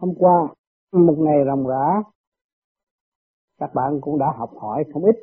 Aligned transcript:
hôm 0.00 0.14
qua, 0.18 0.54
một 0.92 1.16
ngày 1.18 1.36
ròng 1.46 1.66
rã, 1.66 2.02
các 3.58 3.70
bạn 3.74 4.00
cũng 4.00 4.18
đã 4.18 4.26
học 4.36 4.50
hỏi 4.60 4.84
không 4.92 5.04
ít. 5.04 5.16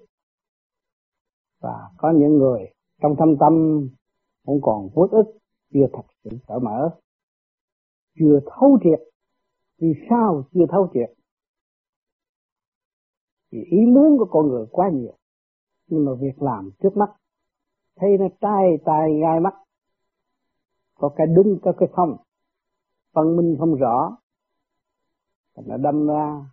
Và 1.62 1.90
có 1.98 2.12
những 2.12 2.38
người 2.38 2.62
trong 3.02 3.16
thâm 3.20 3.36
tâm 3.40 3.54
cũng 4.46 4.60
còn 4.62 4.90
uất 4.94 5.12
ức, 5.12 5.38
chưa 5.74 5.88
thật 5.94 6.02
sự 6.24 6.30
cởi 6.48 6.60
mở, 6.60 7.00
chưa 8.20 8.40
thấu 8.46 8.78
triệt. 8.84 9.00
Vì 9.82 9.94
sao 10.10 10.44
chưa 10.54 10.66
thấu 10.70 10.90
triệt? 10.94 11.18
Vì 13.52 13.60
ý 13.72 13.78
muốn 13.86 14.18
của 14.18 14.28
con 14.32 14.48
người 14.48 14.66
quá 14.72 14.90
nhiều, 14.94 15.18
nhưng 15.88 16.06
mà 16.06 16.12
việc 16.20 16.42
làm 16.42 16.70
trước 16.84 16.98
mắt, 16.98 17.10
thấy 17.96 18.10
nó 18.20 18.26
trai 18.42 18.78
tai 18.86 19.20
gai 19.22 19.40
mắt. 19.40 19.54
Có 20.96 21.10
cái 21.16 21.28
đúng 21.28 21.60
có 21.64 21.74
cái 21.78 21.90
không 21.92 22.18
phân 23.14 23.38
minh 23.38 23.56
không 23.60 23.76
rõ 23.76 24.18
nó 25.66 25.78
đâm 25.78 26.08
ra, 26.08 26.52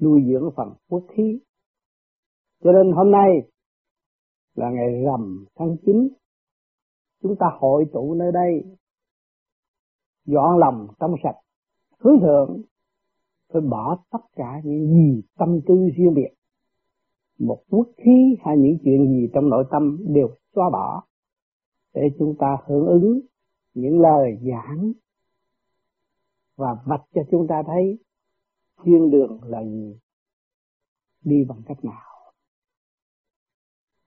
nuôi 0.00 0.20
dưỡng 0.28 0.50
phần 0.56 0.68
quốc 0.88 1.04
khí. 1.16 1.40
Cho 2.64 2.72
nên 2.72 2.92
hôm 2.92 3.10
nay 3.10 3.28
là 4.54 4.70
ngày 4.70 5.02
rằm 5.04 5.44
tháng 5.56 5.76
9 5.86 6.08
chúng 7.22 7.36
ta 7.36 7.46
hội 7.58 7.84
tụ 7.92 8.14
nơi 8.14 8.32
đây, 8.32 8.76
dọn 10.26 10.58
lòng 10.58 10.88
trong 11.00 11.14
sạch, 11.22 11.36
hướng 11.98 12.20
thượng. 12.20 12.62
Phải 13.52 13.62
bỏ 13.62 14.04
tất 14.10 14.18
cả 14.36 14.60
những 14.64 14.86
gì 14.86 15.22
tâm 15.38 15.60
tư 15.66 15.74
riêng 15.96 16.14
biệt, 16.14 16.34
một 17.38 17.62
quốc 17.70 17.88
khí 17.96 18.36
hay 18.44 18.56
những 18.58 18.78
chuyện 18.84 19.06
gì 19.08 19.28
trong 19.34 19.48
nội 19.48 19.64
tâm 19.70 19.98
đều 20.14 20.28
xóa 20.54 20.70
bỏ 20.70 21.02
để 21.94 22.02
chúng 22.18 22.34
ta 22.38 22.56
hưởng 22.66 22.86
ứng 22.86 23.20
những 23.74 24.00
lời 24.00 24.38
giảng. 24.42 24.92
Và 26.56 26.76
vạch 26.86 27.04
cho 27.14 27.22
chúng 27.30 27.46
ta 27.48 27.62
thấy 27.66 27.98
thiên 28.84 29.10
đường 29.10 29.40
là 29.42 29.64
gì? 29.64 29.98
Đi 31.24 31.44
bằng 31.48 31.62
cách 31.66 31.84
nào? 31.84 32.00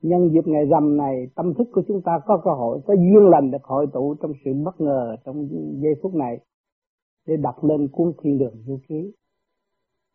Nhân 0.01 0.29
dịp 0.33 0.47
ngày 0.47 0.65
rằm 0.65 0.97
này, 0.97 1.27
tâm 1.35 1.53
thức 1.53 1.67
của 1.73 1.81
chúng 1.87 2.01
ta 2.01 2.19
có 2.25 2.41
cơ 2.43 2.51
hội, 2.51 2.79
có 2.87 2.93
duyên 2.93 3.29
lành 3.29 3.51
được 3.51 3.63
hội 3.63 3.87
tụ 3.93 4.15
trong 4.21 4.31
sự 4.45 4.51
bất 4.65 4.81
ngờ 4.81 5.15
trong 5.25 5.49
giây 5.81 5.93
phút 6.01 6.15
này 6.15 6.39
để 7.25 7.37
đọc 7.37 7.63
lên 7.63 7.87
cuốn 7.91 8.13
thiên 8.23 8.37
đường 8.37 8.63
du 8.65 8.79
ký 8.87 9.13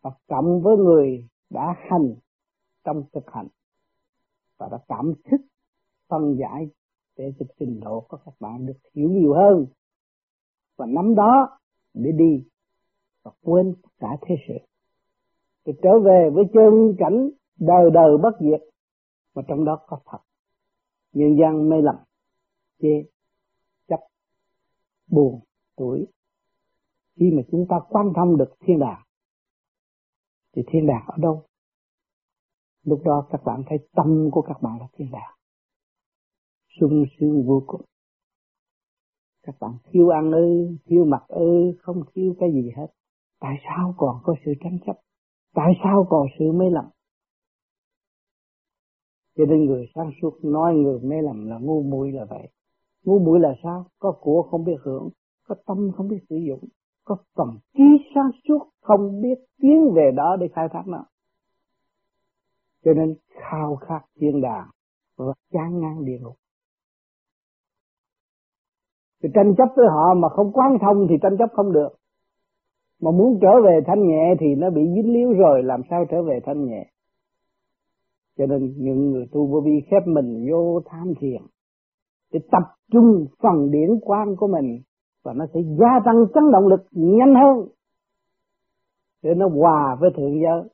và 0.01 0.11
cộng 0.27 0.61
với 0.61 0.77
người 0.77 1.27
đã 1.49 1.75
hành 1.89 2.15
trong 2.83 3.03
thực 3.13 3.31
hành 3.31 3.47
và 4.57 4.69
đã 4.71 4.77
cảm 4.87 5.13
thức, 5.31 5.41
phân 6.09 6.37
giải 6.39 6.69
để 7.17 7.33
cho 7.39 7.45
trình 7.59 7.79
độ 7.79 8.05
của 8.09 8.17
các 8.25 8.33
bạn 8.39 8.65
được 8.65 8.77
hiểu 8.95 9.09
nhiều 9.09 9.33
hơn. 9.33 9.65
Và 10.77 10.85
nắm 10.85 11.15
đó 11.15 11.59
để 11.93 12.11
đi 12.11 12.43
và 13.23 13.31
quên 13.41 13.75
tất 13.83 13.89
cả 13.99 14.07
thế 14.21 14.35
sự. 14.47 14.53
Thì 15.65 15.73
trở 15.83 15.99
về 16.05 16.29
với 16.33 16.43
chân 16.53 16.95
cảnh 16.97 17.29
đời 17.59 17.91
đời 17.93 18.17
bất 18.23 18.31
diệt, 18.39 18.61
mà 19.35 19.41
trong 19.47 19.65
đó 19.65 19.79
có 19.87 19.99
thật 20.05 20.17
nhân 21.13 21.37
gian 21.39 21.69
mê 21.69 21.75
lầm, 21.81 21.95
chê, 22.81 23.03
chấp, 23.87 23.99
buồn 25.07 25.39
tuổi 25.75 26.07
khi 27.19 27.31
mà 27.31 27.41
chúng 27.51 27.65
ta 27.69 27.75
quan 27.89 28.05
thông 28.15 28.37
được 28.37 28.53
thiên 28.59 28.79
đàng, 28.79 29.01
thì 30.55 30.61
thiên 30.67 30.87
đàng 30.87 31.05
ở 31.07 31.17
đâu? 31.17 31.43
Lúc 32.83 33.01
đó 33.05 33.27
các 33.31 33.41
bạn 33.45 33.63
thấy 33.69 33.77
tâm 33.95 34.29
của 34.31 34.41
các 34.41 34.61
bạn 34.61 34.79
là 34.79 34.87
thiên 34.93 35.11
đàng. 35.11 35.37
Sung 36.79 37.05
sướng 37.19 37.47
vô 37.47 37.63
cùng. 37.67 37.81
Các 39.43 39.55
bạn 39.59 39.71
thiếu 39.83 40.09
ăn 40.09 40.31
ư 40.31 40.77
thiếu 40.85 41.05
mặc 41.05 41.23
ư, 41.27 41.73
không 41.79 42.03
thiếu 42.13 42.35
cái 42.39 42.49
gì 42.53 42.71
hết 42.75 42.87
tại 43.43 43.55
sao 43.63 43.93
còn 43.97 44.15
có 44.23 44.35
sự 44.45 44.51
tranh 44.63 44.77
chấp? 44.85 44.93
Tại 45.55 45.73
sao 45.83 46.05
còn 46.09 46.27
sự 46.39 46.51
mê 46.51 46.65
lầm? 46.69 46.85
Cho 49.37 49.45
nên 49.45 49.65
người 49.65 49.85
sáng 49.95 50.11
suốt 50.21 50.39
nói 50.43 50.73
người 50.73 50.99
mê 51.03 51.15
lầm 51.21 51.45
là 51.45 51.57
ngu 51.61 51.83
muội 51.83 52.11
là 52.11 52.25
vậy. 52.29 52.47
Ngu 53.03 53.19
muội 53.19 53.39
là 53.39 53.53
sao? 53.63 53.85
Có 53.99 54.11
của 54.21 54.47
không 54.51 54.63
biết 54.63 54.75
hưởng, 54.83 55.09
có 55.47 55.55
tâm 55.65 55.91
không 55.97 56.07
biết 56.07 56.19
sử 56.29 56.35
dụng, 56.35 56.59
có 57.05 57.17
phần 57.35 57.47
trí 57.73 57.83
sáng 58.15 58.31
suốt 58.47 58.69
không 58.81 59.21
biết 59.21 59.39
tiến 59.61 59.91
về 59.95 60.11
đó 60.15 60.35
để 60.39 60.47
khai 60.55 60.67
thác 60.73 60.83
nó. 60.87 61.05
Cho 62.85 62.93
nên 62.93 63.15
khao 63.27 63.75
khát 63.75 64.01
thiên 64.19 64.41
đàng 64.41 64.69
và 65.17 65.33
chán 65.51 65.79
ngang 65.79 66.05
địa 66.05 66.17
ngục. 66.21 66.35
Thì 69.23 69.29
tranh 69.33 69.53
chấp 69.57 69.67
với 69.75 69.85
họ 69.89 70.13
mà 70.13 70.29
không 70.29 70.51
quan 70.53 70.77
thông 70.81 71.07
thì 71.09 71.15
tranh 71.21 71.35
chấp 71.39 71.49
không 71.53 71.73
được 71.73 71.89
mà 73.03 73.11
muốn 73.11 73.39
trở 73.41 73.61
về 73.65 73.79
thanh 73.87 74.07
nhẹ 74.07 74.35
thì 74.39 74.55
nó 74.57 74.69
bị 74.69 74.81
dính 74.95 75.13
líu 75.13 75.33
rồi, 75.33 75.63
làm 75.63 75.81
sao 75.89 76.05
trở 76.11 76.23
về 76.23 76.39
thanh 76.45 76.65
nhẹ? 76.65 76.85
Cho 78.37 78.45
nên 78.45 78.73
những 78.77 79.11
người 79.11 79.25
tu 79.31 79.47
vô 79.47 79.61
vi 79.65 79.81
khép 79.91 80.07
mình 80.07 80.47
vô 80.51 80.79
tham 80.85 81.13
thiền 81.19 81.41
để 82.33 82.39
tập 82.51 82.63
trung 82.91 83.25
phần 83.43 83.71
điển 83.71 83.89
quan 84.01 84.35
của 84.35 84.47
mình 84.47 84.81
và 85.23 85.33
nó 85.33 85.45
sẽ 85.53 85.59
gia 85.79 85.99
tăng 86.05 86.25
chấn 86.33 86.51
động 86.51 86.67
lực 86.67 86.85
nhanh 86.91 87.35
hơn. 87.35 87.67
Để 89.23 89.33
nó 89.35 89.47
hòa 89.47 89.97
với 89.99 90.09
thượng 90.17 90.41
giới. 90.41 90.69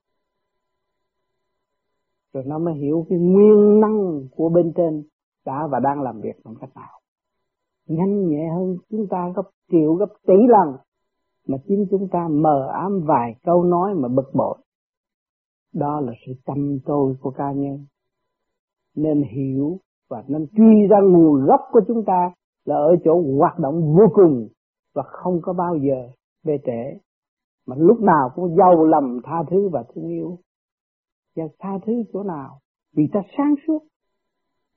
Rồi 2.34 2.44
nó 2.48 2.60
mới 2.60 2.74
hiểu 2.74 3.06
cái 3.10 3.20
nguyên 3.20 3.80
năng 3.80 4.28
của 4.36 4.50
bên 4.50 4.72
trên 4.76 5.04
đã 5.46 5.68
và 5.72 5.80
đang 5.80 6.02
làm 6.02 6.22
việc 6.22 6.36
bằng 6.46 6.56
cách 6.62 6.70
nào. 6.76 7.00
Nhanh 7.88 8.28
nhẹ 8.28 8.50
hơn 8.56 8.78
chúng 8.90 9.08
ta 9.10 9.32
gấp 9.36 9.50
triệu, 9.72 9.94
gấp 9.94 10.10
tỷ 10.28 10.36
lần 10.48 10.78
mà 11.48 11.58
chính 11.68 11.86
chúng 11.92 12.08
ta 12.12 12.28
mờ 12.32 12.68
ám 12.74 13.02
vài 13.06 13.36
câu 13.44 13.64
nói 13.64 13.94
mà 13.96 14.08
bực 14.08 14.32
bội. 14.34 14.58
Đó 15.74 16.02
là 16.02 16.14
sự 16.26 16.34
tâm 16.46 16.80
tôi 16.86 17.16
của 17.22 17.32
cá 17.32 17.52
nhân. 17.52 17.86
Nên 18.96 19.24
hiểu 19.24 19.78
và 20.10 20.24
nên 20.28 20.48
truy 20.58 20.88
ra 20.90 20.98
nguồn 21.02 21.46
gốc 21.46 21.62
của 21.72 21.82
chúng 21.88 22.06
ta 22.06 22.32
là 22.66 22.76
ở 22.76 22.96
chỗ 23.04 23.24
hoạt 23.38 23.60
động 23.60 23.96
vô 23.96 24.06
cùng 24.14 24.48
và 24.96 25.04
không 25.04 25.40
có 25.42 25.54
bao 25.54 25.76
giờ 25.76 26.10
bê 26.46 26.58
trễ. 26.66 27.00
Mà 27.68 27.76
lúc 27.80 28.00
nào 28.02 28.30
cũng 28.36 28.56
giàu 28.56 28.86
lầm 28.86 29.20
tha 29.24 29.44
thứ 29.50 29.70
và 29.70 29.84
thương 29.94 30.08
yêu. 30.08 30.38
Và 31.36 31.44
tha 31.60 31.70
thứ 31.86 31.94
chỗ 32.14 32.24
nào? 32.24 32.60
Vì 32.96 33.04
ta 33.14 33.20
sáng 33.38 33.56
suốt. 33.68 33.80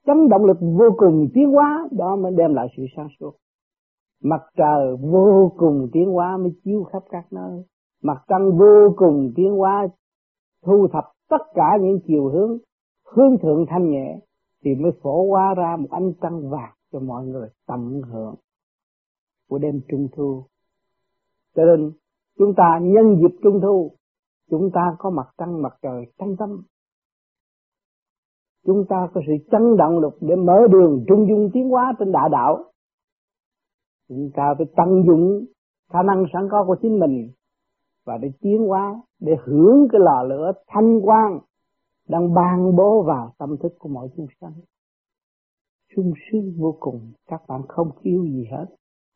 Chấn 0.07 0.29
động 0.29 0.45
lực 0.45 0.57
vô 0.61 0.91
cùng 0.97 1.29
tiến 1.35 1.51
hóa, 1.51 1.89
đó 1.91 2.17
mới 2.17 2.33
đem 2.37 2.55
lại 2.55 2.67
sự 2.77 2.83
sáng 2.97 3.09
suốt 3.21 3.33
mặt 4.23 4.43
trời 4.57 4.97
vô 5.01 5.53
cùng 5.57 5.89
tiến 5.93 6.11
hóa 6.13 6.37
mới 6.37 6.53
chiếu 6.65 6.85
khắp 6.85 7.03
các 7.11 7.33
nơi. 7.33 7.63
Mặt 8.03 8.23
trăng 8.29 8.59
vô 8.59 8.95
cùng 8.97 9.33
tiến 9.37 9.53
hóa 9.53 9.87
thu 10.65 10.87
thập 10.93 11.05
tất 11.29 11.43
cả 11.55 11.79
những 11.81 11.99
chiều 12.07 12.29
hướng 12.29 12.59
hướng 13.15 13.39
thượng 13.43 13.67
thanh 13.69 13.91
nhẹ, 13.91 14.19
thì 14.65 14.75
mới 14.75 14.93
phổ 15.03 15.29
hóa 15.29 15.55
ra 15.55 15.77
một 15.77 15.89
ánh 15.91 16.13
trăng 16.21 16.51
vàng 16.51 16.73
cho 16.93 17.01
mọi 17.01 17.27
người 17.27 17.49
tận 17.67 18.03
hưởng 18.13 18.35
của 19.49 19.59
đêm 19.59 19.81
trung 19.89 20.09
thu. 20.17 20.45
Cho 21.57 21.63
nên, 21.65 21.93
chúng 22.39 22.55
ta 22.57 22.79
nhân 22.83 23.17
dịp 23.21 23.39
trung 23.43 23.61
thu, 23.63 23.91
chúng 24.51 24.71
ta 24.75 24.97
có 24.99 25.11
mặt 25.11 25.27
trăng, 25.39 25.63
mặt 25.63 25.73
trời 25.83 26.05
trong 26.19 26.37
tâm. 26.37 26.63
Chúng 28.67 28.85
ta 28.89 29.09
có 29.15 29.21
sự 29.27 29.33
chấn 29.51 29.77
động 29.77 29.99
lực 29.99 30.15
để 30.21 30.37
mở 30.37 30.59
đường 30.71 31.05
trung 31.09 31.27
dung 31.29 31.51
tiến 31.53 31.69
hóa 31.69 31.93
trên 31.99 32.13
đại 32.13 32.29
đạo 32.33 32.65
chúng 34.17 34.31
ta 34.35 34.55
phải 34.59 34.67
tận 34.77 35.05
dụng 35.07 35.45
khả 35.93 36.03
năng 36.03 36.25
sẵn 36.33 36.49
có 36.51 36.65
của 36.67 36.77
chính 36.83 36.99
mình 36.99 37.31
và 38.07 38.19
để 38.19 38.33
tiến 38.41 38.67
hóa, 38.67 39.03
để 39.21 39.33
hưởng 39.45 39.89
cái 39.93 40.01
lò 40.01 40.23
lửa 40.23 40.53
thanh 40.67 41.01
quang 41.01 41.39
đang 42.09 42.35
ban 42.35 42.77
bố 42.77 43.03
vào 43.03 43.33
tâm 43.39 43.57
thức 43.63 43.73
của 43.79 43.89
mọi 43.89 44.09
chúng 44.17 44.27
sanh. 44.41 44.53
Sung 45.97 46.13
sướng 46.31 46.53
vô 46.59 46.77
cùng, 46.81 47.13
các 47.27 47.43
bạn 47.49 47.61
không 47.69 47.91
thiếu 48.03 48.25
gì 48.25 48.47
hết. 48.51 48.67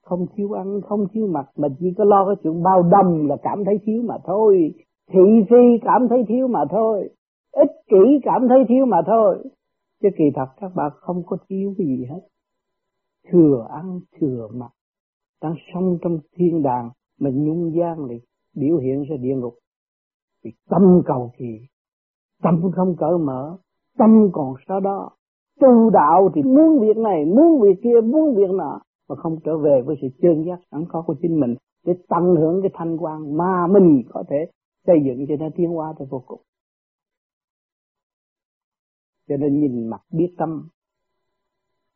Không 0.03 0.27
thiếu 0.35 0.53
ăn, 0.53 0.81
không 0.81 1.07
thiếu 1.13 1.27
mặc. 1.27 1.47
Mà 1.57 1.69
chỉ 1.79 1.87
có 1.99 2.05
lo 2.05 2.27
cái 2.27 2.35
chuyện 2.43 2.63
bao 2.63 2.83
đồng 2.83 3.27
là 3.27 3.37
cảm 3.43 3.65
thấy 3.65 3.79
thiếu 3.87 4.03
mà 4.03 4.15
thôi. 4.25 4.75
Thị 5.13 5.45
phi 5.51 5.79
cảm 5.83 6.09
thấy 6.09 6.25
thiếu 6.29 6.49
mà 6.49 6.61
thôi. 6.71 7.11
Ích 7.53 7.71
kỷ 7.89 8.21
cảm 8.23 8.49
thấy 8.49 8.59
thiếu 8.69 8.87
mà 8.87 9.03
thôi. 9.07 9.45
Chứ 10.03 10.09
kỳ 10.19 10.25
thật 10.35 10.47
các 10.61 10.75
bạn 10.75 10.91
không 10.95 11.23
có 11.27 11.37
thiếu 11.49 11.75
cái 11.79 11.87
gì 11.87 12.05
hết. 12.11 12.21
Thừa 13.31 13.67
ăn, 13.71 14.01
thừa 14.21 14.49
mặc 14.53 14.71
đang 15.43 15.55
sống 15.75 15.99
trong 16.03 16.19
thiên 16.37 16.63
đàng, 16.63 16.91
mà 17.21 17.31
nhung 17.35 17.73
gian 17.77 18.09
thì 18.11 18.21
biểu 18.55 18.79
hiện 18.79 19.03
ra 19.03 19.17
địa 19.21 19.35
ngục. 19.35 19.55
Vì 20.45 20.53
tâm 20.69 21.03
cầu 21.07 21.33
kỳ 21.39 21.67
tâm 22.43 22.61
không 22.77 22.97
cởi 22.99 23.19
mở, 23.19 23.59
tâm 23.99 24.29
còn 24.33 24.55
sau 24.69 24.81
đó. 24.81 25.11
Tu 25.61 25.91
đạo 25.91 26.31
thì 26.35 26.43
muốn 26.43 26.81
việc 26.81 26.97
này, 26.97 27.25
muốn 27.25 27.61
việc 27.61 27.81
kia, 27.83 28.01
muốn 28.05 28.35
việc 28.37 28.51
nọ, 28.51 28.81
mà 29.09 29.17
không 29.17 29.37
trở 29.45 29.59
về 29.59 29.83
với 29.87 29.97
sự 30.03 30.09
chân 30.23 30.45
giác 30.47 30.61
sẵn 30.71 30.85
có 30.89 31.03
của 31.07 31.15
chính 31.23 31.41
mình 31.41 31.55
để 31.87 31.93
tận 32.09 32.23
hưởng 32.39 32.63
cái 32.63 32.71
thanh 32.75 32.97
quan 32.99 33.37
mà 33.37 33.67
mình 33.67 34.03
có 34.09 34.25
thể 34.29 34.37
xây 34.87 34.97
dựng 35.05 35.27
cho 35.29 35.35
nó 35.41 35.49
tiến 35.57 35.71
hóa 35.71 35.95
tới 35.99 36.09
vô 36.11 36.23
cùng. 36.27 36.41
Cho 39.29 39.37
nên 39.37 39.61
nhìn 39.61 39.89
mặt 39.89 40.01
biết 40.13 40.35
tâm, 40.39 40.69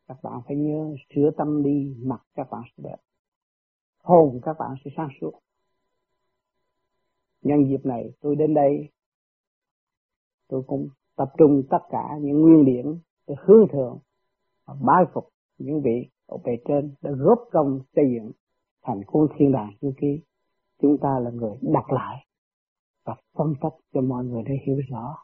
các 0.07 0.17
bạn 0.23 0.41
phải 0.47 0.57
nhớ 0.57 0.95
sửa 1.15 1.31
tâm 1.37 1.63
đi, 1.63 1.95
mặt 2.05 2.21
các 2.35 2.47
bạn 2.51 2.61
sẽ 2.65 2.83
đẹp 2.83 2.97
hồn 4.03 4.39
các 4.43 4.55
bạn 4.59 4.71
sẽ 4.85 4.91
sáng 4.97 5.09
suốt. 5.21 5.31
Nhân 7.41 7.65
dịp 7.69 7.85
này, 7.85 8.11
tôi 8.21 8.35
đến 8.35 8.53
đây, 8.53 8.89
tôi 10.47 10.63
cũng 10.67 10.87
tập 11.15 11.29
trung 11.37 11.63
tất 11.69 11.81
cả 11.89 12.17
những 12.21 12.41
nguyên 12.41 12.65
điểm 12.65 12.99
để 13.27 13.35
hướng 13.39 13.67
thượng 13.71 13.99
và 14.65 14.75
bái 14.81 15.05
phục 15.13 15.29
những 15.57 15.81
vị 15.81 16.09
ở 16.25 16.37
bề 16.43 16.51
trên 16.67 16.95
đã 17.01 17.11
góp 17.11 17.39
công 17.51 17.79
xây 17.95 18.05
dựng 18.15 18.31
thành 18.83 19.03
khuôn 19.07 19.27
thiên 19.37 19.51
đàng 19.51 19.73
như 19.81 19.91
kia 20.01 20.19
chúng 20.81 20.97
ta 21.01 21.19
là 21.19 21.29
người 21.29 21.57
đặt 21.61 21.91
lại 21.91 22.25
và 23.05 23.15
phân 23.33 23.53
tích 23.61 23.73
cho 23.93 24.01
mọi 24.01 24.25
người 24.25 24.43
để 24.45 24.55
hiểu 24.65 24.77
rõ 24.89 25.15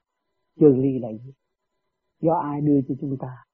chân 0.60 0.82
ly 0.82 1.00
là 1.00 1.10
gì. 1.12 1.34
Do 2.22 2.34
ai 2.34 2.62
đưa 2.62 2.82
cho 2.88 2.96
chúng 3.02 3.18
ta, 3.20 3.46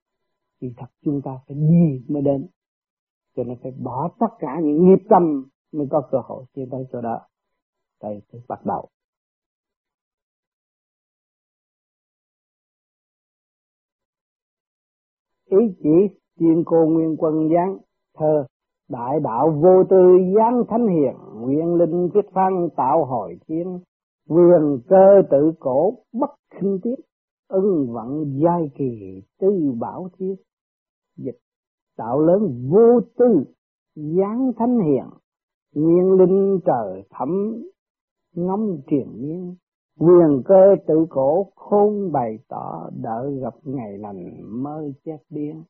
thì 0.62 0.74
thật 0.78 0.88
chúng 1.06 1.22
ta 1.22 1.32
phải 1.48 1.58
đi 1.58 2.06
mới 2.08 2.22
đến 2.22 2.48
cho 3.36 3.44
nên 3.44 3.58
phải 3.64 3.72
bỏ 3.72 4.10
tất 4.20 4.28
cả 4.40 4.60
những 4.64 4.86
nghiệp 4.86 5.06
tâm 5.10 5.46
mới 5.72 5.88
có 5.92 6.08
cơ 6.12 6.18
hội 6.24 6.46
tiến 6.54 6.70
tới 6.72 6.86
chỗ 6.92 7.02
đó. 7.02 7.20
Đây 8.02 8.22
tôi 8.32 8.42
bắt 8.48 8.66
đầu. 8.66 8.88
Ý 15.46 15.58
chỉ 15.84 16.20
tiên 16.40 16.64
cô 16.66 16.86
nguyên 16.86 17.16
quân 17.18 17.50
giáng, 17.50 17.78
thơ 18.18 18.46
đại 18.90 19.20
đạo 19.20 19.52
vô 19.64 19.84
tư 19.90 19.98
giáng 20.36 20.64
thánh 20.70 20.88
hiền 20.88 21.16
nguyên 21.42 21.76
linh 21.76 22.10
viết 22.14 22.26
phan 22.34 22.70
tạo 22.78 23.06
hồi 23.06 23.40
thiên 23.48 23.80
quyền 24.30 24.80
cơ 24.90 25.22
tự 25.32 25.52
cổ 25.60 25.94
bất 26.14 26.30
khinh 26.50 26.80
tiết, 26.84 26.96
ưng 27.48 27.94
vận 27.94 28.40
giai 28.44 28.72
kỳ 28.76 29.22
tư 29.40 29.74
bảo 29.80 30.10
thiết, 30.18 30.36
dịch 31.18 31.43
tạo 31.98 32.20
lớn 32.20 32.70
vô 32.72 33.00
tư, 33.18 33.44
giáng 33.96 34.52
thánh 34.58 34.80
hiền 34.80 35.06
nguyên 35.74 36.12
linh 36.12 36.60
trời 36.66 37.04
thẩm 37.10 37.30
ngâm 38.36 38.78
truyền 38.88 39.08
miên. 39.22 39.56
Quyền 40.00 40.42
cơ 40.46 40.76
tự 40.88 41.06
cổ 41.10 41.48
khôn 41.56 42.12
bày 42.12 42.40
tỏ 42.48 42.90
đợi 43.02 43.40
gặp 43.42 43.54
ngày 43.64 43.98
lành 43.98 44.42
mơ 44.64 44.92
chết 45.06 45.18
điên. 45.30 45.64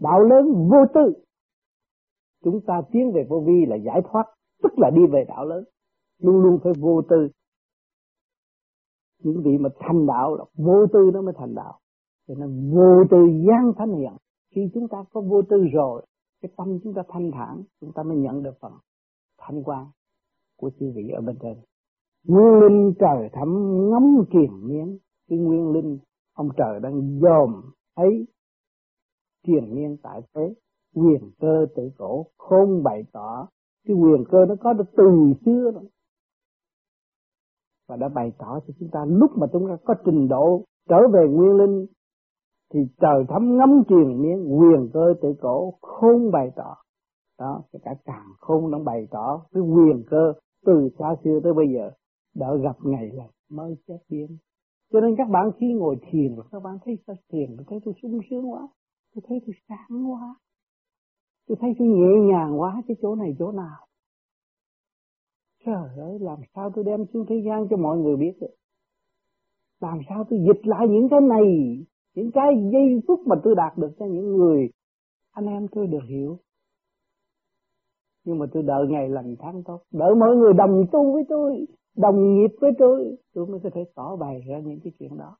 Đạo 0.00 0.20
lớn 0.20 0.68
vô 0.70 0.78
tư, 0.94 1.12
chúng 2.44 2.60
ta 2.66 2.82
tiến 2.92 3.12
về 3.14 3.26
vô 3.28 3.40
vi 3.46 3.66
là 3.66 3.76
giải 3.76 4.00
thoát, 4.04 4.24
tức 4.62 4.72
là 4.76 4.90
đi 4.90 5.02
về 5.12 5.24
đạo 5.28 5.44
lớn. 5.44 5.64
Luôn 6.22 6.42
luôn 6.42 6.58
phải 6.64 6.72
vô 6.80 7.02
tư. 7.08 7.28
Những 9.22 9.42
vị 9.44 9.58
mà 9.58 9.68
thành 9.78 10.06
đạo 10.06 10.36
là 10.36 10.44
vô 10.56 10.86
tư 10.92 11.10
nó 11.14 11.22
mới 11.22 11.34
thành 11.36 11.54
đạo. 11.54 11.78
Cho 12.28 12.34
nên 12.34 12.70
vô 12.74 13.04
tư 13.10 13.18
gian 13.48 13.72
thánh 13.76 13.92
hiền 13.92 14.12
khi 14.54 14.70
chúng 14.74 14.88
ta 14.88 15.04
có 15.12 15.20
vô 15.20 15.42
tư 15.42 15.56
rồi, 15.72 16.06
cái 16.42 16.52
tâm 16.56 16.78
chúng 16.84 16.94
ta 16.94 17.02
thanh 17.08 17.30
thản, 17.30 17.62
chúng 17.80 17.92
ta 17.92 18.02
mới 18.02 18.16
nhận 18.16 18.42
được 18.42 18.54
phần 18.60 18.72
thanh 19.38 19.62
quan 19.64 19.86
của 20.56 20.70
chư 20.80 20.92
vị 20.94 21.08
ở 21.08 21.20
bên 21.20 21.36
trên. 21.42 21.56
Nguyên 22.26 22.60
linh 22.60 22.94
trời 22.98 23.28
thẩm 23.32 23.48
ngắm 23.90 24.24
kiềm 24.30 24.68
miên 24.68 24.98
cái 25.28 25.38
nguyên 25.38 25.72
linh 25.72 25.98
ông 26.32 26.48
trời 26.56 26.80
đang 26.82 27.20
dòm 27.20 27.62
thấy 27.96 28.26
triền 29.46 29.74
miên 29.74 29.96
tại 30.02 30.20
thế, 30.34 30.54
quyền 30.94 31.30
cơ 31.40 31.66
tự 31.76 31.90
cổ 31.98 32.26
không 32.38 32.82
bày 32.82 33.04
tỏ. 33.12 33.48
Cái 33.86 33.96
quyền 33.96 34.24
cơ 34.30 34.38
nó 34.48 34.54
có 34.60 34.72
được 34.72 34.84
từ 34.96 35.32
xưa 35.44 35.70
rồi. 35.74 35.88
Và 37.88 37.96
đã 37.96 38.08
bày 38.08 38.32
tỏ 38.38 38.60
cho 38.66 38.74
chúng 38.78 38.88
ta 38.92 39.04
lúc 39.08 39.30
mà 39.36 39.46
chúng 39.52 39.68
ta 39.68 39.76
có 39.84 39.94
trình 40.04 40.28
độ 40.28 40.64
trở 40.88 41.08
về 41.12 41.28
nguyên 41.28 41.56
linh 41.56 41.86
thì 42.72 42.80
trời 43.00 43.24
thấm 43.28 43.56
ngắm 43.58 43.82
truyền 43.88 44.22
miếng 44.22 44.58
quyền 44.58 44.90
cơ 44.92 45.14
tự 45.22 45.34
cổ 45.40 45.74
không 45.80 46.30
bày 46.30 46.50
tỏ. 46.56 46.76
Đó 47.38 47.62
cái 47.72 47.80
cả 47.84 47.90
càng 48.04 48.26
không 48.38 48.70
đang 48.70 48.84
bày 48.84 49.06
tỏ 49.10 49.44
cái 49.52 49.62
quyền 49.62 50.04
cơ 50.10 50.32
từ 50.66 50.88
xa 50.98 51.14
xưa 51.24 51.40
tới 51.44 51.52
bây 51.54 51.66
giờ. 51.74 51.90
Đã 52.34 52.46
gặp 52.62 52.76
ngày 52.84 53.10
là 53.12 53.24
mới 53.50 53.76
chết 53.86 53.98
biến. 54.08 54.36
Cho 54.92 55.00
nên 55.00 55.16
các 55.16 55.28
bạn 55.28 55.50
khi 55.60 55.72
ngồi 55.72 55.96
thiền 56.10 56.36
các 56.52 56.62
bạn 56.62 56.78
thấy 56.84 56.98
sao 57.06 57.16
thiền 57.32 57.56
tôi 57.56 57.66
thấy 57.68 57.78
tôi 57.84 57.94
sung 58.02 58.20
sướng 58.30 58.52
quá. 58.52 58.68
Tôi 59.14 59.22
thấy 59.28 59.38
tôi 59.46 59.54
sáng 59.68 60.10
quá. 60.12 60.34
Tôi 61.48 61.56
thấy 61.60 61.70
tôi 61.78 61.88
nhẹ 61.88 62.32
nhàng 62.32 62.60
quá 62.60 62.82
cái 62.88 62.96
chỗ 63.02 63.14
này 63.14 63.36
chỗ 63.38 63.52
nào. 63.52 63.86
Trời 65.66 65.98
ơi, 65.98 66.18
làm 66.20 66.38
sao 66.54 66.70
tôi 66.74 66.84
đem 66.84 67.04
xuống 67.12 67.26
thế 67.28 67.36
gian 67.46 67.66
cho 67.70 67.76
mọi 67.76 67.98
người 67.98 68.16
biết 68.16 68.32
được? 68.40 68.54
Làm 69.80 69.98
sao 70.08 70.24
tôi 70.30 70.38
dịch 70.46 70.66
lại 70.66 70.86
những 70.90 71.08
cái 71.10 71.20
này? 71.20 71.46
Những 72.14 72.30
cái 72.34 72.52
giây 72.72 73.00
phút 73.08 73.20
mà 73.26 73.36
tôi 73.44 73.54
đạt 73.54 73.78
được 73.78 73.90
cho 73.98 74.06
những 74.06 74.36
người 74.36 74.68
anh 75.32 75.46
em 75.46 75.66
tôi 75.72 75.86
được 75.86 76.02
hiểu. 76.08 76.38
Nhưng 78.24 78.38
mà 78.38 78.46
tôi 78.52 78.62
đợi 78.62 78.86
ngày 78.88 79.08
lành 79.08 79.36
tháng 79.38 79.62
tốt. 79.62 79.80
Đợi 79.92 80.14
mọi 80.14 80.36
người 80.36 80.52
đồng 80.52 80.84
tu 80.92 81.12
với 81.12 81.22
tôi, 81.28 81.66
đồng 81.96 82.34
nghiệp 82.34 82.56
với 82.60 82.70
tôi 82.78 83.16
tôi 83.34 83.46
mới 83.46 83.60
có 83.62 83.70
thể 83.74 83.84
tỏ 83.94 84.16
bày 84.16 84.40
ra 84.48 84.58
những 84.58 84.80
cái 84.84 84.92
chuyện 84.98 85.18
đó. 85.18 85.36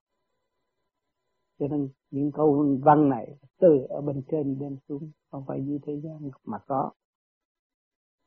Cho 1.59 1.69
nên 1.69 1.89
những 2.11 2.31
câu 2.33 2.67
văn 2.83 3.09
này 3.09 3.37
từ 3.61 3.69
ở 3.89 4.01
bên 4.01 4.23
trên 4.31 4.59
đem 4.59 4.77
xuống, 4.89 5.11
không 5.31 5.45
phải 5.47 5.61
như 5.61 5.79
thế 5.87 6.01
gian 6.05 6.31
mà 6.45 6.59
có. 6.67 6.91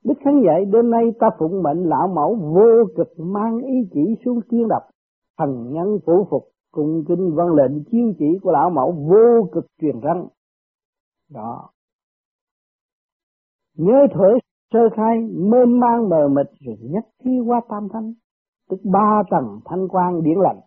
Đức 0.04 0.14
Thánh 0.26 0.42
dạy, 0.46 0.66
đêm 0.66 0.90
nay 0.90 1.04
ta 1.20 1.30
phụng 1.40 1.64
mệnh 1.64 1.84
lão 1.84 2.08
mẫu 2.08 2.36
vô 2.36 2.94
cực 2.96 3.20
mang 3.20 3.58
ý 3.58 3.74
chỉ 3.94 4.16
xuống 4.26 4.40
tiên 4.50 4.68
đập, 4.70 4.84
thần 5.38 5.74
nhân 5.74 6.00
phủ 6.06 6.28
phục 6.30 6.55
cung 6.76 7.04
kính 7.08 7.36
văn 7.36 7.48
lệnh 7.56 7.84
chiêu 7.84 8.14
chỉ 8.20 8.40
của 8.42 8.52
lão 8.52 8.70
mẫu 8.70 8.92
vô 8.92 9.48
cực 9.52 9.66
truyền 9.82 10.00
răng. 10.00 10.28
Đó. 11.30 11.70
Nhớ 13.78 14.08
thuở 14.14 14.28
sơ 14.74 14.80
khai 14.96 15.18
mê 15.52 15.66
mang 15.66 16.10
mờ 16.10 16.28
mịt, 16.28 16.48
rồi 16.66 16.78
nhất 16.82 17.06
khi 17.24 17.40
qua 17.48 17.62
tam 17.70 17.88
thanh. 17.94 18.14
Tức 18.70 18.78
ba 18.84 19.24
tầng 19.32 19.60
thanh 19.66 19.88
quang 19.88 20.24
điển 20.24 20.38
lành, 20.38 20.60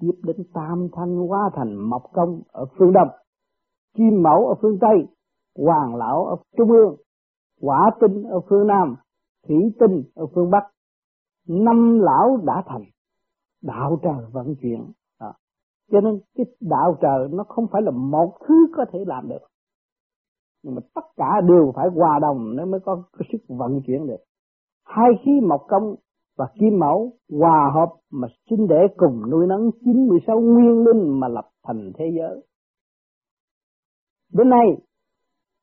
tiếp 0.00 0.20
đến 0.22 0.36
tam 0.54 0.88
thanh 0.92 1.16
hóa 1.28 1.50
thành 1.54 1.74
mộc 1.90 2.02
công 2.12 2.40
ở 2.52 2.64
phương 2.78 2.92
đông. 2.92 3.08
Kim 3.94 4.22
mẫu 4.22 4.48
ở 4.48 4.54
phương 4.62 4.78
tây, 4.80 5.06
hoàng 5.56 5.96
lão 5.96 6.24
ở 6.24 6.36
trung 6.56 6.70
ương, 6.70 6.96
quả 7.60 7.90
tinh 8.00 8.22
ở 8.22 8.40
phương 8.48 8.66
nam, 8.66 8.96
thủy 9.48 9.56
tinh 9.80 10.02
ở 10.14 10.26
phương 10.34 10.50
bắc. 10.50 10.64
Năm 11.48 11.98
lão 11.98 12.36
đã 12.44 12.62
thành, 12.66 12.84
đạo 13.62 13.98
trời 14.02 14.26
vận 14.32 14.54
chuyển 14.62 14.92
cho 15.92 16.00
nên 16.00 16.18
cái 16.36 16.46
đạo 16.60 16.96
trời 17.00 17.28
nó 17.32 17.44
không 17.48 17.66
phải 17.72 17.82
là 17.82 17.90
một 17.90 18.32
thứ 18.48 18.54
có 18.76 18.84
thể 18.92 18.98
làm 19.06 19.28
được 19.28 19.46
nhưng 20.62 20.74
mà 20.74 20.80
tất 20.94 21.04
cả 21.16 21.40
đều 21.48 21.72
phải 21.76 21.88
hòa 21.94 22.18
đồng 22.22 22.56
nó 22.56 22.64
mới 22.64 22.80
có 22.80 23.02
cái 23.18 23.28
sức 23.32 23.38
vận 23.48 23.80
chuyển 23.86 24.06
được 24.06 24.20
hai 24.84 25.10
khí 25.24 25.32
mộc 25.48 25.60
công 25.68 25.94
và 26.38 26.46
kim 26.60 26.78
mẫu 26.78 27.12
hòa 27.40 27.70
hợp 27.74 27.88
mà 28.10 28.28
sinh 28.50 28.66
để 28.68 28.86
cùng 28.96 29.30
nuôi 29.30 29.46
nấng 29.46 29.70
96 29.84 30.40
nguyên 30.40 30.84
linh 30.84 31.20
mà 31.20 31.28
lập 31.28 31.48
thành 31.66 31.92
thế 31.98 32.04
giới. 32.18 32.42
Đến 34.32 34.48
nay, 34.48 34.66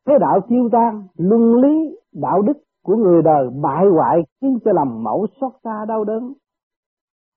thế 0.07 0.13
đạo 0.19 0.39
tiêu 0.49 0.69
tan, 0.71 1.07
luân 1.17 1.55
lý, 1.61 1.97
đạo 2.13 2.41
đức 2.41 2.57
của 2.83 2.95
người 2.95 3.21
đời 3.21 3.49
bại 3.63 3.85
hoại 3.95 4.17
khiến 4.41 4.59
cho 4.65 4.71
làm 4.73 5.03
mẫu 5.03 5.27
xót 5.41 5.51
xa 5.63 5.85
đau 5.87 6.03
đớn. 6.03 6.33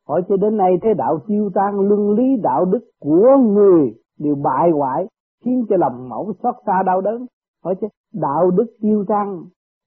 Hỏi 0.09 0.23
cho 0.29 0.37
đến 0.37 0.57
nay 0.57 0.73
thế 0.83 0.95
đạo 0.95 1.19
tiêu 1.27 1.51
tan, 1.55 1.81
luân 1.81 2.11
lý, 2.11 2.37
đạo 2.43 2.65
đức 2.65 2.91
của 3.01 3.37
người 3.37 3.95
đều 4.19 4.35
bại 4.35 4.71
hoại 4.71 5.07
khiến 5.45 5.67
cho 5.69 5.77
lòng 5.77 6.09
mẫu 6.09 6.33
xót 6.43 6.55
xa 6.67 6.83
đau 6.87 7.01
đớn. 7.01 7.27
Hỏi 7.65 7.75
chứ 7.81 7.87
đạo 8.13 8.51
đức 8.51 8.67
tiêu 8.81 9.05
tan, 9.09 9.45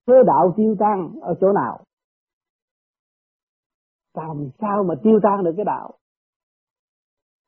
thế 0.07 0.13
đạo 0.25 0.53
tiêu 0.57 0.75
tan 0.79 1.11
ở 1.21 1.35
chỗ 1.41 1.53
nào? 1.53 1.79
làm 4.19 4.49
sao 4.61 4.83
mà 4.83 4.95
tiêu 5.03 5.19
tan 5.23 5.43
được 5.43 5.53
cái 5.55 5.65
đạo 5.65 5.93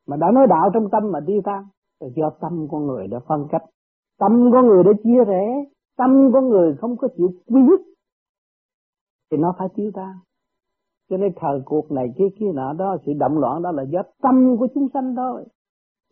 mà 0.06 0.16
đã 0.16 0.30
nói 0.30 0.46
đạo 0.46 0.70
trong 0.74 0.90
tâm 0.92 1.12
mà 1.12 1.20
tiêu 1.26 1.40
tan 1.44 1.64
là 2.00 2.08
do 2.16 2.30
tâm 2.40 2.66
con 2.70 2.86
người 2.86 3.06
đã 3.06 3.18
phân 3.28 3.46
cách 3.50 3.62
tâm 4.18 4.50
con 4.52 4.66
người 4.66 4.84
đã 4.84 4.90
chia 5.04 5.24
rẽ 5.26 5.64
tâm 5.96 6.30
con 6.32 6.48
người 6.48 6.76
không 6.80 6.96
có 6.96 7.08
chịu 7.16 7.28
quy 7.46 7.62
nhất 7.62 7.80
thì 9.30 9.36
nó 9.36 9.54
phải 9.58 9.68
tiêu 9.74 9.90
tan 9.94 10.14
cho 11.12 11.18
nên 11.18 11.32
thời 11.40 11.60
cuộc 11.64 11.92
này 11.92 12.12
kia 12.18 12.28
kia 12.38 12.52
nọ 12.54 12.72
đó, 12.72 12.96
sự 13.06 13.12
động 13.18 13.38
loạn 13.38 13.62
đó 13.62 13.72
là 13.72 13.82
do 13.82 14.02
tâm 14.22 14.56
của 14.58 14.66
chúng 14.74 14.88
sanh 14.94 15.14
thôi. 15.16 15.44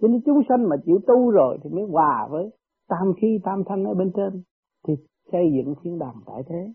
Cho 0.03 0.09
nên 0.09 0.21
chúng 0.27 0.41
sanh 0.49 0.69
mà 0.69 0.77
chịu 0.87 0.99
tu 1.07 1.31
rồi 1.31 1.59
thì 1.63 1.71
mới 1.71 1.85
hòa 1.93 2.29
với 2.31 2.51
tam 2.89 3.13
khí, 3.21 3.39
tam 3.45 3.63
thanh 3.67 3.85
ở 3.85 3.95
bên 3.95 4.11
trên, 4.17 4.43
thì 4.89 4.95
xây 5.33 5.53
dựng 5.57 5.75
thiên 5.83 5.99
đàng 5.99 6.15
tại 6.27 6.43
thế. 6.49 6.73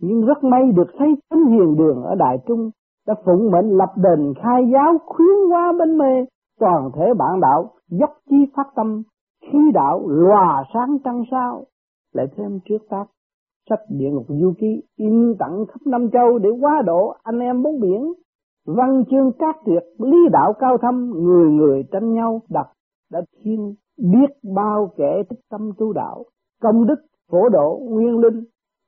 Nhưng 0.00 0.24
rất 0.26 0.44
may 0.44 0.62
được 0.76 0.90
thấy 0.98 1.08
thánh 1.30 1.44
hiền 1.46 1.76
đường 1.76 2.02
ở 2.02 2.14
đại 2.14 2.38
trung 2.46 2.70
đã 3.06 3.14
phụng 3.24 3.50
mệnh 3.50 3.68
lập 3.76 3.92
đền 3.96 4.34
khai 4.42 4.62
giáo 4.72 4.98
khuyến 5.06 5.50
hóa 5.50 5.72
bên 5.78 5.98
mê 5.98 6.24
toàn 6.60 6.90
thể 6.94 7.14
bạn 7.18 7.40
đạo, 7.40 7.70
dốc 7.88 8.10
chi 8.30 8.36
phát 8.56 8.66
tâm, 8.76 9.02
khí 9.42 9.58
đạo, 9.74 10.02
lòa 10.06 10.64
sáng 10.74 10.96
trăng 11.04 11.22
sao. 11.30 11.64
Lại 12.12 12.26
thêm 12.36 12.58
trước 12.64 12.78
tác 12.90 13.04
sách 13.68 13.80
địa 13.88 14.10
ngục 14.10 14.26
du 14.28 14.52
ký 14.58 14.82
in 14.96 15.34
tặng 15.38 15.64
khắp 15.68 15.80
năm 15.86 16.10
châu 16.12 16.38
để 16.38 16.50
quá 16.60 16.82
độ 16.86 17.14
anh 17.22 17.38
em 17.38 17.62
bốn 17.62 17.80
biển. 17.80 18.12
Văn 18.66 19.04
chương 19.10 19.32
các 19.38 19.56
tuyệt, 19.66 19.82
lý 19.98 20.18
đạo 20.32 20.52
cao 20.58 20.78
thâm, 20.82 21.10
người 21.14 21.50
người 21.50 21.82
tranh 21.92 22.12
nhau 22.12 22.40
đọc. 22.48 22.66
Đã 23.12 23.20
thiên 23.42 23.74
biết 23.96 24.30
bao 24.54 24.92
kẻ 24.96 25.22
thích 25.30 25.40
tâm 25.50 25.70
tu 25.78 25.92
đạo, 25.92 26.24
công 26.62 26.86
đức, 26.86 27.00
phổ 27.30 27.48
độ, 27.48 27.80
nguyên 27.90 28.18
linh 28.18 28.44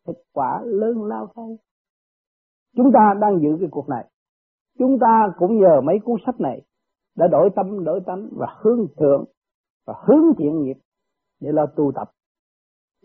thực 0.06 0.16
quả 0.32 0.62
lớn 0.64 1.04
lao 1.04 1.26
thay 1.36 1.56
chúng 2.76 2.92
ta 2.92 3.14
đang 3.20 3.40
giữ 3.40 3.56
cái 3.60 3.68
cuộc 3.70 3.88
này. 3.88 4.08
Chúng 4.78 4.98
ta 5.00 5.32
cũng 5.38 5.58
nhờ 5.58 5.80
mấy 5.80 5.98
cuốn 6.04 6.16
sách 6.26 6.40
này 6.40 6.62
đã 7.16 7.26
đổi 7.26 7.50
tâm, 7.56 7.84
đổi 7.84 8.00
tánh 8.06 8.28
và 8.32 8.46
hướng 8.60 8.86
thượng 8.96 9.24
và 9.86 9.94
hướng 10.06 10.24
thiện 10.38 10.62
nghiệp 10.62 10.76
để 11.40 11.52
lo 11.52 11.66
tu 11.66 11.92
tập 11.94 12.10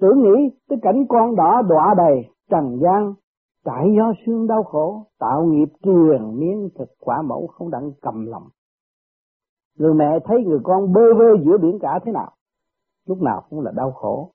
tưởng 0.02 0.22
nghĩ 0.22 0.58
tới 0.70 0.80
cảnh 0.82 1.06
con 1.10 1.36
đỏ 1.36 1.62
đọa 1.62 1.94
đầy 1.98 2.26
trần 2.50 2.80
gian 2.84 3.14
trải 3.66 3.94
do 3.98 4.14
xương 4.26 4.48
đau 4.48 4.64
khổ, 4.64 5.04
tạo 5.20 5.44
nghiệp 5.44 5.70
truyền 5.84 6.40
miếng 6.40 6.70
thực 6.80 6.90
quả 7.00 7.22
mẫu 7.22 7.48
không 7.48 7.70
đặng 7.70 7.92
cầm 8.02 8.26
lòng 8.26 8.44
người 9.78 9.94
mẹ 9.94 10.20
thấy 10.26 10.44
người 10.44 10.60
con 10.64 10.94
bơ 10.94 11.14
vơ 11.18 11.44
giữa 11.46 11.58
biển 11.58 11.80
cả 11.82 12.00
thế 12.06 12.12
nào, 12.12 12.32
lúc 13.08 13.22
nào 13.22 13.44
cũng 13.50 13.62
là 13.62 13.72
đau 13.76 13.92
khổ 13.92 14.32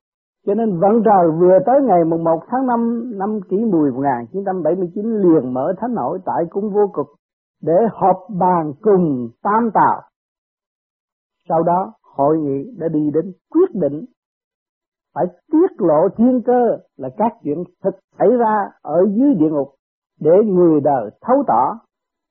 cho 0.46 0.54
nên 0.54 0.80
vận 0.80 1.02
trời 1.04 1.30
vừa 1.40 1.58
tới 1.66 1.80
ngày 1.82 2.04
mùng 2.04 2.24
1 2.24 2.40
tháng 2.48 2.66
5 2.66 3.12
năm 3.18 3.40
kỷ 3.48 3.56
mùi 3.56 3.90
1979 3.90 5.04
liền 5.04 5.54
mở 5.54 5.72
thánh 5.78 5.94
hội 5.96 6.18
tại 6.24 6.44
cung 6.50 6.70
vô 6.70 6.90
cực 6.94 7.06
để 7.62 7.72
họp 7.92 8.16
bàn 8.38 8.72
cùng 8.80 9.28
tam 9.42 9.70
tạo. 9.74 10.02
Sau 11.48 11.62
đó, 11.62 11.92
hội 12.16 12.38
nghị 12.38 12.76
đã 12.78 12.88
đi 12.88 13.10
đến 13.14 13.32
quyết 13.50 13.74
định 13.74 14.04
phải 15.14 15.24
tiết 15.52 15.70
lộ 15.78 16.08
thiên 16.16 16.42
cơ 16.46 16.78
là 16.96 17.08
các 17.16 17.32
chuyện 17.42 17.64
thực 17.82 17.94
xảy 18.18 18.28
ra 18.38 18.70
ở 18.82 19.06
dưới 19.16 19.34
địa 19.34 19.50
ngục 19.50 19.74
để 20.20 20.30
người 20.44 20.80
đời 20.80 21.10
thấu 21.20 21.44
tỏ. 21.46 21.78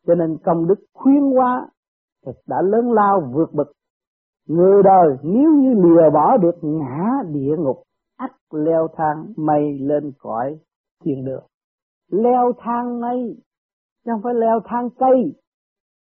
Cho 0.08 0.16
nên 0.16 0.38
công 0.44 0.68
đức 0.68 0.80
khuyên 0.94 1.32
hóa 1.32 1.68
thực 2.26 2.36
đã 2.48 2.62
lớn 2.62 2.92
lao 2.92 3.22
vượt 3.34 3.54
bậc. 3.54 3.68
Người 4.48 4.84
đời 4.84 5.18
nếu 5.24 5.52
như 5.54 5.74
lìa 5.74 6.10
bỏ 6.14 6.38
được 6.38 6.56
ngã 6.62 7.10
địa 7.32 7.56
ngục, 7.60 7.84
ắt 8.18 8.32
leo 8.52 8.88
thang 8.98 9.34
mây 9.38 9.80
lên 9.80 10.12
cõi 10.20 10.60
thiên 11.04 11.26
đường. 11.26 11.44
Leo 12.12 12.52
thang 12.58 13.02
mây, 13.02 13.38
chứ 14.06 14.12
không 14.12 14.22
phải 14.24 14.34
leo 14.34 14.60
thang 14.66 14.90
cây. 15.00 15.34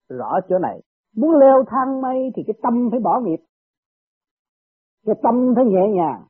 Rõ 0.09 0.39
chỗ 0.49 0.59
này, 0.59 0.81
muốn 1.15 1.35
leo 1.35 1.63
thang 1.67 2.01
mây 2.01 2.31
thì 2.35 2.43
cái 2.47 2.53
tâm 2.63 2.87
phải 2.91 2.99
bỏ 2.99 3.19
nghiệp. 3.19 3.39
Cái 5.05 5.15
tâm 5.23 5.53
phải 5.55 5.65
nhẹ 5.65 5.87
nhàng 5.93 6.23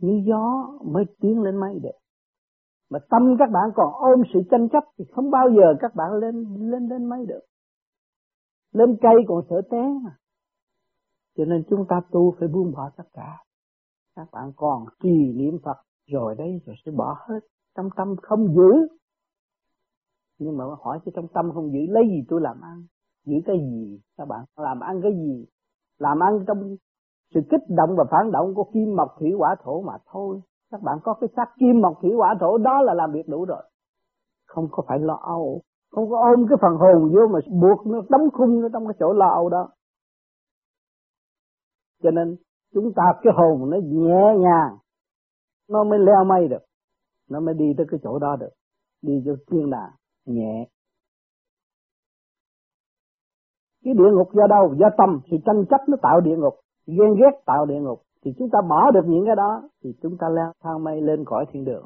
như 0.00 0.22
gió 0.26 0.78
mới 0.84 1.04
tiến 1.20 1.42
lên 1.42 1.56
mây 1.56 1.78
được. 1.82 1.98
Mà 2.90 2.98
tâm 3.10 3.36
các 3.38 3.50
bạn 3.52 3.70
còn 3.74 3.92
ôm 3.92 4.22
sự 4.34 4.40
tranh 4.50 4.68
chấp 4.68 4.84
thì 4.98 5.04
không 5.12 5.30
bao 5.30 5.48
giờ 5.50 5.74
các 5.80 5.94
bạn 5.94 6.12
lên 6.12 6.44
lên 6.70 6.88
lên 6.88 7.08
mây 7.08 7.26
được. 7.26 7.40
Lên 8.72 8.96
cây 9.00 9.14
còn 9.28 9.44
sợ 9.50 9.62
té 9.70 9.82
mà. 10.04 10.16
Cho 11.36 11.44
nên 11.44 11.64
chúng 11.70 11.84
ta 11.88 12.00
tu 12.10 12.34
phải 12.38 12.48
buông 12.48 12.72
bỏ 12.72 12.90
tất 12.96 13.04
cả. 13.12 13.44
Các 14.16 14.28
bạn 14.32 14.52
còn 14.56 14.84
trì 15.02 15.32
niệm 15.34 15.58
Phật, 15.64 15.76
rồi 16.06 16.34
đấy 16.38 16.60
rồi 16.66 16.76
sẽ 16.86 16.92
bỏ 16.92 17.16
hết. 17.28 17.40
Trong 17.76 17.88
tâm 17.96 18.16
không 18.22 18.54
giữ. 18.54 18.96
Nhưng 20.38 20.56
mà 20.56 20.64
hỏi 20.80 20.98
cho 21.04 21.12
trong 21.14 21.28
tâm 21.34 21.50
không 21.54 21.72
giữ, 21.72 21.78
lấy 21.88 22.04
gì 22.08 22.24
tôi 22.28 22.40
làm 22.40 22.60
ăn? 22.60 22.82
Giữ 23.26 23.36
cái 23.46 23.56
gì? 23.56 24.00
Các 24.16 24.28
bạn 24.28 24.44
làm 24.56 24.80
ăn 24.80 25.00
cái 25.02 25.12
gì? 25.12 25.46
Làm 25.98 26.22
ăn 26.22 26.44
trong 26.46 26.76
sự 27.34 27.40
kích 27.50 27.60
động 27.68 27.90
và 27.96 28.04
phản 28.10 28.32
động 28.32 28.54
của 28.54 28.64
kim 28.74 28.96
mộc 28.96 29.08
thủy 29.18 29.30
hỏa 29.38 29.56
thổ 29.62 29.80
mà 29.80 29.92
thôi. 30.12 30.40
Các 30.70 30.82
bạn 30.82 30.98
có 31.04 31.14
cái 31.20 31.28
xác 31.36 31.46
kim 31.58 31.80
mộc 31.80 31.98
thủy 32.02 32.10
hỏa 32.16 32.34
thổ 32.40 32.58
đó 32.58 32.82
là 32.82 32.94
làm 32.94 33.12
việc 33.12 33.28
đủ 33.28 33.44
rồi. 33.44 33.62
Không 34.46 34.68
có 34.70 34.82
phải 34.88 34.98
lo 34.98 35.14
âu. 35.22 35.60
Không 35.90 36.10
có 36.10 36.30
ôm 36.30 36.46
cái 36.48 36.58
phần 36.62 36.76
hồn 36.76 37.12
vô 37.14 37.26
mà 37.26 37.38
buộc 37.60 37.86
nó, 37.86 38.00
đóng 38.08 38.28
khung 38.32 38.60
nó 38.60 38.68
trong 38.72 38.86
cái 38.86 38.94
chỗ 38.98 39.12
lo 39.12 39.28
âu 39.28 39.48
đó. 39.48 39.68
Cho 42.02 42.10
nên 42.10 42.36
chúng 42.74 42.92
ta 42.96 43.02
cái 43.22 43.32
hồn 43.36 43.70
nó 43.70 43.76
nhẹ 43.76 44.38
nhàng, 44.38 44.78
nó 45.68 45.84
mới 45.84 45.98
leo 45.98 46.24
mây 46.24 46.48
được. 46.48 46.64
Nó 47.30 47.40
mới 47.40 47.54
đi 47.54 47.74
tới 47.76 47.86
cái 47.90 48.00
chỗ 48.02 48.18
đó 48.18 48.36
được. 48.36 48.50
Đi 49.02 49.22
cho 49.26 49.32
thiên 49.50 49.70
đàng, 49.70 49.90
nhẹ. 50.26 50.68
Cái 53.84 53.94
địa 53.94 54.10
ngục 54.12 54.28
do 54.32 54.46
đâu? 54.46 54.74
Do 54.80 54.90
tâm. 54.98 55.20
Sự 55.30 55.36
tranh 55.44 55.64
chấp 55.70 55.80
nó 55.88 55.96
tạo 56.02 56.20
địa 56.20 56.36
ngục 56.36 56.54
ghen 56.86 57.14
ghét 57.14 57.42
tạo 57.46 57.66
địa 57.66 57.80
ngục, 57.80 58.02
thì 58.24 58.34
chúng 58.38 58.50
ta 58.50 58.58
bỏ 58.68 58.90
được 58.90 59.04
những 59.06 59.26
cái 59.26 59.36
đó, 59.36 59.62
thì 59.84 59.90
chúng 60.02 60.16
ta 60.18 60.28
leo 60.28 60.52
thang 60.62 60.84
mây 60.84 61.00
lên 61.00 61.24
cõi 61.24 61.44
thiên 61.52 61.64
đường. 61.64 61.84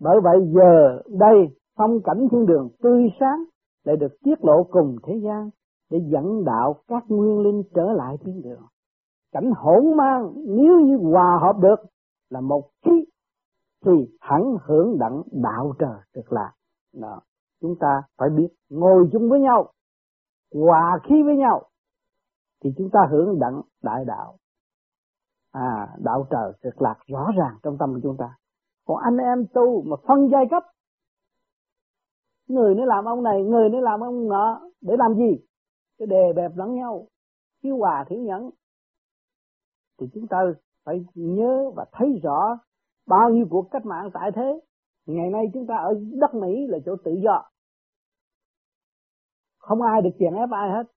Bởi 0.00 0.20
vậy 0.20 0.36
giờ 0.54 1.02
đây, 1.18 1.48
phong 1.76 2.00
cảnh 2.04 2.28
thiên 2.30 2.46
đường 2.46 2.68
tươi 2.82 3.12
sáng 3.20 3.44
lại 3.84 3.96
được 3.96 4.12
tiết 4.24 4.44
lộ 4.44 4.64
cùng 4.64 4.96
thế 5.02 5.14
gian 5.24 5.50
để 5.90 5.98
dẫn 6.12 6.44
đạo 6.44 6.74
các 6.88 7.04
nguyên 7.08 7.40
linh 7.40 7.62
trở 7.74 7.92
lại 7.92 8.16
thiên 8.24 8.42
đường. 8.42 8.62
Cảnh 9.32 9.50
hỗn 9.56 9.96
mang, 9.96 10.32
nếu 10.46 10.80
như 10.80 10.96
hòa 10.96 11.38
hợp 11.42 11.56
được, 11.62 11.80
là 12.30 12.40
một 12.40 12.62
khí 12.84 13.04
thì 13.84 13.92
hẳn 14.20 14.56
hưởng 14.64 14.98
đặng 14.98 15.22
đạo 15.32 15.72
trời 15.78 15.98
cực 16.14 16.32
lạc. 16.32 16.52
Đó, 17.00 17.20
chúng 17.60 17.74
ta 17.80 18.02
phải 18.18 18.28
biết 18.36 18.48
ngồi 18.70 19.08
chung 19.12 19.30
với 19.30 19.40
nhau, 19.40 19.66
hòa 20.54 20.98
khí 21.04 21.22
với 21.22 21.36
nhau 21.36 21.62
thì 22.64 22.70
chúng 22.78 22.90
ta 22.92 23.00
hưởng 23.10 23.38
đặng 23.38 23.60
đại 23.82 24.04
đạo. 24.04 24.36
À 25.52 25.88
đạo 25.98 26.26
trời 26.30 26.52
cực 26.62 26.82
lạc 26.82 26.96
rõ 27.06 27.30
ràng 27.36 27.58
trong 27.62 27.76
tâm 27.78 27.94
của 27.94 28.00
chúng 28.02 28.16
ta. 28.18 28.36
Còn 28.86 28.98
anh 29.04 29.16
em 29.16 29.46
tu 29.54 29.82
mà 29.82 29.96
phân 30.08 30.28
giai 30.32 30.44
cấp, 30.50 30.62
người 32.48 32.74
nó 32.74 32.84
làm 32.84 33.04
ông 33.04 33.22
này, 33.22 33.42
người 33.42 33.68
nó 33.68 33.80
làm 33.80 34.00
ông 34.00 34.28
nọ, 34.28 34.60
để 34.80 34.94
làm 34.98 35.14
gì? 35.14 35.44
Để 35.98 36.06
đề 36.06 36.32
bẹp 36.36 36.50
lẫn 36.54 36.74
nhau 36.74 37.06
thiếu 37.62 37.76
hòa 37.76 38.04
thiếu 38.08 38.18
nhẫn. 38.18 38.50
Thì 40.00 40.06
chúng 40.14 40.26
ta 40.26 40.38
phải 40.84 41.04
nhớ 41.14 41.70
và 41.76 41.84
thấy 41.92 42.20
rõ 42.22 42.58
bao 43.06 43.30
nhiêu 43.30 43.46
cuộc 43.50 43.68
cách 43.70 43.86
mạng 43.86 44.10
tại 44.14 44.30
thế. 44.34 44.60
Ngày 45.06 45.30
nay 45.30 45.44
chúng 45.54 45.66
ta 45.66 45.76
ở 45.76 45.94
đất 46.20 46.34
Mỹ 46.34 46.66
là 46.68 46.78
chỗ 46.86 46.96
tự 47.04 47.12
do. 47.24 47.42
Không 49.58 49.82
ai 49.82 50.02
được 50.02 50.10
chèn 50.18 50.34
ép 50.34 50.48
ai 50.50 50.70
hết 50.70 50.93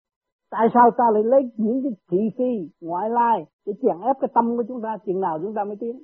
tại 0.49 0.67
sao 0.73 0.91
ta 0.97 1.03
lại 1.13 1.23
lấy 1.23 1.41
những 1.57 1.83
cái 1.83 1.91
thị 2.11 2.17
phi 2.37 2.69
ngoại 2.81 3.09
lai 3.09 3.45
để 3.65 3.73
chèn 3.81 4.01
ép 4.01 4.15
cái 4.21 4.29
tâm 4.33 4.57
của 4.57 4.63
chúng 4.67 4.81
ta 4.81 4.97
chừng 5.05 5.21
nào 5.21 5.39
chúng 5.41 5.53
ta 5.53 5.63
mới 5.63 5.75
tiến? 5.79 6.03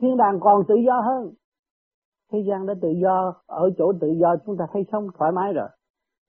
Thiên 0.00 0.16
đàng 0.16 0.38
còn 0.40 0.62
tự 0.68 0.74
do 0.86 1.00
hơn. 1.00 1.34
Thế 2.32 2.38
gian 2.48 2.66
đã 2.66 2.74
tự 2.82 2.88
do 3.02 3.34
ở 3.46 3.70
chỗ 3.78 3.92
tự 4.00 4.08
do 4.20 4.36
chúng 4.46 4.56
ta 4.56 4.66
thấy 4.72 4.82
sống 4.92 5.06
thoải 5.18 5.32
mái 5.32 5.52
rồi. 5.52 5.68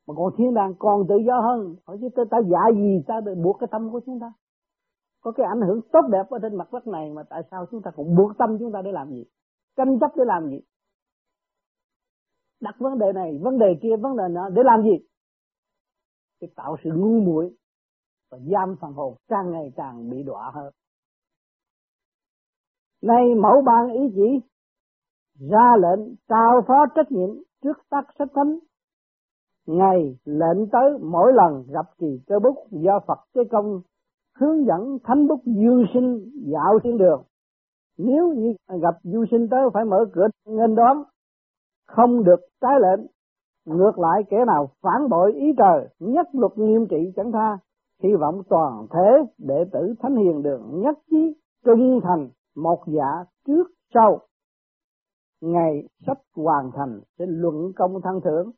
Mà 0.07 0.13
còn 0.17 0.33
thiên 0.38 0.53
đàng 0.53 0.74
còn 0.79 1.07
tự 1.09 1.15
do 1.27 1.41
hơn. 1.41 1.75
Hỏi 1.86 1.98
chứ 2.01 2.09
ta, 2.15 2.24
ta 2.31 2.38
dạ 2.51 2.75
gì 2.75 3.03
ta 3.07 3.21
để 3.25 3.36
buộc 3.36 3.57
cái 3.59 3.67
tâm 3.71 3.91
của 3.91 4.01
chúng 4.05 4.19
ta? 4.19 4.33
Có 5.21 5.31
cái 5.31 5.45
ảnh 5.45 5.62
hưởng 5.67 5.81
tốt 5.91 6.01
đẹp 6.12 6.29
ở 6.29 6.39
trên 6.41 6.55
mặt 6.55 6.74
đất 6.74 6.88
này 6.88 7.09
mà 7.09 7.24
tại 7.29 7.41
sao 7.51 7.65
chúng 7.71 7.81
ta 7.81 7.91
cũng 7.95 8.15
buộc 8.15 8.38
tâm 8.38 8.57
chúng 8.59 8.71
ta 8.71 8.81
để 8.81 8.91
làm 8.91 9.09
gì? 9.09 9.24
Tranh 9.77 10.00
chấp 10.00 10.12
để 10.15 10.24
làm 10.25 10.50
gì? 10.50 10.59
Đặt 12.62 12.75
vấn 12.79 13.00
đề 13.00 13.13
này 13.13 13.39
vấn 13.41 13.57
đề 13.57 13.79
kia 13.81 13.95
vấn 14.01 14.17
đề 14.17 14.24
nọ 14.31 14.50
để 14.50 14.62
làm 14.65 14.83
gì? 14.83 15.08
Để 16.41 16.48
tạo 16.55 16.77
sự 16.84 16.89
ngu 16.96 17.19
muội 17.19 17.55
và 18.31 18.38
giam 18.51 18.75
phần 18.81 18.93
hồn 18.93 19.15
càng 19.27 19.51
ngày 19.51 19.72
càng 19.75 20.10
bị 20.10 20.24
đọa 20.24 20.51
hơn. 20.53 20.74
Nay 23.01 23.24
mẫu 23.41 23.62
ban 23.62 23.91
ý 23.91 24.00
chỉ 24.15 24.48
ra 25.50 25.75
lệnh 25.81 26.15
trao 26.29 26.62
phó 26.67 26.86
trách 26.96 27.12
nhiệm 27.12 27.29
trước 27.63 27.77
tác 27.89 28.01
sách 28.19 28.27
thánh. 28.36 28.60
Ngày 29.65 30.17
lệnh 30.25 30.69
tới 30.72 30.98
mỗi 31.01 31.34
lần 31.34 31.63
gặp 31.67 31.86
kỳ 31.98 32.19
cơ 32.27 32.39
bút 32.39 32.67
do 32.72 33.00
Phật 33.08 33.19
tế 33.34 33.41
công 33.51 33.81
hướng 34.36 34.65
dẫn 34.65 34.98
thánh 35.03 35.27
bút 35.27 35.41
dương 35.46 35.86
sinh 35.93 36.31
dạo 36.51 36.79
trên 36.84 36.98
đường. 36.98 37.24
Nếu 37.98 38.34
như 38.34 38.53
gặp 38.67 38.96
du 39.03 39.25
sinh 39.31 39.48
tới 39.51 39.60
phải 39.74 39.86
mở 39.86 40.05
cửa 40.13 40.27
nghênh 40.46 40.75
đón, 40.75 41.03
không 41.88 42.24
được 42.24 42.39
trái 42.62 42.74
lệnh 42.81 43.08
ngược 43.69 43.99
lại 43.99 44.23
kẻ 44.29 44.45
nào 44.47 44.69
phản 44.81 45.09
bội 45.09 45.33
ý 45.33 45.53
trời, 45.57 45.88
nhất 45.99 46.27
luật 46.33 46.51
nghiêm 46.55 46.88
trị 46.89 47.13
chẳng 47.15 47.31
tha, 47.31 47.57
hy 48.03 48.09
vọng 48.19 48.41
toàn 48.49 48.88
thế 48.91 49.25
đệ 49.38 49.65
tử 49.71 49.93
thánh 49.99 50.15
hiền 50.15 50.41
đường 50.43 50.81
nhất 50.81 50.97
trí, 51.11 51.35
trung 51.65 51.99
thành 52.03 52.29
một 52.55 52.83
dạ 52.88 53.25
trước 53.47 53.63
sau. 53.93 54.19
Ngày 55.41 55.88
sắp 56.07 56.17
hoàn 56.35 56.71
thành 56.71 57.01
sẽ 57.19 57.25
luận 57.27 57.71
công 57.75 58.01
thăng 58.01 58.21
thưởng. 58.21 58.51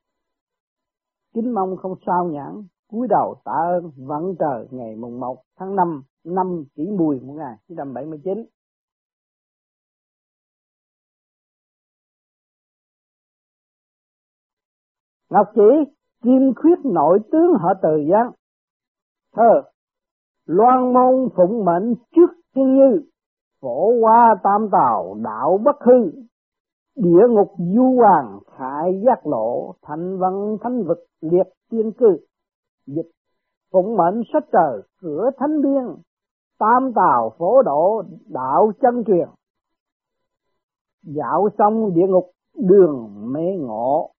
Kính 1.33 1.53
mong 1.53 1.77
không 1.77 1.95
sao 2.05 2.25
nhãn, 2.25 2.63
cúi 2.91 3.07
đầu 3.07 3.35
tạ 3.45 3.51
ơn 3.51 3.91
vận 3.97 4.35
trời 4.39 4.67
ngày 4.71 4.95
mùng 4.95 5.19
1 5.19 5.37
tháng 5.59 5.75
5 5.75 6.03
năm 6.23 6.63
kỷ 6.75 6.83
mùi 6.97 7.19
1979 7.19 8.45
Ngọc 15.31 15.47
chỉ 15.55 15.93
kim 16.23 16.53
khuyết 16.55 16.79
nội 16.85 17.19
tướng 17.31 17.53
họ 17.59 17.69
từ 17.81 17.89
giang. 18.11 18.31
Thơ, 19.35 19.69
loan 20.45 20.93
môn 20.93 21.29
phụng 21.35 21.65
mệnh 21.65 21.95
trước 22.15 22.31
thiên 22.55 22.75
như, 22.75 23.01
phổ 23.61 24.01
hoa 24.01 24.35
tam 24.43 24.69
tào 24.71 25.15
đạo 25.23 25.59
bất 25.63 25.75
hư, 25.79 26.11
địa 26.95 27.27
ngục 27.29 27.51
du 27.75 27.95
hoàng 27.95 28.39
khải 28.57 29.01
giác 29.05 29.27
lộ, 29.27 29.73
thành 29.81 30.17
văn 30.19 30.57
thánh 30.61 30.83
vực 30.83 30.97
liệt 31.21 31.47
tiên 31.69 31.91
cư. 31.91 32.17
Dịch, 32.87 33.11
phụng 33.71 33.97
mệnh 33.97 34.21
sách 34.33 34.45
trời, 34.51 34.81
cửa 35.01 35.29
thánh 35.37 35.61
biên, 35.61 35.95
tam 36.59 36.91
tào 36.95 37.31
phổ 37.37 37.61
độ 37.61 38.03
đạo 38.27 38.71
chân 38.81 39.03
truyền. 39.07 39.27
Dạo 41.03 41.49
xong 41.57 41.93
địa 41.93 42.07
ngục 42.07 42.31
đường 42.55 43.09
mê 43.33 43.57
ngộ 43.59 44.11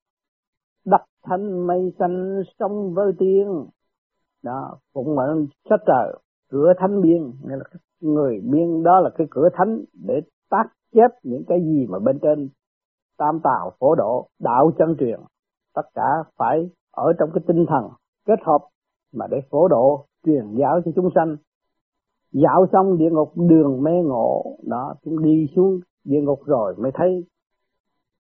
thanh 1.22 1.66
mây 1.66 1.92
xanh 1.98 2.42
sông 2.58 2.94
với 2.94 3.12
tiên. 3.18 3.66
Đó, 4.42 4.78
cũng 4.92 5.16
mệnh 5.16 5.46
sách 5.70 5.80
trời 5.86 6.16
cửa 6.50 6.72
thánh 6.78 7.00
biên. 7.00 7.22
Nghĩa 7.22 7.56
là 7.56 7.64
người 8.00 8.40
biên 8.50 8.82
đó 8.82 9.00
là 9.00 9.10
cái 9.14 9.26
cửa 9.30 9.48
thánh 9.52 9.84
để 10.06 10.20
tác 10.50 10.64
chép 10.92 11.10
những 11.22 11.42
cái 11.48 11.60
gì 11.60 11.86
mà 11.90 11.98
bên 11.98 12.18
trên 12.22 12.48
tam 13.18 13.40
tào 13.44 13.72
phổ 13.78 13.94
độ, 13.94 14.28
đạo 14.40 14.70
chân 14.78 14.96
truyền. 14.98 15.20
Tất 15.74 15.86
cả 15.94 16.08
phải 16.36 16.70
ở 16.90 17.12
trong 17.18 17.30
cái 17.34 17.42
tinh 17.46 17.66
thần 17.68 17.90
kết 18.26 18.38
hợp 18.44 18.60
mà 19.12 19.26
để 19.30 19.40
phổ 19.50 19.68
độ, 19.68 20.04
truyền 20.24 20.54
giáo 20.58 20.80
cho 20.84 20.90
chúng 20.96 21.08
sanh. 21.14 21.36
Dạo 22.32 22.66
xong 22.72 22.98
địa 22.98 23.10
ngục, 23.10 23.32
đường 23.36 23.82
mê 23.82 23.92
ngộ. 24.04 24.56
Đó, 24.62 24.94
chúng 25.04 25.22
đi 25.22 25.46
xuống 25.56 25.80
địa 26.04 26.20
ngục 26.20 26.40
rồi 26.44 26.74
mới 26.78 26.92
thấy 26.94 27.24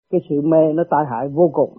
cái 0.10 0.22
sự 0.30 0.42
mê 0.42 0.74
nó 0.74 0.84
tai 0.90 1.06
hại 1.10 1.28
vô 1.28 1.50
cùng 1.54 1.78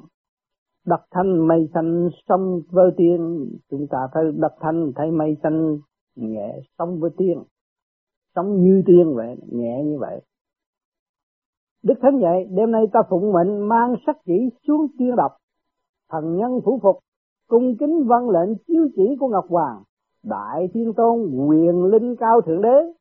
đặt 0.88 1.00
thanh 1.10 1.48
mây 1.48 1.68
xanh 1.74 2.08
sông 2.28 2.60
với 2.70 2.90
tiên. 2.96 3.48
Chúng 3.70 3.86
ta 3.90 3.98
phải 4.14 4.22
đặt 4.36 4.52
thanh 4.60 4.92
thấy 4.96 5.10
mây 5.10 5.36
xanh 5.42 5.78
nhẹ 6.16 6.60
sông 6.78 7.00
với 7.00 7.10
tiên 7.16 7.42
sống 8.38 8.62
như 8.62 8.82
tiên 8.86 9.14
vậy, 9.14 9.36
nhẹ 9.52 9.84
như 9.84 9.98
vậy. 9.98 10.20
Đức 11.82 11.94
thánh 12.02 12.18
dạy, 12.18 12.44
đêm 12.50 12.70
nay 12.70 12.84
ta 12.92 13.00
phụng 13.10 13.32
mệnh 13.32 13.68
mang 13.68 13.94
sắc 14.06 14.16
chỉ 14.24 14.48
xuống 14.66 14.86
tiên 14.98 15.16
đọc, 15.16 15.32
thần 16.10 16.36
nhân 16.36 16.60
phủ 16.64 16.78
phục, 16.82 16.98
cung 17.48 17.76
kính 17.76 18.04
văn 18.06 18.30
lệnh 18.30 18.58
chiếu 18.66 18.88
chỉ 18.96 19.16
của 19.20 19.28
ngọc 19.28 19.44
hoàng, 19.48 19.82
đại 20.24 20.68
thiên 20.74 20.92
tôn, 20.96 21.30
quyền 21.48 21.84
linh 21.84 22.16
cao 22.16 22.40
thượng 22.40 22.62
đế 22.62 22.92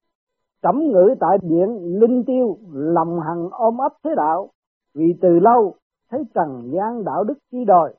cẩm 0.61 0.79
ngự 0.79 1.15
tại 1.19 1.37
điện 1.41 1.99
linh 1.99 2.23
tiêu, 2.23 2.57
lòng 2.73 3.19
hằng 3.19 3.49
ôm 3.51 3.77
ấp 3.77 3.93
thế 4.03 4.09
đạo. 4.17 4.49
Vì 4.95 5.13
từ 5.21 5.39
lâu 5.39 5.75
thấy 6.09 6.23
trần 6.33 6.71
gian 6.73 7.03
đạo 7.03 7.23
đức 7.23 7.37
chi 7.51 7.65
đòi 7.67 7.93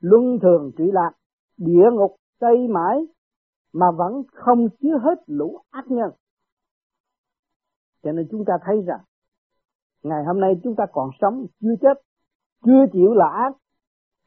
luân 0.00 0.38
thường 0.42 0.70
trụy 0.76 0.92
lạc, 0.92 1.10
địa 1.56 1.90
ngục 1.92 2.16
xây 2.40 2.68
mãi, 2.68 3.06
mà 3.72 3.90
vẫn 3.90 4.22
không 4.32 4.68
chứa 4.80 4.98
hết 5.02 5.18
lũ 5.26 5.58
ác 5.70 5.84
nhân. 5.88 6.10
Cho 8.02 8.12
nên 8.12 8.28
chúng 8.30 8.44
ta 8.44 8.54
thấy 8.64 8.82
rằng, 8.86 9.00
ngày 10.02 10.24
hôm 10.24 10.40
nay 10.40 10.60
chúng 10.64 10.74
ta 10.76 10.84
còn 10.92 11.10
sống 11.20 11.46
chưa 11.60 11.74
chết, 11.80 12.02
chưa 12.64 12.84
chịu 12.92 13.14
là 13.14 13.28
ác. 13.28 13.52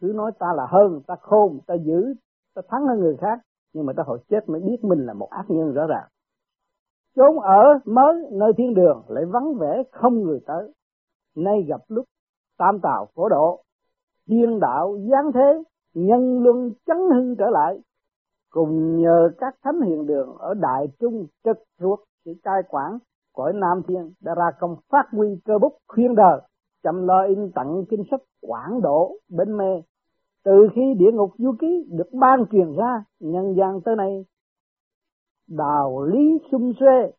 Cứ 0.02 0.14
nói 0.16 0.32
ta 0.40 0.48
là 0.56 0.68
hơn, 0.70 1.02
ta 1.08 1.16
khôn, 1.22 1.60
ta 1.68 1.76
giữ 1.86 2.14
ta 2.56 2.62
thắng 2.70 2.86
hơn 2.88 3.00
người 3.00 3.18
khác, 3.18 3.40
nhưng 3.74 3.86
mà 3.86 3.94
ta 3.98 4.04
hồi 4.06 4.20
chết 4.30 4.50
mới 4.50 4.62
biết 4.62 4.78
mình 4.82 5.06
là 5.06 5.14
một 5.14 5.30
ác 5.30 5.46
nhân 5.48 5.74
rõ 5.74 5.88
ràng. 5.88 6.08
Chốn 7.16 7.40
ở 7.40 7.80
mới 7.86 8.16
nơi 8.32 8.52
thiên 8.58 8.74
đường, 8.74 9.04
lại 9.08 9.26
vắng 9.26 9.54
vẻ 9.60 9.84
không 9.92 10.14
người 10.14 10.40
tới. 10.46 10.74
Nay 11.36 11.66
gặp 11.68 11.82
lúc 11.88 12.06
tam 12.58 12.80
tào 12.80 13.08
phổ 13.16 13.30
độ 13.30 13.64
thiên 14.28 14.60
đạo 14.60 14.98
giáng 15.12 15.32
thế, 15.34 15.64
nhân 15.94 16.44
luân 16.44 16.72
chấn 16.86 16.98
hưng 17.14 17.36
trở 17.36 17.50
lại, 17.50 17.80
cùng 18.50 19.02
nhờ 19.02 19.30
các 19.38 19.56
thánh 19.64 19.82
hiền 19.82 20.06
đường 20.06 20.38
ở 20.38 20.54
đại 20.54 20.88
trung 21.00 21.28
trực 21.44 21.58
thuộc 21.80 22.00
sự 22.26 22.34
cai 22.44 22.62
quản 22.70 22.98
cõi 23.34 23.54
nam 23.54 23.82
thiên 23.88 24.12
đã 24.22 24.36
ra 24.36 24.52
công 24.60 24.76
phát 24.90 25.06
huy 25.12 25.28
cơ 25.46 25.60
bút 25.60 25.78
khuyên 25.88 26.16
đời 26.16 26.42
chăm 26.84 27.08
lo 27.08 27.24
in 27.24 27.52
tặng 27.56 27.84
kinh 27.90 28.04
sách 28.12 28.22
quảng 28.42 28.82
độ 28.82 29.16
bên 29.30 29.58
mê. 29.58 29.82
Từ 30.46 30.68
khi 30.76 30.82
địa 30.98 31.12
ngục 31.14 31.32
du 31.38 31.56
ký 31.60 31.88
được 31.92 32.10
ban 32.14 32.46
truyền 32.52 32.76
ra, 32.76 33.04
nhân 33.20 33.56
gian 33.58 33.82
tới 33.82 33.96
nay 33.96 34.26
đào 35.48 36.04
lý 36.04 36.40
sung 36.52 36.74
xuê, 36.80 37.12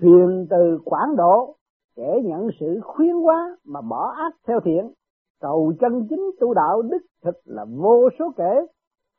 truyền 0.00 0.46
từ 0.50 0.78
quảng 0.84 1.16
độ 1.16 1.56
kẻ 1.96 2.20
nhận 2.24 2.48
sự 2.60 2.80
khuyên 2.84 3.14
hóa 3.14 3.56
mà 3.64 3.80
bỏ 3.80 4.14
ác 4.16 4.34
theo 4.46 4.60
thiện. 4.60 4.92
Cầu 5.40 5.72
chân 5.80 6.06
chính 6.10 6.30
tu 6.40 6.54
đạo 6.54 6.82
đức 6.82 6.98
thực 7.24 7.36
là 7.44 7.64
vô 7.64 8.08
số 8.18 8.32
kể. 8.36 8.66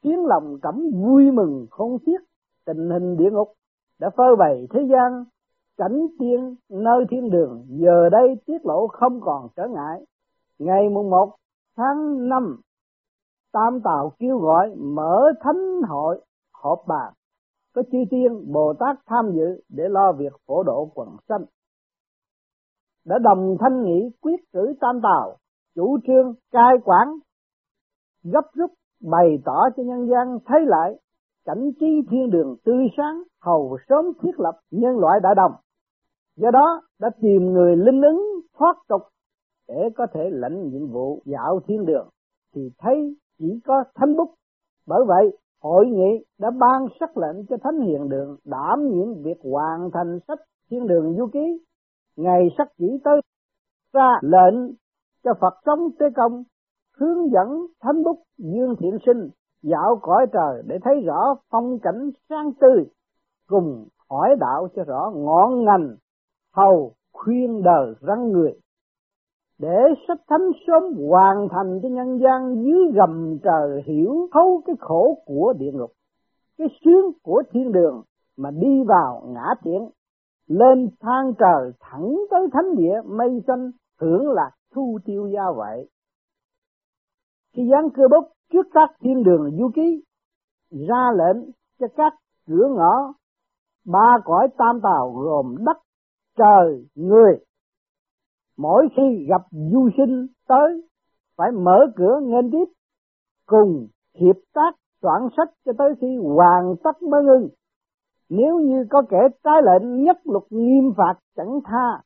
Tiếng 0.03 0.25
lòng 0.25 0.57
cảm 0.61 0.89
vui 1.03 1.31
mừng 1.31 1.67
không 1.69 1.97
xiết 2.05 2.21
tình 2.67 2.89
hình 2.89 3.17
địa 3.17 3.31
ngục 3.31 3.53
đã 3.99 4.09
phơi 4.17 4.35
bày 4.35 4.67
thế 4.69 4.81
gian. 4.91 5.25
Cảnh 5.77 6.07
tiên, 6.19 6.55
nơi 6.69 7.05
thiên 7.09 7.29
đường, 7.29 7.65
giờ 7.69 8.09
đây 8.09 8.27
tiết 8.45 8.65
lộ 8.65 8.87
không 8.87 9.21
còn 9.21 9.47
trở 9.55 9.67
ngại. 9.67 10.05
Ngày 10.59 10.89
mùng 10.89 11.09
một 11.09 11.35
tháng 11.77 12.29
năm, 12.29 12.61
tam 13.53 13.81
tào 13.83 14.11
kêu 14.19 14.37
gọi 14.37 14.75
mở 14.75 15.31
thánh 15.41 15.81
hội 15.87 16.21
họp 16.53 16.83
bàn. 16.87 17.13
Có 17.75 17.81
chư 17.91 17.97
tiên 18.09 18.51
bồ 18.53 18.73
tát 18.79 18.97
tham 19.05 19.31
dự 19.35 19.61
để 19.69 19.83
lo 19.89 20.11
việc 20.11 20.33
phổ 20.47 20.63
độ 20.63 20.91
quần 20.93 21.09
sanh 21.29 21.45
đã 23.07 23.19
đồng 23.19 23.57
thanh 23.59 23.83
nghị 23.83 24.09
quyết 24.21 24.35
cử 24.53 24.73
tam 24.81 24.99
tàu, 25.03 25.37
chủ 25.75 25.97
trương, 26.07 26.33
cai 26.51 26.73
quản, 26.83 27.07
gấp 28.23 28.45
rút 28.53 28.71
bày 29.11 29.37
tỏ 29.45 29.69
cho 29.77 29.83
nhân 29.83 30.07
gian 30.07 30.37
thấy 30.45 30.59
lại 30.65 30.99
cảnh 31.45 31.71
trí 31.79 32.01
thiên 32.11 32.29
đường 32.29 32.55
tươi 32.65 32.87
sáng, 32.97 33.23
hầu 33.41 33.77
sớm 33.89 34.05
thiết 34.21 34.39
lập 34.39 34.59
nhân 34.71 34.97
loại 34.97 35.19
đại 35.23 35.35
đồng. 35.35 35.51
Do 36.35 36.51
đó 36.51 36.81
đã 36.99 37.09
tìm 37.21 37.53
người 37.53 37.75
linh 37.77 38.01
ứng, 38.01 38.21
thoát 38.57 38.75
tục 38.89 39.01
để 39.67 39.89
có 39.95 40.07
thể 40.13 40.29
lãnh 40.31 40.69
nhiệm 40.69 40.87
vụ 40.87 41.21
dạo 41.25 41.59
thiên 41.67 41.85
đường, 41.85 42.09
thì 42.55 42.61
thấy 42.77 43.15
chỉ 43.39 43.59
có 43.65 43.83
thánh 43.95 44.15
bút 44.17 44.33
bởi 44.87 45.03
vậy, 45.07 45.37
hội 45.61 45.85
nghị 45.85 46.25
đã 46.39 46.51
ban 46.59 46.87
sắc 46.99 47.17
lệnh 47.17 47.45
cho 47.45 47.55
thánh 47.63 47.79
hiền 47.79 48.09
đường 48.09 48.37
đảm 48.45 48.87
nhiệm 48.89 49.23
việc 49.23 49.37
hoàn 49.43 49.89
thành 49.93 50.19
sách 50.27 50.39
thiên 50.69 50.87
đường 50.87 51.15
du 51.17 51.27
ký 51.33 51.63
ngày 52.17 52.47
sắc 52.57 52.67
chỉ 52.77 52.85
tới 53.03 53.21
ra 53.93 54.19
lệnh 54.21 54.73
cho 55.23 55.31
Phật 55.41 55.53
sống 55.65 55.89
tế 55.99 56.05
công 56.15 56.43
hướng 56.97 57.31
dẫn 57.31 57.67
thánh 57.81 58.03
bút 58.03 58.23
dương 58.37 58.75
thiện 58.79 58.97
sinh 59.05 59.29
dạo 59.63 59.99
cõi 60.01 60.25
trời 60.33 60.63
để 60.65 60.77
thấy 60.83 61.01
rõ 61.05 61.35
phong 61.49 61.79
cảnh 61.79 62.09
sáng 62.29 62.51
tươi 62.61 62.85
cùng 63.47 63.87
hỏi 64.09 64.35
đạo 64.39 64.67
cho 64.75 64.83
rõ 64.83 65.11
ngọn 65.15 65.65
ngành, 65.65 65.95
hầu 66.53 66.91
khuyên 67.13 67.63
đời 67.63 67.93
răng 68.01 68.31
người. 68.31 68.53
Để 69.59 69.77
sách 70.07 70.21
thánh 70.29 70.51
sớm 70.67 70.83
hoàn 71.09 71.47
thành 71.51 71.79
cho 71.83 71.89
nhân 71.89 72.19
gian 72.19 72.63
dưới 72.63 72.91
gầm 72.93 73.37
trời 73.43 73.83
hiểu 73.85 74.27
thấu 74.33 74.61
cái 74.65 74.75
khổ 74.79 75.17
của 75.25 75.53
địa 75.57 75.71
ngục, 75.73 75.91
cái 76.57 76.67
sướng 76.85 77.11
của 77.23 77.43
thiên 77.51 77.71
đường 77.71 78.03
mà 78.37 78.51
đi 78.51 78.83
vào 78.87 79.23
ngã 79.27 79.53
tiện 79.63 79.89
lên 80.47 80.89
thang 80.99 81.33
trời 81.39 81.71
thẳng 81.79 82.15
tới 82.31 82.47
thánh 82.53 82.75
địa, 82.75 83.01
mây 83.05 83.41
xanh 83.47 83.71
hưởng 84.01 84.31
lạc 84.31 84.51
thu 84.73 84.97
tiêu 85.05 85.27
gia 85.27 85.51
vậy 85.55 85.89
khi 87.57 87.63
giáng 87.71 87.89
cơ 87.93 88.03
bốc 88.11 88.31
trước 88.53 88.67
các 88.73 88.89
thiên 89.01 89.23
đường 89.23 89.57
du 89.59 89.69
ký, 89.75 90.03
ra 90.71 91.11
lệnh 91.15 91.49
cho 91.79 91.87
các 91.95 92.13
cửa 92.47 92.67
ngõ, 92.75 93.13
ba 93.85 94.17
cõi 94.25 94.47
tam 94.57 94.79
tàu 94.83 95.11
gồm 95.11 95.55
đất, 95.65 95.77
trời, 96.37 96.85
người. 96.95 97.39
Mỗi 98.57 98.87
khi 98.95 99.25
gặp 99.29 99.41
du 99.51 99.89
sinh 99.97 100.27
tới, 100.47 100.87
phải 101.37 101.51
mở 101.51 101.79
cửa 101.95 102.19
nghênh 102.23 102.51
tiếp, 102.51 102.73
cùng 103.45 103.87
hiệp 104.19 104.35
tác 104.53 104.71
soạn 105.01 105.21
sách 105.37 105.53
cho 105.65 105.71
tới 105.77 105.93
khi 106.01 106.17
hoàn 106.17 106.75
tất 106.83 107.01
mới 107.01 107.23
ngưng 107.23 107.49
nếu 108.29 108.59
như 108.59 108.85
có 108.89 109.03
kẻ 109.09 109.17
trái 109.43 109.61
lệnh 109.63 110.03
nhất 110.03 110.17
luật 110.23 110.43
nghiêm 110.49 110.93
phạt 110.97 111.13
chẳng 111.35 111.59
tha, 111.65 112.01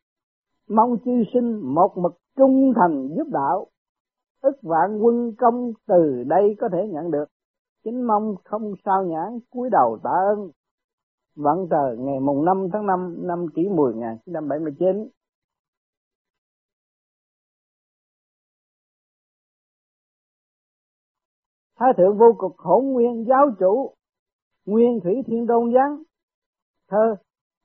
mong 0.70 0.98
chư 1.06 1.12
sinh 1.34 1.74
một 1.76 1.98
mực 1.98 2.18
trung 2.38 2.74
thành 2.76 3.08
giúp 3.18 3.28
đạo 3.32 3.68
ức 4.42 4.56
vạn 4.62 5.00
quân 5.02 5.36
công 5.38 5.72
từ 5.88 6.24
đây 6.28 6.56
có 6.60 6.70
thể 6.72 6.88
nhận 6.88 7.12
được. 7.12 7.26
Chính 7.84 8.08
mong 8.08 8.36
không 8.44 8.74
sao 8.86 9.04
nhãn 9.04 9.40
cúi 9.50 9.70
đầu 9.70 10.00
tạ 10.04 10.10
ơn. 10.36 10.52
Vận 11.36 11.68
trời 11.70 11.98
ngày 11.98 12.20
mùng 12.20 12.46
5 12.46 12.68
tháng 12.74 12.86
5 12.86 13.16
năm 13.28 13.46
kỷ 13.56 13.62
mùi 13.70 13.94
1979 13.94 15.10
Thái 21.80 21.94
thượng 21.98 22.18
vô 22.18 22.34
cực 22.40 22.58
hỗn 22.58 22.86
nguyên 22.86 23.26
giáo 23.28 23.46
chủ, 23.60 23.94
Nguyên 24.66 25.00
thủy 25.04 25.14
thiên 25.28 25.48
tôn 25.48 25.74
giáng. 25.74 26.04
Thơ, 26.92 27.16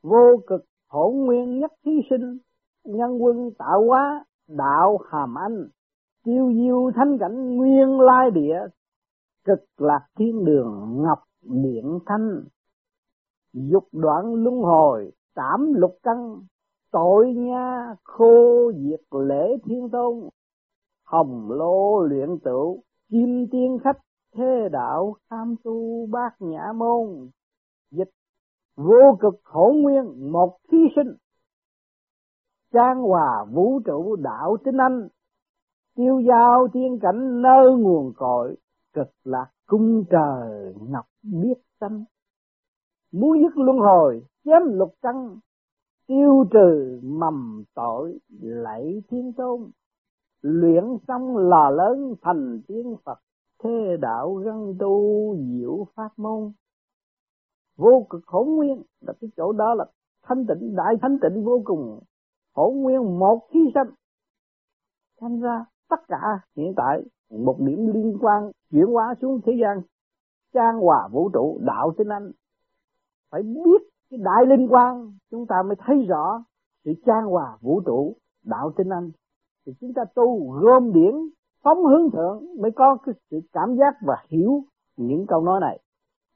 vô 0.02 0.36
cực 0.46 0.64
hỗn 0.88 1.14
nguyên 1.16 1.58
nhất 1.58 1.72
thí 1.84 1.92
sinh, 2.10 2.38
Nhân 2.84 3.22
quân 3.22 3.50
tạo 3.58 3.84
hóa, 3.84 4.24
đạo 4.48 4.98
hàm 5.10 5.38
anh, 5.38 5.68
Tiêu 6.24 6.52
diêu 6.54 6.90
thanh 6.94 7.18
cảnh 7.18 7.56
nguyên 7.56 8.00
lai 8.00 8.30
địa, 8.30 8.58
Cực 9.44 9.64
lạc 9.76 10.06
thiên 10.18 10.44
đường 10.44 11.02
ngọc 11.02 11.18
điện 11.42 11.98
thanh, 12.06 12.44
Dục 13.52 13.84
đoạn 13.92 14.34
luân 14.34 14.56
hồi, 14.56 15.12
tám 15.34 15.72
lục 15.74 15.98
căn, 16.02 16.42
Tội 16.90 17.34
nha 17.34 17.94
khô 18.04 18.72
diệt 18.72 19.02
lễ 19.10 19.56
thiên 19.64 19.88
tôn, 19.90 20.28
Hồng 21.04 21.50
lô 21.50 22.00
luyện 22.00 22.38
tựu, 22.38 22.82
Kim 23.10 23.46
tiên 23.50 23.78
khách, 23.84 23.98
thế 24.34 24.68
đạo 24.72 25.14
tham 25.30 25.54
tu 25.64 26.06
bát 26.06 26.36
nhã 26.38 26.72
môn, 26.74 27.30
dịch 27.90 28.10
vô 28.76 29.16
cực 29.20 29.34
khổ 29.44 29.74
nguyên, 29.76 30.32
một 30.32 30.56
thí 30.70 30.78
sinh. 30.96 31.14
Trang 32.72 33.02
hòa, 33.02 33.44
vũ 33.52 33.80
trụ, 33.84 34.16
đạo 34.16 34.56
tinh 34.64 34.76
anh. 34.76 35.08
Tiêu 35.94 36.20
giao 36.20 36.68
thiên 36.74 36.98
cảnh, 37.02 37.42
nơi 37.42 37.76
nguồn 37.76 38.12
cội. 38.16 38.56
Cực 38.92 39.10
lạc 39.24 39.50
cung 39.66 40.04
trời, 40.10 40.74
ngọc 40.88 41.06
biết 41.22 41.54
xanh. 41.80 42.04
Muốn 43.12 43.42
dứt 43.42 43.56
luân 43.56 43.78
hồi, 43.78 44.22
chém 44.44 44.62
lục 44.64 44.94
căn 45.02 45.38
tiêu 46.06 46.44
trừ 46.50 47.00
mầm 47.02 47.64
tội, 47.74 48.18
lạy 48.40 49.02
thiên 49.08 49.32
tôn. 49.32 49.70
Luyện 50.42 50.84
xong 51.08 51.36
là 51.36 51.70
lớn, 51.70 52.14
thành 52.22 52.60
tiên 52.66 52.96
phật. 53.04 53.18
Thế 53.62 53.96
đạo 54.00 54.34
gân 54.34 54.76
tu, 54.78 55.36
diệu 55.36 55.86
pháp 55.94 56.08
môn 56.16 56.52
vô 57.76 58.06
cực 58.10 58.26
hỗn 58.26 58.48
nguyên. 58.48 58.82
Là 59.00 59.12
cái 59.20 59.30
chỗ 59.36 59.52
đó 59.52 59.74
là 59.74 59.84
thanh 60.22 60.46
tịnh, 60.46 60.76
đại 60.76 60.94
thanh 61.02 61.18
tịnh 61.22 61.44
vô 61.44 61.62
cùng. 61.64 62.00
Hỗn 62.54 62.76
nguyên 62.76 63.18
một 63.18 63.48
khí 63.50 63.60
sanh. 63.74 63.90
Thành 65.20 65.40
ra 65.40 65.64
tất 65.88 66.00
cả 66.08 66.20
hiện 66.56 66.72
tại 66.76 67.02
một 67.30 67.56
điểm 67.60 67.86
liên 67.94 68.18
quan 68.20 68.50
chuyển 68.70 68.86
hóa 68.86 69.14
xuống 69.20 69.40
thế 69.46 69.52
gian, 69.60 69.82
trang 70.54 70.80
hòa 70.80 71.08
vũ 71.12 71.30
trụ, 71.32 71.58
đạo 71.62 71.92
tinh 71.98 72.08
anh. 72.08 72.30
Phải 73.30 73.42
biết 73.42 73.82
cái 74.10 74.20
đại 74.22 74.46
liên 74.46 74.68
quan 74.72 75.12
chúng 75.30 75.46
ta 75.46 75.62
mới 75.62 75.76
thấy 75.86 76.04
rõ 76.08 76.44
sự 76.84 76.92
trang 77.06 77.26
hòa 77.26 77.58
vũ 77.60 77.80
trụ, 77.86 78.16
đạo 78.44 78.72
tinh 78.76 78.88
anh. 78.88 79.10
Thì 79.66 79.72
chúng 79.80 79.92
ta 79.92 80.02
tu 80.14 80.50
gom 80.50 80.92
điển, 80.92 81.14
phóng 81.62 81.84
hướng 81.84 82.10
thượng, 82.10 82.44
mới 82.60 82.70
có 82.70 82.96
cái 83.06 83.14
sự 83.30 83.40
cảm 83.52 83.76
giác 83.76 83.94
và 84.06 84.16
hiểu 84.28 84.62
những 84.96 85.26
câu 85.28 85.42
nói 85.42 85.60
này 85.60 85.80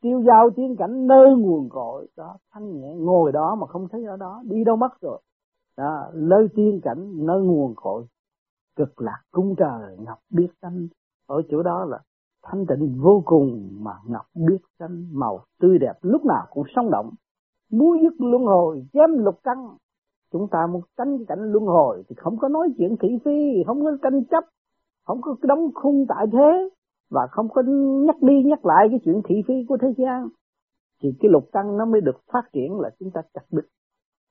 tiêu 0.02 0.22
giao 0.26 0.50
tiến 0.50 0.76
cảnh 0.78 1.06
nơi 1.06 1.36
nguồn 1.36 1.68
cội 1.68 2.08
đó 2.16 2.36
thanh 2.52 2.80
nhẹ 2.80 2.94
ngồi 2.94 3.32
đó 3.32 3.56
mà 3.60 3.66
không 3.66 3.88
thấy 3.88 4.04
ở 4.04 4.16
đó 4.16 4.42
đi 4.44 4.64
đâu 4.64 4.76
mất 4.76 5.00
rồi. 5.00 5.20
Đó, 5.76 6.10
nơi 6.14 6.48
tiên 6.54 6.80
cảnh 6.82 7.26
nơi 7.26 7.42
nguồn 7.42 7.74
cội 7.76 8.04
cực 8.76 9.00
lạc 9.00 9.20
cung 9.30 9.54
trời 9.58 9.96
ngọc 9.98 10.18
biết 10.30 10.48
xanh 10.62 10.88
ở 11.26 11.42
chỗ 11.50 11.62
đó 11.62 11.84
là 11.84 11.98
thanh 12.42 12.66
tịnh 12.66 12.98
vô 13.02 13.22
cùng 13.24 13.68
mà 13.80 13.92
ngọc 14.06 14.26
biết 14.34 14.58
xanh 14.78 15.06
màu 15.12 15.40
tươi 15.60 15.78
đẹp 15.78 15.94
lúc 16.02 16.24
nào 16.24 16.46
cũng 16.50 16.64
sống 16.76 16.90
động. 16.90 17.10
Muốn 17.70 18.02
dứt 18.02 18.12
luân 18.18 18.42
hồi 18.42 18.86
chém 18.92 19.24
lục 19.24 19.40
căn. 19.42 19.76
Chúng 20.32 20.48
ta 20.50 20.66
muốn 20.72 20.82
tránh 20.96 21.18
cái 21.18 21.24
cảnh 21.28 21.52
luân 21.52 21.64
hồi 21.66 22.02
thì 22.08 22.14
không 22.18 22.36
có 22.38 22.48
nói 22.48 22.68
chuyện 22.78 22.96
thị 23.00 23.08
phi 23.24 23.64
không 23.66 23.84
có 23.84 23.96
tranh 24.02 24.24
chấp 24.24 24.44
không 25.10 25.20
có 25.22 25.36
đóng 25.42 25.70
khung 25.74 26.06
tại 26.08 26.26
thế 26.32 26.68
và 27.10 27.26
không 27.30 27.48
có 27.48 27.62
nhắc 28.06 28.16
đi 28.22 28.42
nhắc 28.42 28.66
lại 28.66 28.86
cái 28.90 29.00
chuyện 29.04 29.20
thị 29.24 29.42
phi 29.48 29.54
của 29.68 29.76
thế 29.76 29.94
gian. 29.98 30.28
Thì 31.02 31.08
cái 31.20 31.30
lục 31.30 31.44
căn 31.52 31.76
nó 31.76 31.84
mới 31.84 32.00
được 32.00 32.16
phát 32.32 32.52
triển 32.52 32.80
là 32.80 32.90
chúng 32.98 33.10
ta 33.10 33.22
chặt 33.34 33.44
đứt 33.50 33.64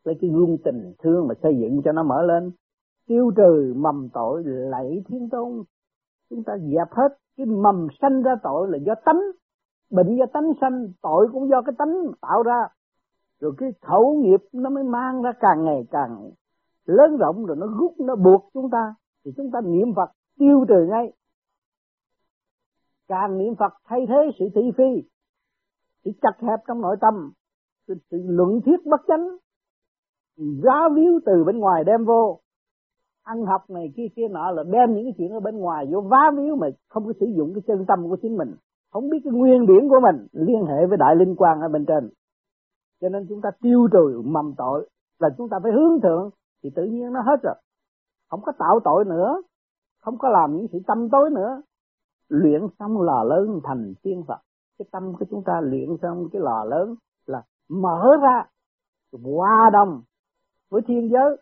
lấy 0.03 0.17
cái 0.21 0.29
gương 0.29 0.57
tình 0.63 0.93
thương 1.03 1.27
mà 1.27 1.33
xây 1.43 1.57
dựng 1.61 1.81
cho 1.85 1.91
nó 1.91 2.03
mở 2.03 2.21
lên. 2.21 2.51
Tiêu 3.07 3.31
trừ 3.35 3.73
mầm 3.77 4.09
tội 4.13 4.43
lạy 4.45 5.03
thiên 5.07 5.29
tôn. 5.29 5.63
Chúng 6.29 6.43
ta 6.43 6.57
dẹp 6.57 6.91
hết 6.91 7.17
cái 7.37 7.45
mầm 7.45 7.87
sanh 8.01 8.21
ra 8.21 8.35
tội 8.43 8.67
là 8.71 8.77
do 8.77 8.93
tánh. 9.05 9.21
Bệnh 9.91 10.17
do 10.17 10.25
tánh 10.33 10.53
sanh, 10.61 10.87
tội 11.01 11.27
cũng 11.33 11.49
do 11.49 11.61
cái 11.61 11.75
tánh 11.77 12.07
tạo 12.21 12.43
ra. 12.43 12.67
Rồi 13.39 13.51
cái 13.57 13.69
khẩu 13.81 14.15
nghiệp 14.15 14.39
nó 14.53 14.69
mới 14.69 14.83
mang 14.83 15.21
ra 15.21 15.31
càng 15.39 15.65
ngày 15.65 15.87
càng 15.91 16.31
lớn 16.85 17.17
rộng, 17.17 17.45
rồi 17.45 17.57
nó 17.57 17.67
rút, 17.79 17.93
nó 17.99 18.15
buộc 18.15 18.49
chúng 18.53 18.69
ta. 18.69 18.95
Thì 19.25 19.31
chúng 19.37 19.51
ta 19.51 19.61
niệm 19.61 19.93
Phật, 19.95 20.09
tiêu 20.39 20.65
trừ 20.67 20.85
ngay 20.89 21.13
càng 23.09 23.37
niệm 23.37 23.55
Phật 23.59 23.73
thay 23.85 23.99
thế 24.07 24.31
sự 24.39 24.45
thị 24.55 24.61
phi 24.77 25.09
sự 26.05 26.11
chặt 26.21 26.47
hẹp 26.47 26.59
trong 26.67 26.81
nội 26.81 26.95
tâm 27.01 27.31
sự, 27.87 27.93
sự 28.11 28.17
luận 28.25 28.61
thuyết 28.65 28.85
bất 28.85 29.01
chánh 29.07 29.27
giá 30.37 30.89
víu 30.95 31.19
từ 31.25 31.43
bên 31.43 31.57
ngoài 31.57 31.83
đem 31.83 32.05
vô. 32.05 32.39
Ăn 33.23 33.45
học 33.45 33.69
này 33.69 33.93
kia 33.95 34.07
kia 34.15 34.27
nọ 34.27 34.51
là 34.51 34.63
đem 34.63 34.93
những 34.93 35.05
cái 35.05 35.13
chuyện 35.17 35.31
ở 35.31 35.39
bên 35.39 35.57
ngoài 35.57 35.87
vô 35.91 36.01
vá 36.01 36.31
víu 36.37 36.55
mà 36.55 36.67
không 36.89 37.05
có 37.05 37.13
sử 37.19 37.25
dụng 37.37 37.53
cái 37.53 37.61
chân 37.67 37.85
tâm 37.87 38.09
của 38.09 38.17
chính 38.21 38.37
mình 38.37 38.55
không 38.91 39.09
biết 39.09 39.17
cái 39.23 39.33
nguyên 39.33 39.65
điển 39.65 39.89
của 39.89 39.99
mình 39.99 40.27
liên 40.31 40.65
hệ 40.65 40.85
với 40.85 40.97
đại 40.97 41.15
linh 41.15 41.35
quang 41.35 41.61
ở 41.61 41.67
bên 41.67 41.85
trên. 41.85 42.09
Cho 43.01 43.09
nên 43.09 43.25
chúng 43.29 43.41
ta 43.41 43.49
tiêu 43.61 43.87
trừ 43.91 44.21
mầm 44.25 44.53
tội 44.57 44.89
là 45.19 45.29
chúng 45.37 45.49
ta 45.49 45.57
phải 45.63 45.71
hướng 45.71 46.01
thượng 46.01 46.29
thì 46.63 46.69
tự 46.75 46.83
nhiên 46.83 47.13
nó 47.13 47.21
hết 47.21 47.41
rồi. 47.43 47.55
Không 48.29 48.41
có 48.41 48.51
tạo 48.59 48.79
tội 48.83 49.05
nữa 49.05 49.41
không 50.01 50.17
có 50.17 50.29
làm 50.29 50.55
những 50.55 50.67
sự 50.71 50.79
tâm 50.87 51.09
tối 51.09 51.29
nữa 51.29 51.61
luyện 52.29 52.61
xong 52.79 53.01
lò 53.01 53.23
lớn 53.23 53.59
thành 53.63 53.93
tiên 54.01 54.23
Phật. 54.27 54.39
Cái 54.79 54.85
tâm 54.91 55.13
của 55.19 55.25
chúng 55.29 55.43
ta 55.43 55.61
luyện 55.61 55.97
xong 56.01 56.29
cái 56.31 56.41
lò 56.41 56.63
lớn 56.63 56.95
là 57.25 57.43
mở 57.69 58.17
ra 58.21 58.45
hòa 59.23 59.69
đồng 59.73 60.01
với 60.69 60.81
thiên 60.87 61.09
giới. 61.11 61.37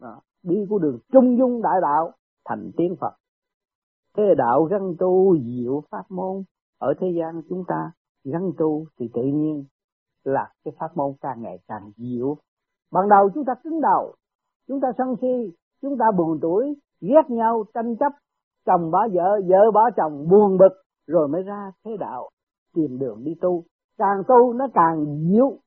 Đó, 0.00 0.20
đi 0.42 0.66
của 0.70 0.78
đường 0.78 0.98
trung 1.12 1.38
dung 1.38 1.62
đại 1.62 1.80
đạo 1.82 2.12
thành 2.44 2.70
tiên 2.76 2.96
Phật. 3.00 3.14
Thế 4.16 4.34
đạo 4.38 4.64
gắn 4.64 4.94
tu 4.98 5.36
diệu 5.38 5.82
pháp 5.90 6.10
môn 6.10 6.42
ở 6.78 6.94
thế 7.00 7.06
gian 7.18 7.42
chúng 7.48 7.64
ta 7.68 7.92
gắn 8.24 8.52
tu 8.58 8.86
thì 8.98 9.10
tự 9.14 9.22
nhiên 9.22 9.64
là 10.24 10.52
cái 10.64 10.74
pháp 10.78 10.96
môn 10.96 11.12
càng 11.20 11.42
ngày 11.42 11.58
càng 11.68 11.90
diệu. 11.96 12.36
Ban 12.90 13.08
đầu 13.08 13.30
chúng 13.34 13.44
ta 13.44 13.54
cứng 13.64 13.80
đầu 13.80 14.14
chúng 14.68 14.80
ta 14.80 14.88
sân 14.98 15.16
si 15.20 15.56
chúng 15.82 15.98
ta 15.98 16.10
buồn 16.10 16.38
tuổi 16.42 16.76
ghét 17.00 17.30
nhau 17.30 17.64
tranh 17.74 17.96
chấp 17.96 18.12
chồng 18.66 18.90
bỏ 18.90 19.08
vợ 19.12 19.40
vợ 19.48 19.70
bỏ 19.74 19.90
chồng 19.96 20.28
buồn 20.30 20.58
bực, 20.58 20.72
rồi 21.06 21.28
mới 21.28 21.42
ra 21.42 21.72
thế 21.84 21.96
đạo, 22.00 22.28
tìm 22.74 22.98
đường 22.98 23.24
đi 23.24 23.34
tu. 23.40 23.64
Càng 23.98 24.22
tu 24.28 24.52
nó 24.52 24.66
càng 24.74 25.06
yếu 25.30 25.58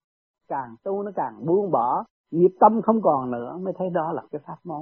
càng 0.49 0.75
tu 0.83 1.03
nó 1.03 1.12
càng 1.15 1.45
buông 1.45 1.71
bỏ. 1.71 2.03
Nghiệp 2.31 2.51
tâm 2.59 2.81
không 2.81 3.01
còn 3.01 3.31
nữa, 3.31 3.57
mới 3.62 3.73
thấy 3.77 3.89
đó 3.89 4.13
là 4.13 4.21
cái 4.31 4.41
pháp 4.47 4.57
môn. 4.63 4.81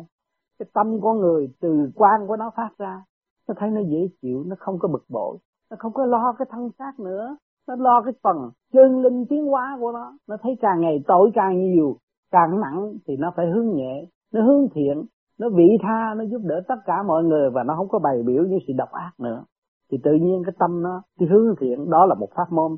Cái 0.60 0.68
tâm 0.74 1.00
của 1.02 1.14
người 1.14 1.48
từ 1.62 1.92
quan 1.96 2.28
của 2.28 2.38
nó 2.38 2.52
phát 2.56 2.70
ra, 2.78 3.04
nó 3.48 3.54
thấy 3.58 3.70
nó 3.70 3.82
dễ 3.82 4.08
chịu, 4.22 4.44
nó 4.48 4.56
không 4.60 4.80
có 4.80 4.88
bực 4.88 5.04
bội, 5.10 5.38
nó 5.72 5.78
không 5.80 5.94
có 5.94 6.06
lo 6.06 6.34
cái 6.40 6.46
thân 6.52 6.70
xác 6.80 7.00
nữa. 7.00 7.38
Nó 7.68 7.76
lo 7.76 8.02
cái 8.02 8.14
phần 8.24 8.52
chân 8.74 9.02
linh 9.02 9.26
tiến 9.30 9.46
hóa 9.46 9.78
của 9.80 9.92
nó. 9.92 10.18
Nó 10.28 10.38
thấy 10.42 10.58
càng 10.62 10.82
ngày 10.82 11.04
tội 11.08 11.32
càng 11.34 11.62
nhiều, 11.62 11.98
càng 12.32 12.62
nặng 12.62 12.94
thì 13.08 13.16
nó 13.18 13.34
phải 13.36 13.46
hướng 13.48 13.76
nhẹ, 13.76 14.06
nó 14.34 14.46
hướng 14.46 14.68
thiện 14.74 15.06
nó 15.40 15.50
vị 15.50 15.68
tha, 15.82 16.14
nó 16.18 16.24
giúp 16.24 16.42
đỡ 16.44 16.62
tất 16.68 16.76
cả 16.86 17.04
mọi 17.04 17.24
người 17.24 17.50
và 17.50 17.64
nó 17.64 17.76
không 17.78 17.88
có 17.88 18.00
bày 18.00 18.24
biểu 18.26 18.44
những 18.44 18.60
sự 18.68 18.74
độc 18.78 18.92
ác 18.92 19.12
nữa. 19.20 19.44
Thì 19.92 19.98
tự 20.04 20.12
nhiên 20.22 20.42
cái 20.46 20.56
tâm 20.60 20.82
nó, 20.82 21.02
cái 21.20 21.28
hướng 21.32 21.56
thiện, 21.60 21.90
đó 21.90 22.06
là 22.06 22.16
một 22.16 22.30
pháp 22.36 22.52
môn. 22.52 22.72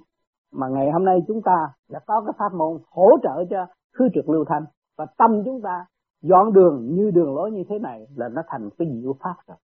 Mà 0.53 0.67
ngày 0.67 0.91
hôm 0.91 1.05
nay 1.05 1.19
chúng 1.27 1.41
ta 1.41 1.67
đã 1.89 1.99
có 2.07 2.21
cái 2.25 2.33
pháp 2.39 2.53
môn 2.57 2.81
hỗ 2.91 3.09
trợ 3.23 3.43
cho 3.49 3.65
khứ 3.93 4.07
trượt 4.13 4.25
lưu 4.27 4.45
thanh. 4.47 4.65
Và 4.97 5.05
tâm 5.17 5.41
chúng 5.45 5.61
ta 5.61 5.85
dọn 6.21 6.53
đường 6.53 6.87
như 6.95 7.11
đường 7.11 7.35
lối 7.35 7.51
như 7.51 7.63
thế 7.69 7.79
này 7.79 8.07
là 8.15 8.29
nó 8.29 8.41
thành 8.47 8.69
cái 8.77 8.87
diệu 9.01 9.13
pháp 9.19 9.35
rồi. 9.47 9.57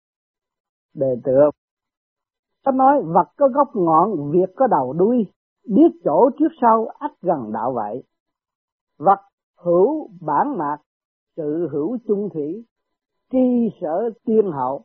Đề 0.95 1.15
tựa 1.23 1.49
có 2.65 2.71
nói, 2.71 3.01
vật 3.01 3.27
có 3.37 3.47
gốc 3.47 3.67
ngọn, 3.73 4.31
việc 4.31 4.55
có 4.55 4.67
đầu 4.67 4.93
đuôi, 4.93 5.25
biết 5.69 6.01
chỗ 6.03 6.29
trước 6.39 6.47
sau 6.61 6.87
ắt 6.99 7.11
gần 7.21 7.51
đạo 7.53 7.73
vậy. 7.73 8.03
Vật 8.99 9.19
hữu 9.63 10.09
bản 10.21 10.57
mạc, 10.57 10.77
sự 11.35 11.69
hữu 11.71 11.97
chung 12.07 12.29
thủy 12.33 12.65
tri 13.31 13.69
sở 13.81 14.09
tiên 14.25 14.51
hậu, 14.51 14.83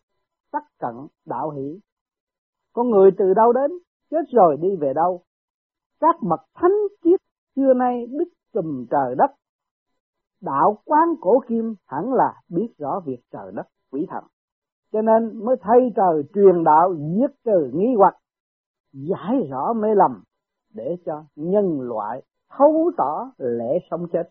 tất 0.53 0.65
cận 0.79 0.95
đạo 1.27 1.51
hỷ. 1.51 1.81
Con 2.73 2.91
người 2.91 3.11
từ 3.19 3.35
đâu 3.35 3.53
đến, 3.53 3.71
chết 4.11 4.23
rồi 4.33 4.57
đi 4.61 4.69
về 4.77 4.93
đâu? 4.95 5.23
Các 6.01 6.17
bậc 6.23 6.41
thánh 6.55 6.77
triết 7.05 7.21
xưa 7.57 7.75
nay 7.75 8.07
đức 8.11 8.29
trùm 8.53 8.87
trời 8.91 9.15
đất. 9.19 9.31
Đạo 10.41 10.79
quán 10.85 11.09
cổ 11.21 11.41
kim 11.49 11.75
hẳn 11.87 12.13
là 12.13 12.35
biết 12.49 12.69
rõ 12.79 13.01
việc 13.07 13.21
trời 13.33 13.53
đất 13.55 13.67
quỷ 13.93 14.07
thần. 14.11 14.25
Cho 14.93 15.03
nên 15.03 15.45
mới 15.45 15.57
thay 15.61 15.81
trời 15.97 16.23
truyền 16.35 16.65
đạo, 16.65 16.95
giết 16.95 17.31
trừ 17.45 17.71
nghi 17.75 17.95
hoặc, 17.97 18.17
giải 18.93 19.47
rõ 19.51 19.73
mê 19.73 19.89
lầm, 19.95 20.23
để 20.75 20.97
cho 21.07 21.25
nhân 21.37 21.81
loại 21.81 22.23
thấu 22.59 22.91
tỏ 22.97 23.33
lẽ 23.39 23.79
sống 23.91 24.07
chết. 24.13 24.31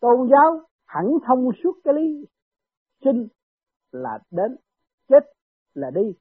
Tôn 0.00 0.28
giáo 0.30 0.60
hẳn 0.86 1.06
thông 1.26 1.50
suốt 1.62 1.72
cái 1.84 1.94
lý 1.94 2.26
sinh 3.04 3.28
là 3.92 4.18
đến 4.30 4.56
chết 5.08 5.24
là 5.74 5.90
đi. 5.90 6.12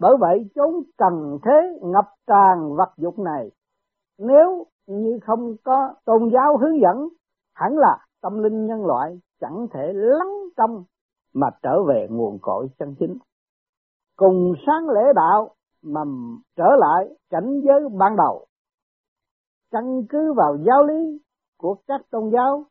Bởi 0.00 0.16
vậy 0.20 0.50
chúng 0.54 0.82
cần 0.98 1.38
thế 1.44 1.78
ngập 1.82 2.04
tràn 2.26 2.76
vật 2.76 2.92
dục 2.96 3.18
này. 3.18 3.50
Nếu 4.18 4.66
như 4.86 5.18
không 5.22 5.56
có 5.64 5.94
tôn 6.04 6.30
giáo 6.32 6.56
hướng 6.58 6.80
dẫn, 6.80 7.08
hẳn 7.54 7.76
là 7.78 7.98
tâm 8.22 8.42
linh 8.42 8.66
nhân 8.66 8.86
loại 8.86 9.20
chẳng 9.40 9.66
thể 9.72 9.92
lắng 9.92 10.32
trong 10.56 10.84
mà 11.34 11.46
trở 11.62 11.82
về 11.88 12.06
nguồn 12.10 12.38
cội 12.42 12.68
chân 12.78 12.94
chính. 12.98 13.18
Cùng 14.16 14.52
sáng 14.66 14.88
lễ 14.88 15.12
đạo 15.14 15.50
mà 15.82 16.00
trở 16.56 16.68
lại 16.78 17.08
cảnh 17.30 17.60
giới 17.64 17.80
ban 17.98 18.16
đầu. 18.16 18.46
Căn 19.70 20.02
cứ 20.08 20.32
vào 20.36 20.56
giáo 20.66 20.82
lý 20.86 21.18
của 21.58 21.76
các 21.86 22.00
tôn 22.10 22.30
giáo, 22.32 22.64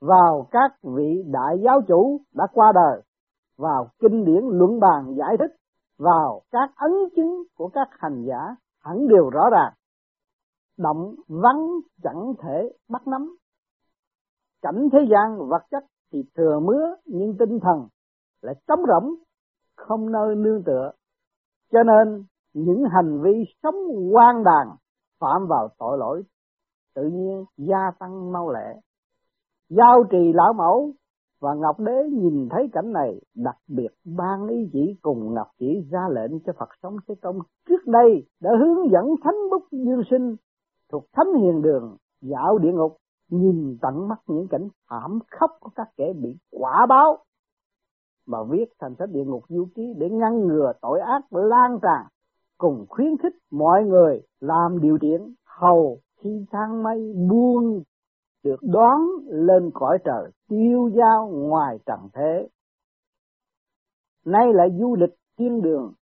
vào 0.00 0.46
các 0.50 0.70
vị 0.82 1.22
đại 1.26 1.60
giáo 1.64 1.80
chủ 1.88 2.20
đã 2.34 2.46
qua 2.52 2.72
đời 2.74 3.02
vào 3.58 3.88
kinh 4.00 4.24
điển 4.24 4.44
luận 4.44 4.80
bàn 4.80 5.14
giải 5.18 5.36
thích, 5.38 5.56
vào 5.98 6.42
các 6.50 6.70
ấn 6.76 6.92
chứng 7.16 7.42
của 7.56 7.68
các 7.68 7.88
hành 7.90 8.24
giả 8.28 8.56
hẳn 8.80 9.08
đều 9.08 9.30
rõ 9.30 9.50
ràng. 9.52 9.72
Động 10.78 11.14
vắng 11.28 11.66
chẳng 12.02 12.32
thể 12.42 12.72
bắt 12.88 13.06
nắm. 13.06 13.36
Cảnh 14.62 14.88
thế 14.92 14.98
gian 15.10 15.48
vật 15.48 15.62
chất 15.70 15.84
thì 16.12 16.22
thừa 16.36 16.60
mứa, 16.60 16.96
nhưng 17.04 17.36
tinh 17.38 17.58
thần 17.62 17.88
lại 18.42 18.54
trống 18.66 18.80
rỗng, 18.88 19.14
không 19.76 20.12
nơi 20.12 20.36
nương 20.36 20.62
tựa. 20.64 20.90
Cho 21.72 21.82
nên 21.82 22.24
những 22.54 22.84
hành 22.94 23.20
vi 23.22 23.44
sống 23.62 23.74
quan 24.12 24.44
đàn 24.44 24.76
phạm 25.20 25.46
vào 25.48 25.68
tội 25.78 25.98
lỗi 25.98 26.22
tự 26.94 27.02
nhiên 27.02 27.44
gia 27.56 27.90
tăng 27.98 28.32
mau 28.32 28.50
lẹ. 28.50 28.80
Giao 29.68 30.04
trì 30.10 30.32
lão 30.34 30.52
mẫu 30.52 30.92
và 31.42 31.54
Ngọc 31.54 31.80
Đế 31.80 32.08
nhìn 32.10 32.48
thấy 32.50 32.68
cảnh 32.72 32.92
này, 32.92 33.20
đặc 33.34 33.56
biệt 33.68 33.88
ban 34.04 34.48
ý 34.48 34.70
chỉ 34.72 34.96
cùng 35.02 35.34
Ngọc 35.34 35.46
chỉ 35.58 35.86
ra 35.90 36.08
lệnh 36.10 36.40
cho 36.40 36.52
Phật 36.58 36.68
sống 36.82 36.96
Thế 37.08 37.14
Công 37.22 37.38
trước 37.68 37.86
đây 37.86 38.26
đã 38.40 38.50
hướng 38.60 38.90
dẫn 38.90 39.04
Thánh 39.24 39.34
Bút 39.50 39.62
Dương 39.70 40.02
Sinh 40.10 40.36
thuộc 40.92 41.04
Thánh 41.12 41.34
Hiền 41.34 41.62
Đường, 41.62 41.96
dạo 42.20 42.58
địa 42.58 42.72
ngục, 42.72 42.96
nhìn 43.30 43.78
tận 43.82 44.08
mắt 44.08 44.20
những 44.26 44.48
cảnh 44.50 44.68
thảm 44.90 45.18
khốc 45.30 45.50
của 45.60 45.70
các 45.74 45.88
kẻ 45.96 46.12
bị 46.22 46.36
quả 46.50 46.86
báo. 46.88 47.18
Mà 48.26 48.38
viết 48.50 48.64
thành 48.80 48.94
sách 48.98 49.10
địa 49.12 49.24
ngục 49.24 49.44
du 49.48 49.66
ký 49.74 49.94
để 49.98 50.10
ngăn 50.10 50.46
ngừa 50.46 50.72
tội 50.82 51.00
ác 51.00 51.22
lan 51.30 51.78
tràn, 51.82 52.06
cùng 52.58 52.86
khuyến 52.88 53.16
khích 53.22 53.34
mọi 53.50 53.84
người 53.84 54.22
làm 54.40 54.80
điều 54.80 54.98
thiện 54.98 55.34
hầu 55.46 55.98
khi 56.20 56.46
thang 56.50 56.82
mây 56.82 57.14
buông 57.30 57.82
được 58.44 58.62
đón 58.62 59.00
lên 59.26 59.70
cõi 59.74 59.98
trời 60.04 60.30
tiêu 60.48 60.90
giao 60.94 61.28
ngoài 61.28 61.78
trần 61.86 61.98
thế. 62.14 62.48
Nay 64.24 64.46
lại 64.52 64.68
du 64.80 64.96
lịch 64.96 65.14
thiên 65.38 65.62
đường, 65.62 65.92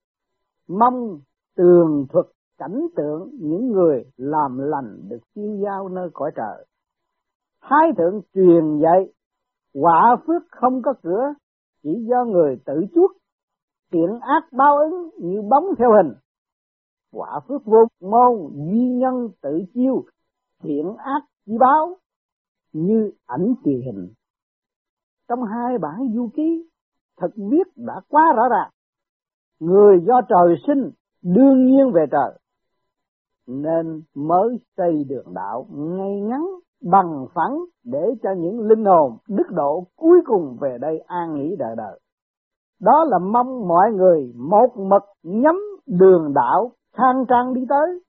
mong 0.68 1.20
tường 1.56 2.06
thuật 2.08 2.26
cảnh 2.58 2.86
tượng 2.96 3.30
những 3.40 3.72
người 3.72 4.04
làm 4.16 4.58
lành 4.58 5.08
được 5.08 5.20
tiêu 5.34 5.56
giao 5.64 5.88
nơi 5.88 6.08
cõi 6.12 6.30
trời. 6.36 6.66
Thái 7.62 7.92
thượng 7.98 8.20
truyền 8.34 8.78
dạy, 8.78 9.12
quả 9.74 10.16
phước 10.26 10.42
không 10.50 10.82
có 10.82 10.92
cửa, 11.02 11.34
chỉ 11.82 12.06
do 12.10 12.24
người 12.24 12.60
tự 12.64 12.84
chuốc, 12.94 13.10
tiện 13.90 14.18
ác 14.20 14.52
bao 14.52 14.76
ứng 14.76 15.10
như 15.18 15.42
bóng 15.50 15.64
theo 15.78 15.90
hình. 15.92 16.14
Quả 17.12 17.40
phước 17.48 17.64
vô 17.64 17.86
môn, 18.00 18.50
duy 18.52 18.88
nhân 18.88 19.28
tự 19.40 19.62
chiêu, 19.74 20.04
thiện 20.62 20.96
ác 20.96 21.22
chi 21.46 21.52
báo, 21.60 21.96
như 22.72 23.10
ảnh 23.26 23.54
kỳ 23.64 23.82
hình. 23.86 24.08
Trong 25.28 25.44
hai 25.44 25.78
bản 25.78 26.12
du 26.14 26.28
ký, 26.34 26.68
thật 27.16 27.30
viết 27.36 27.66
đã 27.76 28.00
quá 28.08 28.32
rõ 28.36 28.48
ràng. 28.48 28.70
Người 29.60 30.00
do 30.06 30.20
trời 30.28 30.56
sinh 30.66 30.90
đương 31.22 31.66
nhiên 31.66 31.92
về 31.92 32.06
trời, 32.10 32.38
nên 33.46 34.02
mới 34.14 34.58
xây 34.76 35.04
đường 35.08 35.34
đạo 35.34 35.66
ngay 35.70 36.20
ngắn 36.20 36.46
bằng 36.82 37.26
phẳng 37.34 37.58
để 37.84 38.14
cho 38.22 38.30
những 38.38 38.60
linh 38.60 38.84
hồn 38.84 39.16
đức 39.28 39.46
độ 39.50 39.86
cuối 39.96 40.20
cùng 40.24 40.56
về 40.60 40.78
đây 40.80 40.98
an 40.98 41.34
nghỉ 41.34 41.56
đời 41.58 41.76
đời. 41.76 42.00
Đó 42.80 43.04
là 43.04 43.18
mong 43.18 43.68
mọi 43.68 43.92
người 43.92 44.32
một 44.36 44.76
mực 44.76 45.02
nhắm 45.22 45.60
đường 45.86 46.32
đạo 46.34 46.72
khang 46.92 47.24
trang 47.28 47.54
đi 47.54 47.60
tới. 47.68 48.02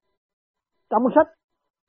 Trong 0.89 1.03
sách 1.15 1.27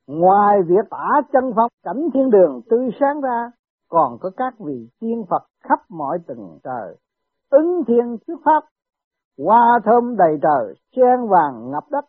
Ngoài 0.07 0.61
việc 0.67 0.89
tả 0.89 1.21
chân 1.33 1.43
phong 1.55 1.71
cảnh 1.83 2.09
thiên 2.13 2.29
đường 2.29 2.61
tươi 2.69 2.89
sáng 2.99 3.21
ra, 3.21 3.51
còn 3.89 4.17
có 4.21 4.31
các 4.37 4.53
vị 4.59 4.89
tiên 4.99 5.23
Phật 5.29 5.43
khắp 5.63 5.79
mọi 5.89 6.17
tầng 6.27 6.59
trời. 6.63 6.97
Ứng 7.49 7.83
thiên 7.87 8.17
thuyết 8.27 8.35
pháp, 8.45 8.63
hoa 9.37 9.79
thơm 9.85 10.15
đầy 10.17 10.39
trời, 10.41 10.75
sen 10.95 11.27
vàng 11.29 11.71
ngập 11.71 11.83
đất, 11.91 12.05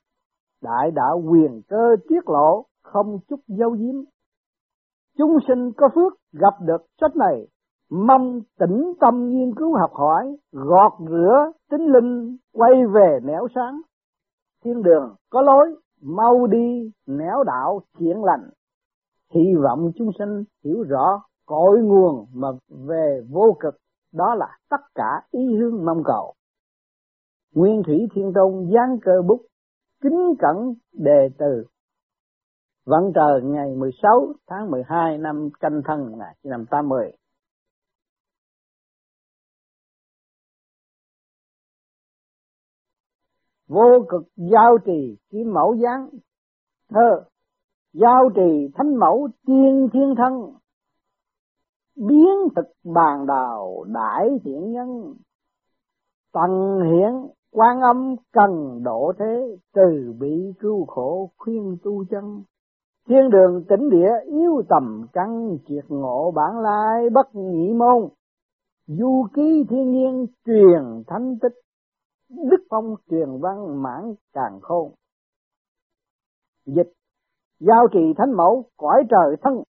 đại 0.62 0.90
đạo 0.90 1.22
quyền 1.30 1.62
cơ 1.68 1.96
tiết 2.08 2.28
lộ, 2.28 2.64
không 2.82 3.18
chút 3.28 3.40
dấu 3.46 3.76
diếm. 3.76 3.94
Chúng 5.18 5.38
sinh 5.48 5.72
có 5.76 5.88
phước 5.94 6.12
gặp 6.32 6.54
được 6.60 6.86
sách 7.00 7.16
này, 7.16 7.46
mong 7.90 8.40
tĩnh 8.58 8.92
tâm 9.00 9.28
nghiên 9.28 9.54
cứu 9.54 9.76
học 9.76 9.90
hỏi, 9.94 10.36
gọt 10.52 10.92
rửa 10.98 11.52
tính 11.70 11.92
linh, 11.92 12.36
quay 12.52 12.72
về 12.94 13.18
nẻo 13.22 13.46
sáng. 13.54 13.80
Thiên 14.64 14.82
đường 14.82 15.14
có 15.30 15.42
lối, 15.42 15.76
mau 16.04 16.46
đi, 16.46 16.90
néo 17.06 17.44
đạo 17.44 17.80
thiện 17.98 18.24
lành. 18.24 18.50
Hy 19.34 19.54
vọng 19.62 19.92
chúng 19.96 20.10
sinh 20.18 20.44
hiểu 20.64 20.82
rõ 20.82 21.22
cội 21.46 21.80
nguồn 21.82 22.26
mà 22.32 22.48
về 22.68 23.20
vô 23.30 23.56
cực, 23.60 23.74
đó 24.12 24.34
là 24.34 24.58
tất 24.70 24.80
cả 24.94 25.22
ý 25.30 25.56
hướng 25.56 25.84
mong 25.84 26.02
cầu. 26.04 26.34
Nguyên 27.54 27.82
thủy 27.86 28.06
thiên 28.14 28.32
tôn 28.34 28.70
giáng 28.74 28.98
cơ 29.02 29.22
bút, 29.28 29.40
kính 30.02 30.34
cẩn 30.38 30.74
đề 30.92 31.28
từ. 31.38 31.64
Vận 32.86 33.12
trời 33.14 33.42
ngày 33.42 33.74
16 33.74 34.26
tháng 34.46 34.70
12 34.70 35.18
năm 35.18 35.48
canh 35.60 35.82
thân 35.84 36.10
1980 36.10 37.12
vô 43.68 44.04
cực 44.08 44.22
giao 44.36 44.78
trì 44.78 45.16
kim 45.30 45.52
mẫu 45.52 45.74
dáng, 45.74 46.08
thơ 46.90 47.24
giao 47.92 48.30
trì 48.34 48.68
thánh 48.74 48.96
mẫu 48.96 49.28
tiên 49.46 49.88
thiên 49.92 50.14
thân. 50.16 50.32
Biến 51.96 52.48
thực 52.56 52.66
bàn 52.84 53.26
đào 53.26 53.84
đại 53.86 54.28
thiện 54.44 54.72
nhân. 54.72 55.14
Tần 56.32 56.80
hiển 56.90 57.12
quan 57.52 57.80
âm 57.80 58.16
cần 58.32 58.82
độ 58.84 59.12
thế 59.18 59.56
từ 59.74 60.14
bị 60.20 60.52
cứu 60.60 60.84
khổ 60.84 61.30
khuyên 61.36 61.76
tu 61.82 62.04
chân. 62.10 62.42
Thiên 63.08 63.30
đường 63.30 63.64
tỉnh 63.68 63.90
địa 63.90 64.12
yếu 64.26 64.62
tầm 64.68 65.06
căn 65.12 65.58
triệt 65.68 65.84
ngộ 65.88 66.30
bản 66.30 66.58
lai 66.58 67.10
bất 67.10 67.34
nhị 67.34 67.74
môn. 67.74 68.08
Du 68.86 69.26
ký 69.34 69.64
thiên 69.68 69.90
nhiên 69.90 70.26
truyền 70.46 71.02
thánh 71.06 71.38
tích 71.42 71.63
đức 72.28 72.64
phong 72.70 72.94
truyền 73.10 73.28
văn 73.40 73.82
mãn 73.82 74.14
càng 74.32 74.60
khôn. 74.62 74.92
Dịch, 76.66 76.92
giao 77.60 77.86
trì 77.92 78.14
thánh 78.18 78.32
mẫu, 78.36 78.64
cõi 78.76 79.02
trời 79.10 79.36
thân. 79.42 79.62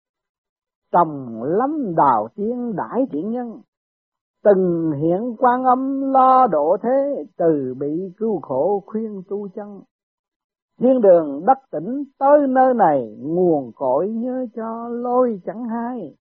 Trồng 0.92 1.42
lắm 1.42 1.94
đào 1.96 2.28
tiên 2.34 2.72
đại 2.76 3.06
thiện 3.10 3.30
nhân. 3.30 3.60
Từng 4.44 4.92
hiện 5.02 5.36
quan 5.38 5.64
âm 5.64 6.12
lo 6.12 6.46
độ 6.46 6.76
thế, 6.82 7.24
từ 7.36 7.74
bị 7.78 8.12
cứu 8.16 8.40
khổ 8.40 8.82
khuyên 8.86 9.22
tu 9.28 9.48
chân. 9.48 9.80
Thiên 10.80 11.00
đường 11.00 11.44
đất 11.46 11.58
tỉnh 11.70 12.04
tới 12.18 12.46
nơi 12.48 12.74
này, 12.74 13.16
nguồn 13.18 13.72
cội 13.72 14.08
nhớ 14.08 14.46
cho 14.54 14.88
lôi 14.88 15.40
chẳng 15.46 15.64
hai. 15.64 16.16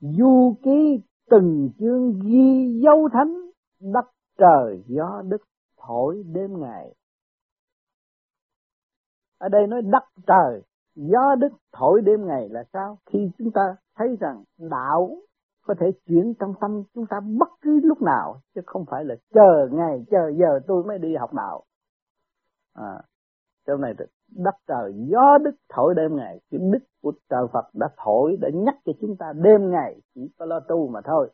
Du 0.00 0.54
ký 0.62 1.00
từng 1.30 1.70
chương 1.78 2.20
ghi 2.24 2.80
dấu 2.84 3.08
thánh, 3.12 3.34
đất 3.80 4.06
trời 4.38 4.84
gió 4.86 5.22
đất 5.28 5.40
thổi 5.76 6.22
đêm 6.26 6.60
ngày. 6.60 6.94
Ở 9.38 9.48
đây 9.48 9.66
nói 9.66 9.82
đất 9.82 10.04
trời 10.26 10.62
gió 10.94 11.34
đất 11.34 11.52
thổi 11.72 12.00
đêm 12.04 12.26
ngày 12.26 12.48
là 12.48 12.64
sao? 12.72 12.98
Khi 13.06 13.30
chúng 13.38 13.50
ta 13.50 13.76
thấy 13.96 14.16
rằng 14.20 14.44
đạo 14.58 15.16
có 15.66 15.74
thể 15.80 15.86
chuyển 16.06 16.34
trong 16.38 16.54
tâm 16.60 16.82
chúng 16.94 17.06
ta 17.06 17.20
bất 17.20 17.48
cứ 17.60 17.80
lúc 17.82 18.02
nào 18.02 18.40
chứ 18.54 18.60
không 18.66 18.84
phải 18.90 19.04
là 19.04 19.14
chờ 19.34 19.68
ngày 19.72 20.04
chờ 20.10 20.32
giờ 20.38 20.60
tôi 20.66 20.84
mới 20.84 20.98
đi 20.98 21.16
học 21.16 21.34
đạo. 21.34 21.64
À, 22.74 23.02
trong 23.66 23.80
này 23.80 23.94
đất 24.28 24.54
trời 24.66 24.92
gió 24.96 25.38
đức 25.38 25.54
thổi 25.68 25.94
đêm 25.94 26.16
ngày. 26.16 26.40
Cái 26.50 26.60
đức 26.72 26.84
của 27.02 27.12
trời 27.28 27.46
Phật 27.52 27.66
đã 27.74 27.88
thổi 28.04 28.36
đã 28.40 28.48
nhắc 28.54 28.74
cho 28.84 28.92
chúng 29.00 29.16
ta 29.16 29.32
đêm 29.32 29.70
ngày 29.70 30.00
chỉ 30.14 30.30
có 30.38 30.46
lo 30.46 30.60
tu 30.60 30.88
mà 30.88 31.00
thôi. 31.04 31.30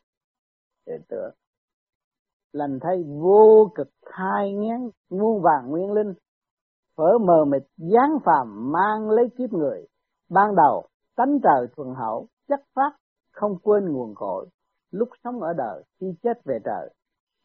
Để 0.85 0.99
tựa 1.09 1.31
lành 2.53 2.79
thay 2.81 3.03
vô 3.03 3.71
cực 3.75 3.87
thai 4.05 4.53
ngán 4.53 4.89
muôn 5.09 5.41
vàng 5.41 5.69
nguyên 5.69 5.91
linh, 5.91 6.13
phở 6.97 7.17
mờ 7.17 7.45
mịt 7.45 7.63
giáng 7.77 8.17
phàm 8.25 8.71
mang 8.71 9.09
lấy 9.09 9.29
kiếp 9.37 9.53
người. 9.53 9.85
Ban 10.29 10.55
đầu, 10.55 10.83
tánh 11.15 11.39
trời 11.43 11.67
thuần 11.75 11.87
hậu, 11.95 12.27
chất 12.47 12.59
phát, 12.75 12.91
không 13.31 13.57
quên 13.63 13.93
nguồn 13.93 14.13
cội. 14.15 14.47
Lúc 14.91 15.09
sống 15.23 15.41
ở 15.41 15.53
đời, 15.53 15.83
khi 15.99 16.07
chết 16.23 16.43
về 16.45 16.59
trời 16.65 16.89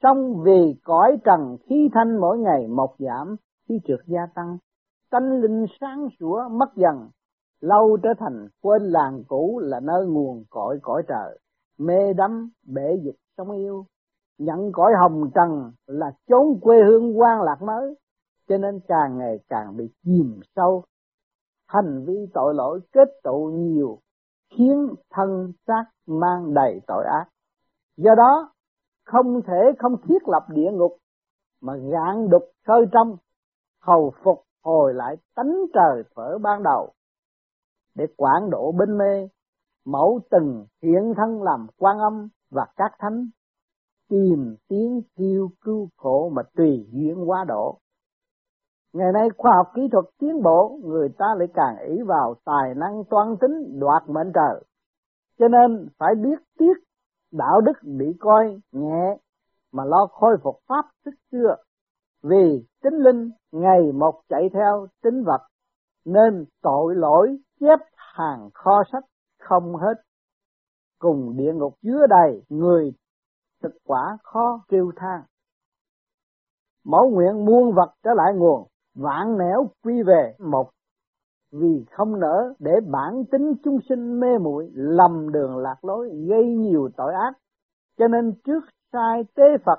trong 0.03 0.43
vì 0.43 0.75
cõi 0.85 1.19
trần 1.25 1.57
khí 1.63 1.89
thanh 1.95 2.21
mỗi 2.21 2.39
ngày 2.39 2.67
một 2.69 2.95
giảm, 2.99 3.37
khi 3.69 3.75
trượt 3.85 4.01
gia 4.07 4.27
tăng, 4.35 4.59
tánh 5.11 5.41
linh 5.41 5.67
sáng 5.81 6.09
sủa 6.21 6.49
mất 6.49 6.75
dần, 6.77 7.11
lâu 7.61 7.97
trở 8.03 8.11
thành 8.19 8.49
quên 8.63 8.83
làng 8.83 9.23
cũ 9.29 9.61
là 9.65 9.81
nơi 9.81 10.07
nguồn 10.07 10.45
cội 10.51 10.79
cõi 10.83 11.03
trời. 11.09 11.39
Mê 11.79 12.13
đắm 12.13 12.51
bể 12.67 12.97
dịch 13.05 13.17
sống 13.37 13.51
yêu 13.51 13.85
nhận 14.39 14.73
cõi 14.73 14.93
hồng 15.01 15.31
trần 15.35 15.73
là 15.87 16.13
chốn 16.29 16.61
quê 16.61 16.77
hương 16.85 17.19
quan 17.19 17.43
lạc 17.43 17.63
mới, 17.63 17.95
cho 18.49 18.59
nên 18.59 18.81
càng 18.89 19.19
ngày 19.19 19.39
càng 19.49 19.77
bị 19.77 19.85
chìm 20.05 20.41
sâu. 20.57 20.85
Hành 21.67 22.05
vi 22.07 22.27
tội 22.35 22.55
lỗi 22.55 22.81
kết 22.93 23.09
tụ 23.23 23.51
nhiều, 23.55 23.99
khiến 24.51 24.95
thân 25.11 25.53
xác 25.67 25.85
mang 26.07 26.55
đầy 26.55 26.81
tội 26.87 27.05
ác. 27.05 27.27
Do 27.97 28.15
đó, 28.15 28.53
không 29.05 29.41
thể 29.47 29.73
không 29.79 29.97
thiết 30.09 30.29
lập 30.29 30.47
địa 30.49 30.71
ngục, 30.73 30.97
mà 31.63 31.73
gạn 31.77 32.29
đục 32.31 32.43
khơi 32.67 32.87
trong 32.93 33.17
hầu 33.83 34.13
phục 34.25 34.43
hồi 34.65 34.95
lại 34.95 35.17
tánh 35.35 35.55
trời 35.75 36.03
phở 36.15 36.39
ban 36.39 36.63
đầu, 36.63 36.93
để 37.95 38.07
quản 38.17 38.51
độ 38.51 38.73
bên 38.73 38.99
mê, 38.99 39.29
mẫu 39.85 40.21
từng 40.31 40.67
hiện 40.83 41.15
thân 41.17 41.43
làm 41.43 41.67
quan 41.79 41.99
âm 41.99 42.29
và 42.51 42.67
các 42.77 42.93
thánh 42.99 43.29
tìm 44.09 44.57
tiếng 44.69 45.03
kêu 45.17 45.49
cứu 45.61 45.89
khổ 45.97 46.31
mà 46.35 46.43
tùy 46.57 46.87
duyên 46.93 47.31
quá 47.31 47.45
độ. 47.49 47.79
Ngày 48.93 49.13
nay 49.13 49.29
khoa 49.37 49.53
học 49.57 49.67
kỹ 49.75 49.83
thuật 49.93 50.05
tiến 50.19 50.43
bộ, 50.43 50.79
người 50.83 51.09
ta 51.19 51.27
lại 51.39 51.49
càng 51.55 51.77
ý 51.79 52.03
vào 52.03 52.35
tài 52.45 52.75
năng 52.75 53.05
toan 53.11 53.37
tính 53.41 53.79
đoạt 53.81 54.03
mệnh 54.07 54.33
trời. 54.35 54.65
Cho 55.39 55.49
nên 55.49 55.89
phải 55.99 56.15
biết 56.15 56.39
tiếc 56.59 56.75
đạo 57.33 57.61
đức 57.61 57.73
bị 57.83 58.17
coi 58.21 58.61
nhẹ 58.73 59.17
mà 59.73 59.85
lo 59.85 60.07
khôi 60.07 60.37
phục 60.43 60.57
pháp 60.67 60.85
thức 61.05 61.15
xưa. 61.33 61.57
Vì 62.23 62.67
tính 62.83 62.95
linh 62.95 63.31
ngày 63.53 63.93
một 63.93 64.21
chạy 64.29 64.49
theo 64.53 64.87
tính 65.03 65.25
vật, 65.25 65.41
nên 66.05 66.45
tội 66.63 66.95
lỗi 66.95 67.37
chép 67.61 67.79
hàng 67.97 68.51
kho 68.55 68.83
sách 68.93 69.05
không 69.41 69.77
hết. 69.77 69.95
Cùng 70.99 71.37
địa 71.37 71.53
ngục 71.55 71.75
chứa 71.83 72.07
đầy 72.09 72.43
người 72.49 72.93
thực 73.63 73.73
quả 73.87 74.19
khó 74.23 74.61
kêu 74.69 74.93
than 74.97 75.23
mẫu 76.85 77.11
nguyện 77.11 77.45
muôn 77.45 77.73
vật 77.73 77.91
trở 78.03 78.11
lại 78.15 78.35
nguồn, 78.35 78.67
vạn 78.95 79.39
nẻo 79.39 79.67
quy 79.85 80.03
về 80.03 80.35
một 80.39 80.71
vì 81.53 81.85
không 81.91 82.21
nỡ 82.21 82.55
để 82.59 82.73
bản 82.91 83.25
tính 83.31 83.55
chúng 83.65 83.79
sinh 83.89 84.21
mê 84.21 84.39
muội, 84.39 84.71
lầm 84.73 85.33
đường 85.33 85.57
lạc 85.57 85.85
lối, 85.85 86.11
gây 86.29 86.45
nhiều 86.45 86.89
tội 86.97 87.15
ác. 87.15 87.33
Cho 87.99 88.09
nên 88.09 88.33
trước 88.45 88.65
sai 88.93 89.25
tế 89.35 89.45
Phật, 89.65 89.79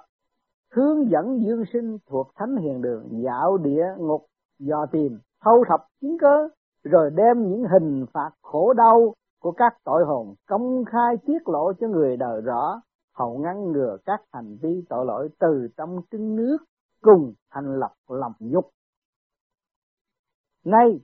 hướng 0.74 1.10
dẫn 1.12 1.40
dương 1.46 1.64
sinh 1.74 1.98
thuộc 2.10 2.28
thánh 2.36 2.56
hiền 2.56 2.82
đường, 2.82 3.08
dạo 3.24 3.58
địa 3.58 3.86
ngục, 3.98 4.26
dò 4.60 4.86
tìm, 4.92 5.20
thâu 5.44 5.64
thập 5.70 5.88
chứng 6.02 6.18
cớ, 6.22 6.48
rồi 6.84 7.12
đem 7.16 7.50
những 7.50 7.64
hình 7.72 8.06
phạt 8.14 8.32
khổ 8.42 8.74
đau 8.74 9.14
của 9.42 9.52
các 9.52 9.74
tội 9.84 10.06
hồn 10.06 10.36
công 10.48 10.86
khai 10.86 11.18
tiết 11.26 11.50
lộ 11.50 11.74
cho 11.74 11.88
người 11.88 12.18
đời 12.18 12.42
rõ 12.42 12.82
hậu 13.14 13.38
ngăn 13.38 13.72
ngừa 13.72 13.98
các 14.06 14.22
hành 14.34 14.58
vi 14.62 14.86
tội 14.90 15.06
lỗi 15.06 15.30
từ 15.40 15.68
trong 15.78 16.02
trứng 16.12 16.36
nước 16.36 16.58
cùng 17.02 17.34
thành 17.52 17.80
lập 17.80 17.94
lòng 18.08 18.34
nhục. 18.40 18.70
Nay, 20.66 21.00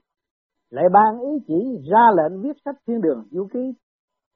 lại 0.69 0.85
ban 0.93 1.19
ý 1.19 1.29
chỉ 1.47 1.89
ra 1.91 2.11
lệnh 2.17 2.41
viết 2.41 2.57
sách 2.65 2.75
thiên 2.87 3.01
đường 3.01 3.27
du 3.31 3.47
ký. 3.53 3.73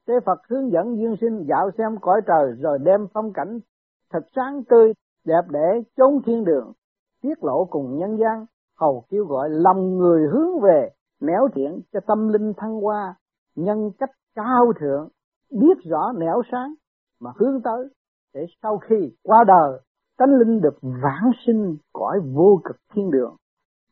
Tế 0.08 0.14
Phật 0.26 0.40
hướng 0.50 0.72
dẫn 0.72 0.98
dương 0.98 1.16
sinh 1.22 1.46
dạo 1.50 1.70
xem 1.78 1.98
cõi 2.02 2.22
trời 2.28 2.52
rồi 2.62 2.78
đem 2.80 3.08
phong 3.14 3.34
cảnh 3.34 3.60
thật 4.12 4.20
sáng 4.36 4.64
tươi, 4.70 4.94
đẹp 5.26 5.42
để 5.50 5.82
chốn 5.98 6.22
thiên 6.26 6.44
đường, 6.44 6.74
tiết 7.22 7.44
lộ 7.44 7.66
cùng 7.66 7.98
nhân 7.98 8.18
gian. 8.18 8.46
Hầu 8.80 9.04
kêu 9.10 9.26
gọi 9.26 9.50
lòng 9.50 9.98
người 9.98 10.28
hướng 10.34 10.60
về, 10.62 10.90
nẻo 11.22 11.48
thiện 11.56 11.82
cho 11.94 12.00
tâm 12.08 12.28
linh 12.28 12.54
thăng 12.58 12.82
hoa, 12.82 13.16
nhân 13.56 13.92
cách 14.00 14.10
cao 14.36 14.66
thượng, 14.80 15.10
biết 15.52 15.78
rõ 15.86 16.12
nẻo 16.18 16.42
sáng 16.52 16.74
mà 17.20 17.32
hướng 17.36 17.62
tới 17.62 17.88
để 18.34 18.46
sau 18.62 18.78
khi 18.78 18.96
qua 19.24 19.44
đời, 19.48 19.80
tánh 20.18 20.34
linh 20.34 20.62
được 20.62 20.78
vãng 20.82 21.32
sinh 21.48 21.78
cõi 21.94 22.20
vô 22.34 22.62
cực 22.64 22.78
thiên 22.94 23.12
đường, 23.12 23.36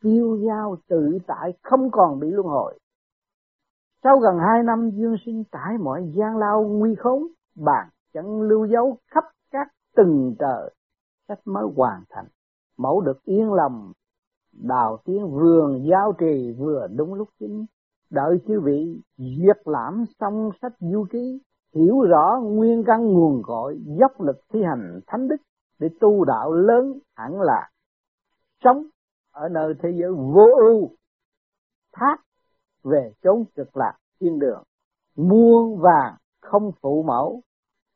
tiêu 0.01 0.37
dao 0.47 0.77
tự 0.87 1.17
tại 1.27 1.53
không 1.63 1.91
còn 1.91 2.19
bị 2.19 2.27
luân 2.31 2.47
hồi. 2.47 2.79
Sau 4.03 4.19
gần 4.19 4.37
hai 4.39 4.63
năm 4.63 4.89
dương 4.89 5.15
sinh 5.25 5.43
trải 5.51 5.77
mọi 5.77 6.11
gian 6.15 6.37
lao 6.37 6.63
nguy 6.63 6.95
khốn 6.95 7.27
bàn 7.55 7.89
chẳng 8.13 8.41
lưu 8.41 8.65
dấu 8.65 8.97
khắp 9.11 9.23
các 9.51 9.67
từng 9.95 10.35
trời 10.39 10.73
sách 11.27 11.39
mới 11.45 11.63
hoàn 11.75 12.03
thành. 12.09 12.25
Mẫu 12.77 13.01
được 13.01 13.23
yên 13.23 13.53
lòng, 13.53 13.91
đào 14.53 14.97
tiếng 15.05 15.31
vườn 15.31 15.85
giao 15.89 16.13
trì 16.19 16.51
vừa 16.51 16.87
đúng 16.95 17.13
lúc 17.13 17.29
chính. 17.39 17.65
Đợi 18.09 18.37
chư 18.47 18.61
vị 18.61 19.01
duyệt 19.17 19.57
lãm 19.65 20.05
xong 20.19 20.49
sách 20.61 20.73
du 20.79 21.05
ký 21.11 21.41
hiểu 21.73 22.01
rõ 22.01 22.39
nguyên 22.43 22.83
căn 22.87 23.05
nguồn 23.05 23.41
cội, 23.43 23.79
dốc 23.99 24.21
lực 24.21 24.41
thi 24.49 24.63
hành 24.63 24.99
thánh 25.07 25.27
đức 25.27 25.35
để 25.79 25.89
tu 25.99 26.25
đạo 26.25 26.53
lớn 26.53 26.99
hẳn 27.15 27.41
là 27.41 27.69
sống 28.63 28.83
ở 29.31 29.49
nơi 29.49 29.73
thế 29.83 29.89
giới 29.95 30.11
vô 30.11 30.47
ưu, 30.57 30.89
thác 31.93 32.17
về 32.83 33.13
chốn 33.21 33.43
cực 33.55 33.77
lạc 33.77 33.97
thiên 34.19 34.39
đường. 34.39 34.63
Muôn 35.15 35.79
vàng 35.79 36.15
không 36.41 36.71
phụ 36.81 37.03
mẫu 37.03 37.41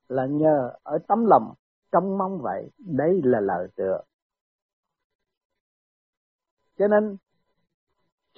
là 0.07 0.25
nhờ 0.25 0.71
ở 0.83 0.97
tấm 1.07 1.25
lòng 1.25 1.53
trong 1.91 2.17
mong 2.17 2.41
vậy, 2.41 2.71
đấy 2.77 3.21
là 3.23 3.39
lời 3.39 3.67
tựa. 3.75 4.01
Cho 6.77 6.87
nên, 6.87 7.17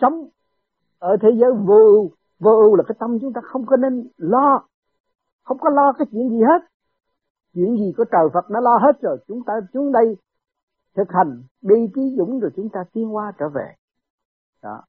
sống 0.01 0.29
ở 0.99 1.17
thế 1.21 1.29
giới 1.41 1.51
vô 1.51 1.75
ưu 1.75 2.11
vô 2.39 2.51
ưu 2.51 2.75
là 2.75 2.83
cái 2.87 2.95
tâm 2.99 3.17
chúng 3.21 3.33
ta 3.33 3.41
không 3.43 3.65
có 3.65 3.75
nên 3.75 4.07
lo 4.17 4.67
không 5.43 5.57
có 5.57 5.69
lo 5.69 5.93
cái 5.97 6.07
chuyện 6.11 6.29
gì 6.29 6.41
hết. 6.41 6.67
Chuyện 7.53 7.77
gì 7.77 7.93
có 7.97 8.05
trời 8.11 8.29
Phật 8.33 8.51
nó 8.51 8.59
lo 8.59 8.77
hết 8.77 9.01
rồi. 9.01 9.17
Chúng 9.27 9.43
ta 9.45 9.53
xuống 9.73 9.91
đây 9.91 10.17
thực 10.95 11.07
hành 11.09 11.43
đi 11.61 11.75
trí 11.95 12.01
dũng 12.17 12.39
rồi 12.39 12.51
chúng 12.55 12.69
ta 12.69 12.83
tiến 12.93 13.09
hóa 13.09 13.33
trở 13.39 13.49
về. 13.49 13.75
Đó. 14.63 14.83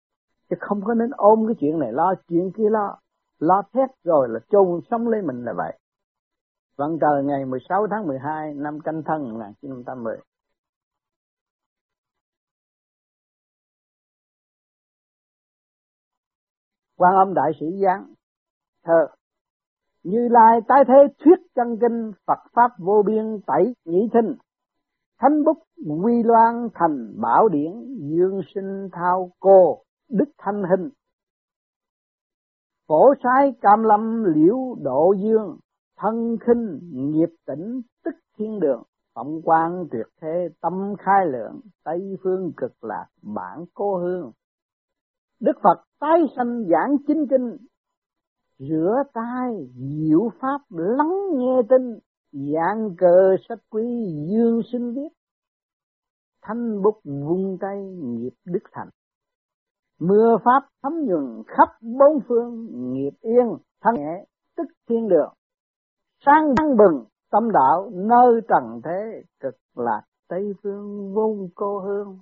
Chứ 0.51 0.57
không 0.61 0.81
có 0.85 0.95
nên 0.95 1.11
ôm 1.11 1.47
cái 1.47 1.55
chuyện 1.61 1.79
này, 1.79 1.93
lo 1.93 2.15
chuyện 2.29 2.51
kia, 2.57 2.71
lo 2.71 2.99
lo 3.39 3.63
thét 3.73 3.91
rồi 4.05 4.29
là 4.29 4.41
chôn 4.49 4.81
sống 4.91 5.09
lấy 5.09 5.23
mình 5.23 5.45
là 5.45 5.53
vậy. 5.57 5.79
Vận 6.77 6.99
trời, 7.01 7.25
ngày 7.25 7.45
16 7.45 7.87
tháng 7.91 8.07
12 8.07 8.55
năm 8.55 8.81
canh 8.81 9.03
thân 9.03 9.33
1980 9.33 10.17
quan 16.97 17.15
âm 17.15 17.35
đại 17.35 17.53
sĩ 17.61 17.67
giáng 17.85 18.15
thơ 18.85 19.07
như 20.05 20.29
lai 20.31 20.61
tái 20.69 20.85
thế 20.89 21.15
thuyết 21.25 21.39
chân 21.55 21.79
kinh 21.81 22.13
phật 22.27 22.39
pháp 22.53 22.71
vô 22.79 23.03
biên 23.07 23.41
tẩy 23.47 23.75
nhĩ 23.85 24.09
thinh. 24.13 24.35
Thánh 25.21 25.45
bút 25.45 25.59
quy 26.05 26.23
loan 26.23 26.69
thành 26.75 27.21
bảo 27.21 27.49
điển 27.49 27.73
dương 27.99 28.41
sinh 28.55 28.89
thao 28.93 29.31
cô 29.41 29.83
đức 30.11 30.29
thanh 30.39 30.63
hình. 30.71 30.91
Phổ 32.89 33.15
sai 33.23 33.53
cam 33.61 33.83
lâm 33.83 34.25
liễu 34.25 34.75
độ 34.83 35.15
dương 35.23 35.59
thân 35.99 36.37
khinh 36.47 36.81
nghiệp 36.93 37.29
tỉnh 37.47 37.81
tức 38.05 38.15
thiên 38.39 38.61
đường 38.61 38.83
Phẩm 39.15 39.27
quan 39.45 39.87
tuyệt 39.91 40.07
thế 40.21 40.49
tâm 40.61 40.95
khai 40.99 41.27
lượng 41.27 41.61
tây 41.85 42.17
phương 42.23 42.53
cực 42.57 42.85
lạc 42.85 43.07
bản 43.23 43.65
cô 43.75 43.97
hương. 43.97 44.33
Đức 45.41 45.57
phật 45.63 45.85
tái 46.01 46.21
sanh 46.37 46.65
giảng 46.71 46.97
chính 47.07 47.27
kinh 47.31 47.57
rửa 48.59 49.03
tay 49.15 49.69
diệu 49.75 50.31
pháp 50.41 50.61
lắng 50.71 51.15
nghe 51.35 51.63
tin. 51.69 51.99
Dạng 52.33 52.97
cờ 52.99 53.37
sách 53.49 53.59
quý 53.71 53.85
dương 54.31 54.61
sinh 54.73 54.95
viết. 54.95 55.09
Thanh 56.43 56.83
bút 56.83 57.01
vung 57.05 57.59
tay 57.61 57.85
nghiệp 57.85 58.33
đức 58.45 58.63
thành. 58.73 58.89
Mưa 60.01 60.37
pháp 60.45 60.69
thấm 60.83 60.93
nhuần 61.05 61.43
khắp 61.47 61.69
bốn 61.83 62.21
phương 62.29 62.69
nghiệp 62.93 63.13
yên 63.21 63.57
thanh 63.81 63.95
nhẹ 63.95 64.25
tức 64.57 64.65
thiên 64.89 65.09
đường. 65.09 65.33
Sáng 66.27 66.55
đăng 66.57 66.77
bừng 66.77 67.05
tâm 67.31 67.51
đạo 67.53 67.91
nơi 67.95 68.41
trần 68.49 68.81
thế 68.85 69.23
cực 69.41 69.55
lạc 69.75 70.03
tây 70.29 70.53
phương 70.63 71.15
vô 71.15 71.37
cô 71.55 71.81
hương. 71.81 72.21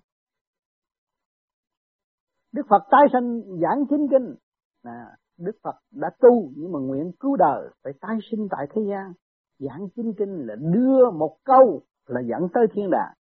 Đức 2.53 2.63
phật 2.69 2.83
tái 2.91 3.07
sinh 3.13 3.43
giảng 3.63 3.85
chính 3.91 4.07
kinh. 4.11 4.35
À, 4.83 5.17
đức 5.45 5.57
phật 5.65 5.75
đã 5.91 6.11
tu 6.21 6.51
nhưng 6.57 6.73
mà 6.73 6.79
nguyện 6.79 7.13
cứu 7.21 7.37
đời, 7.37 7.69
phải 7.85 7.93
tái 8.01 8.19
sinh 8.31 8.49
tại 8.51 8.67
thế 8.75 8.83
gian. 8.89 9.13
Giảng 9.59 9.89
chính 9.97 10.13
kinh 10.19 10.47
là 10.47 10.55
đưa 10.55 11.11
một 11.11 11.37
câu, 11.45 11.83
là 12.07 12.21
dẫn 12.21 12.49
tới 12.55 12.67
thiên 12.73 12.91
đàng. 12.91 13.15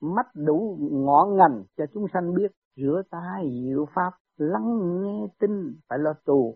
Mắt 0.00 0.26
đủ 0.34 0.78
ngọn 0.90 1.36
ngành 1.36 1.64
cho 1.76 1.84
chúng 1.94 2.06
sanh 2.12 2.34
biết, 2.34 2.52
rửa 2.76 3.02
tay, 3.10 3.62
diệu 3.64 3.86
pháp, 3.94 4.10
lắng 4.36 5.00
nghe 5.02 5.26
tin, 5.40 5.74
phải 5.88 5.98
lo 5.98 6.12
tu. 6.24 6.54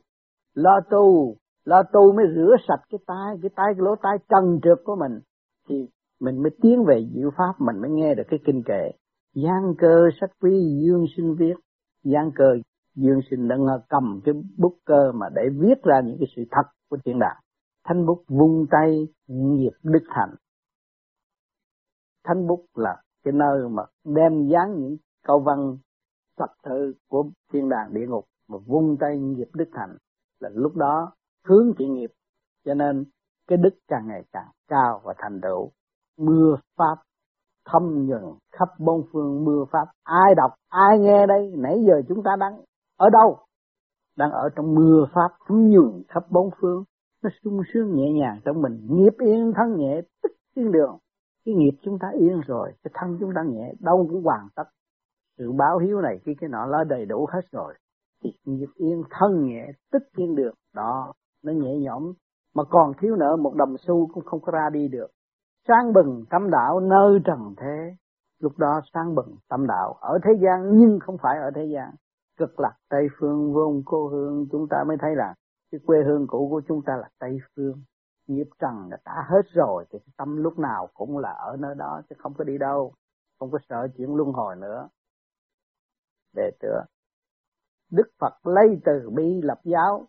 Lo 0.55 0.81
tu 0.91 1.37
lo 1.65 1.83
tu 1.93 2.13
mới 2.13 2.27
rửa 2.35 2.57
sạch 2.69 2.81
cái 2.91 2.99
tai 3.07 3.37
cái 3.43 3.51
tai 3.57 3.67
cái 3.75 3.85
lỗ 3.85 3.95
tai 4.03 4.19
trần 4.29 4.61
trượt 4.63 4.79
của 4.85 4.97
mình. 4.97 5.21
Thì 5.69 5.89
mình 6.21 6.43
mới 6.43 6.51
tiến 6.63 6.85
về 6.85 7.07
diệu 7.15 7.31
pháp, 7.37 7.53
mình 7.59 7.81
mới 7.81 7.91
nghe 7.91 8.15
được 8.15 8.23
cái 8.29 8.41
kinh 8.47 8.63
kệ. 8.63 8.91
Gian 9.35 9.75
cơ 9.79 10.09
sách 10.21 10.31
quý, 10.41 10.81
dương 10.87 11.05
sinh 11.17 11.35
viết. 11.39 11.55
Gian 12.05 12.31
cơ 12.35 12.45
dương 12.95 13.21
sinh 13.31 13.49
đã 13.49 13.57
cầm 13.89 14.21
cái 14.25 14.35
bút 14.59 14.79
cơ 14.85 15.13
mà 15.15 15.27
để 15.35 15.43
viết 15.59 15.83
ra 15.83 16.01
những 16.05 16.17
cái 16.19 16.29
sự 16.37 16.43
thật 16.51 16.71
của 16.91 16.97
thiên 17.05 17.19
đàng 17.19 17.37
thanh 17.85 18.07
bút 18.07 18.25
vung 18.29 18.67
tay 18.71 19.09
nghiệp 19.27 19.73
đức 19.83 20.03
thành 20.09 20.35
thanh 22.25 22.47
bút 22.47 22.67
là 22.75 23.03
cái 23.25 23.33
nơi 23.33 23.69
mà 23.69 23.83
đem 24.05 24.49
dán 24.49 24.75
những 24.79 24.97
câu 25.27 25.41
văn 25.41 25.77
thật 26.39 26.53
thơ 26.63 26.93
của 27.09 27.25
thiên 27.53 27.69
đàng 27.69 27.95
địa 27.95 28.07
ngục 28.09 28.25
mà 28.49 28.59
vung 28.67 28.97
tay 29.01 29.19
nghiệp 29.19 29.49
đức 29.55 29.69
thành 29.73 29.97
là 30.41 30.49
lúc 30.53 30.77
đó 30.77 31.13
hướng 31.45 31.73
thiện 31.79 31.95
nghiệp, 31.95 32.11
cho 32.65 32.75
nên 32.75 33.05
cái 33.49 33.59
đức 33.59 33.75
càng 33.89 34.07
ngày 34.09 34.23
càng 34.33 34.49
cao 34.69 35.01
và 35.05 35.15
thành 35.19 35.41
tựu. 35.43 35.71
Mưa 36.19 36.57
pháp 36.77 36.97
thâm 37.65 38.07
nhuận 38.07 38.23
khắp 38.53 38.69
bốn 38.79 39.07
phương, 39.13 39.45
mưa 39.45 39.65
pháp. 39.73 39.87
Ai 40.03 40.35
đọc, 40.37 40.51
ai 40.69 40.99
nghe 40.99 41.27
đây? 41.27 41.53
Nãy 41.57 41.79
giờ 41.87 41.95
chúng 42.09 42.23
ta 42.23 42.31
đang 42.41 42.53
ở 42.97 43.11
đâu? 43.11 43.39
Đang 44.17 44.31
ở 44.31 44.49
trong 44.57 44.75
mưa 44.75 45.07
pháp 45.15 45.29
thấm 45.49 45.71
khắp 46.09 46.25
bốn 46.31 46.51
phương. 46.61 46.85
Nó 47.23 47.31
sung 47.45 47.61
sướng 47.75 47.95
nhẹ 47.95 48.13
nhàng 48.13 48.41
trong 48.45 48.63
mình, 48.63 48.87
nghiệp 48.91 49.13
yên 49.19 49.53
thân 49.57 49.77
nhẹ, 49.77 50.01
tức 50.23 50.33
thiên 50.57 50.73
đường. 50.73 50.99
Cái 51.45 51.55
nghiệp 51.55 51.79
chúng 51.83 51.99
ta 51.99 52.09
yên 52.19 52.41
rồi, 52.47 52.73
cái 52.85 52.91
thân 52.95 53.17
chúng 53.21 53.31
ta 53.35 53.43
nhẹ, 53.43 53.73
đâu 53.81 54.07
cũng 54.11 54.25
hoàn 54.25 54.49
tất. 54.55 54.65
Sự 55.39 55.53
báo 55.53 55.79
hiếu 55.79 56.01
này, 56.01 56.21
cái 56.25 56.35
cái 56.41 56.49
nọ 56.51 56.67
là 56.67 56.85
đầy 56.85 57.07
đủ 57.07 57.27
hết 57.33 57.41
rồi. 57.53 57.75
Thì 58.23 58.31
nghiệp 58.45 58.69
yên 58.75 59.03
thân 59.11 59.47
nhẹ, 59.47 59.67
tức 59.93 60.03
thiên 60.17 60.35
đường. 60.35 60.55
Đó, 60.75 61.13
nó 61.45 61.53
nhẹ 61.53 61.79
nhõm. 61.79 62.13
Mà 62.55 62.65
còn 62.71 62.93
thiếu 63.01 63.17
nợ 63.17 63.37
một 63.37 63.55
đồng 63.55 63.77
xu 63.79 64.07
cũng 64.15 64.25
không 64.25 64.41
có 64.41 64.53
ra 64.53 64.71
đi 64.73 64.89
được. 64.89 65.07
Sáng 65.69 65.93
bừng 65.93 66.25
tâm 66.31 66.51
đạo 66.51 66.81
nơi 66.81 67.19
trần 67.25 67.55
thế. 67.57 67.95
Lúc 68.41 68.53
đó 68.59 68.81
sáng 68.95 69.15
bừng 69.15 69.37
tâm 69.49 69.67
đạo 69.67 69.93
ở 70.01 70.19
thế 70.25 70.33
gian, 70.43 70.79
nhưng 70.79 70.99
không 71.01 71.17
phải 71.23 71.39
ở 71.39 71.51
thế 71.55 71.65
gian 71.75 71.89
cực 72.43 72.61
lạc 72.61 72.75
tây 72.89 73.09
phương, 73.19 73.53
vốn 73.55 73.83
cô 73.85 74.09
hương 74.09 74.47
chúng 74.53 74.69
ta 74.69 74.85
mới 74.89 74.97
thấy 75.01 75.17
là 75.17 75.35
cái 75.73 75.81
quê 75.87 75.99
hương 76.07 76.27
cũ 76.27 76.49
của 76.51 76.63
chúng 76.69 76.83
ta 76.87 76.97
là 76.97 77.09
tây 77.19 77.39
phương. 77.57 77.83
Nghiệp 78.27 78.49
trần 78.59 78.91
đã 79.05 79.27
hết 79.29 79.43
rồi, 79.55 79.85
thì 79.91 79.99
tâm 80.17 80.37
lúc 80.43 80.59
nào 80.59 80.89
cũng 80.95 81.19
là 81.19 81.31
ở 81.31 81.57
nơi 81.57 81.75
đó, 81.75 82.03
chứ 82.11 82.17
không 82.19 82.35
có 82.39 82.45
đi 82.45 82.59
đâu, 82.59 82.93
không 83.39 83.51
có 83.51 83.59
sợ 83.69 83.89
chuyện 83.97 84.17
luân 84.17 84.33
hồi 84.33 84.57
nữa. 84.57 84.89
Để 86.35 86.51
tựa 86.61 86.85
đức 87.91 88.07
phật 88.21 88.47
lấy 88.47 88.81
từ 88.85 89.11
bi 89.11 89.41
lập 89.43 89.61
giáo, 89.65 90.09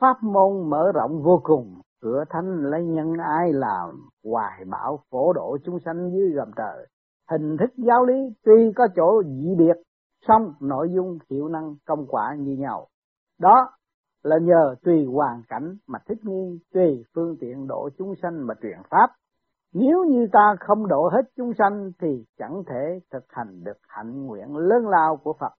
pháp 0.00 0.22
môn 0.22 0.70
mở 0.70 0.92
rộng 0.94 1.22
vô 1.22 1.40
cùng, 1.42 1.80
cửa 2.00 2.24
thánh 2.30 2.70
lấy 2.70 2.84
nhân 2.84 3.14
ai 3.18 3.52
làm, 3.52 4.08
hoài 4.24 4.64
bảo 4.64 5.00
phổ 5.10 5.32
độ 5.32 5.58
chúng 5.64 5.78
sanh 5.84 6.10
dưới 6.12 6.30
gầm 6.30 6.50
trời. 6.56 6.86
Hình 7.30 7.56
thức 7.56 7.70
giáo 7.76 8.04
lý 8.04 8.14
tuy 8.44 8.72
có 8.76 8.88
chỗ 8.96 9.22
dị 9.22 9.54
biệt 9.58 9.85
song 10.28 10.52
nội 10.60 10.88
dung 10.94 11.18
hiệu 11.30 11.48
năng 11.48 11.74
công 11.86 12.06
quả 12.08 12.34
như 12.38 12.56
nhau 12.58 12.86
đó 13.40 13.70
là 14.22 14.38
nhờ 14.42 14.74
tùy 14.82 15.04
hoàn 15.04 15.42
cảnh 15.48 15.76
mà 15.86 15.98
thích 16.08 16.18
nghi 16.22 16.58
tùy 16.74 17.04
phương 17.14 17.36
tiện 17.40 17.66
độ 17.66 17.88
chúng 17.98 18.14
sanh 18.22 18.46
mà 18.46 18.54
truyền 18.62 18.78
pháp 18.90 19.10
nếu 19.78 20.04
như 20.04 20.26
ta 20.32 20.54
không 20.60 20.88
độ 20.88 21.08
hết 21.12 21.22
chúng 21.36 21.52
sanh 21.58 21.90
thì 22.00 22.24
chẳng 22.38 22.62
thể 22.66 23.00
thực 23.12 23.24
hành 23.28 23.64
được 23.64 23.78
hạnh 23.88 24.26
nguyện 24.26 24.56
lớn 24.56 24.88
lao 24.88 25.16
của 25.16 25.32
Phật. 25.40 25.52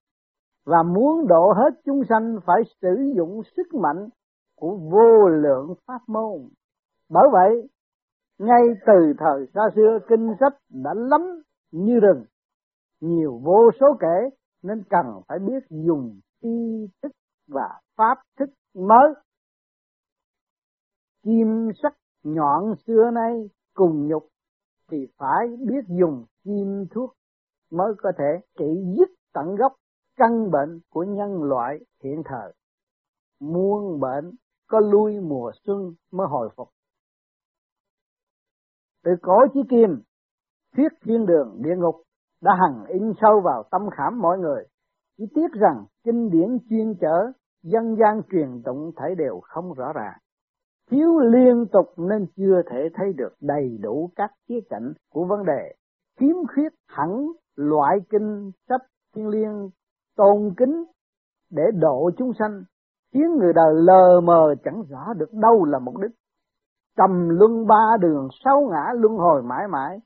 Và 0.66 0.82
muốn 0.82 1.26
độ 1.28 1.52
hết 1.52 1.80
chúng 1.84 2.02
sanh 2.08 2.36
phải 2.46 2.62
sử 2.82 3.12
dụng 3.16 3.42
sức 3.56 3.74
mạnh 3.74 4.08
của 4.56 4.78
vô 4.92 5.28
lượng 5.28 5.74
pháp 5.86 5.98
môn. 6.06 6.48
Bởi 7.10 7.28
vậy, 7.32 7.68
ngay 8.38 8.62
từ 8.86 9.12
thời 9.18 9.46
xa 9.54 9.62
xưa 9.76 9.98
kinh 10.08 10.34
sách 10.40 10.54
đã 10.70 10.90
lắm 10.94 11.20
như 11.72 12.00
rừng, 12.00 12.24
nhiều 13.00 13.40
vô 13.44 13.70
số 13.80 13.86
kể 14.00 14.36
nên 14.62 14.82
cần 14.90 15.06
phải 15.28 15.38
biết 15.38 15.66
dùng 15.70 16.20
tri 16.42 16.86
thức 17.02 17.12
và 17.48 17.80
pháp 17.96 18.18
thức 18.38 18.50
mới. 18.74 19.14
kim 21.22 21.70
sắc 21.82 21.92
nhọn 22.22 22.74
xưa 22.86 23.10
nay 23.14 23.50
cùng 23.74 24.08
nhục 24.08 24.28
thì 24.90 25.06
phải 25.16 25.46
biết 25.66 25.84
dùng 26.00 26.24
kim 26.44 26.86
thuốc 26.90 27.14
mới 27.70 27.92
có 27.98 28.12
thể 28.18 28.46
trị 28.58 28.64
dứt 28.98 29.08
tận 29.32 29.56
gốc 29.56 29.72
căn 30.16 30.50
bệnh 30.50 30.80
của 30.90 31.04
nhân 31.04 31.42
loại 31.42 31.78
hiện 32.04 32.22
thời. 32.24 32.52
Muôn 33.40 34.00
bệnh 34.00 34.34
có 34.66 34.80
lui 34.80 35.20
mùa 35.20 35.52
xuân 35.64 35.94
mới 36.12 36.26
hồi 36.30 36.48
phục. 36.56 36.68
Từ 39.04 39.10
cổ 39.22 39.34
chí 39.54 39.60
kim, 39.70 40.02
thuyết 40.76 40.88
thiên 41.02 41.26
đường 41.26 41.62
địa 41.62 41.76
ngục 41.76 42.07
đã 42.42 42.52
hằng 42.60 42.84
in 42.86 43.12
sâu 43.20 43.40
vào 43.40 43.62
tâm 43.70 43.90
khảm 43.90 44.20
mọi 44.20 44.38
người. 44.38 44.64
Chỉ 45.18 45.24
tiếc 45.34 45.52
rằng 45.52 45.84
kinh 46.04 46.30
điển 46.30 46.58
chuyên 46.70 46.94
chở, 47.00 47.32
dân 47.62 47.96
gian 47.96 48.22
truyền 48.30 48.62
tụng 48.64 48.90
thấy 48.96 49.14
đều 49.14 49.40
không 49.42 49.72
rõ 49.72 49.92
ràng. 49.92 50.18
Thiếu 50.90 51.18
liên 51.18 51.66
tục 51.72 51.86
nên 51.96 52.26
chưa 52.36 52.62
thể 52.70 52.88
thấy 52.94 53.12
được 53.12 53.32
đầy 53.40 53.78
đủ 53.80 54.10
các 54.16 54.30
khía 54.48 54.60
cạnh 54.70 54.92
của 55.12 55.24
vấn 55.24 55.44
đề. 55.44 55.74
Khiếm 56.20 56.36
khuyết 56.54 56.72
hẳn 56.88 57.26
loại 57.56 57.98
kinh 58.10 58.50
sách 58.68 58.82
thiên 59.14 59.28
liêng 59.28 59.70
tôn 60.16 60.54
kính 60.56 60.84
để 61.50 61.62
độ 61.74 62.10
chúng 62.18 62.32
sanh 62.38 62.62
khiến 63.14 63.36
người 63.36 63.52
đời 63.52 63.74
lờ 63.74 64.20
mờ 64.20 64.54
chẳng 64.64 64.82
rõ 64.90 65.12
được 65.16 65.32
đâu 65.32 65.64
là 65.64 65.78
mục 65.78 65.96
đích 65.96 66.10
trầm 66.96 67.28
luân 67.28 67.66
ba 67.66 67.96
đường 68.00 68.28
sáu 68.44 68.68
ngã 68.70 68.92
luân 68.94 69.16
hồi 69.16 69.42
mãi 69.42 69.68
mãi 69.70 69.98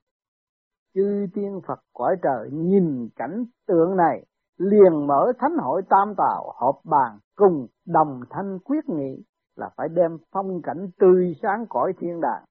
chư 0.95 1.26
tiên 1.34 1.61
phật 1.66 1.80
cõi 1.93 2.16
trời 2.22 2.51
nhìn 2.53 3.09
cảnh 3.16 3.45
tượng 3.66 3.97
này, 3.97 4.26
liền 4.59 5.07
mở 5.07 5.32
thánh 5.38 5.57
hội 5.59 5.82
tam 5.88 6.14
tào 6.16 6.53
họp 6.57 6.80
bàn 6.84 7.18
cùng 7.36 7.66
đồng 7.86 8.20
thanh 8.30 8.59
quyết 8.59 8.88
nghị 8.88 9.24
là 9.57 9.70
phải 9.76 9.88
đem 9.88 10.18
phong 10.32 10.62
cảnh 10.62 10.90
tươi 10.99 11.36
sáng 11.43 11.66
cõi 11.68 11.93
thiên 11.99 12.20
đàng, 12.20 12.45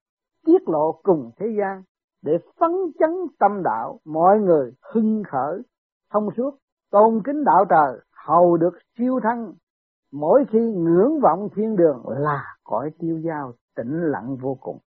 tiết 0.46 0.68
lộ 0.68 0.92
cùng 1.02 1.30
thế 1.36 1.46
gian 1.58 1.82
để 2.22 2.32
phấn 2.60 2.70
chấn 2.98 3.10
tâm 3.38 3.62
đạo 3.62 3.98
mọi 4.04 4.38
người 4.38 4.72
hưng 4.92 5.22
khởi. 5.28 5.62
Thông 6.12 6.28
suốt, 6.36 6.58
tôn 6.90 7.22
kính 7.24 7.44
đạo 7.44 7.64
trời 7.70 8.00
hầu 8.26 8.56
được 8.56 8.78
siêu 8.98 9.20
thăng. 9.22 9.52
Mỗi 10.12 10.44
khi 10.50 10.58
ngưỡng 10.58 11.20
vọng 11.20 11.48
thiên 11.56 11.76
đường 11.76 12.02
là 12.08 12.56
cõi 12.64 12.90
tiêu 12.98 13.20
dao 13.24 13.52
tĩnh 13.76 14.02
lặng 14.02 14.36
vô 14.42 14.56
cùng. 14.60 14.78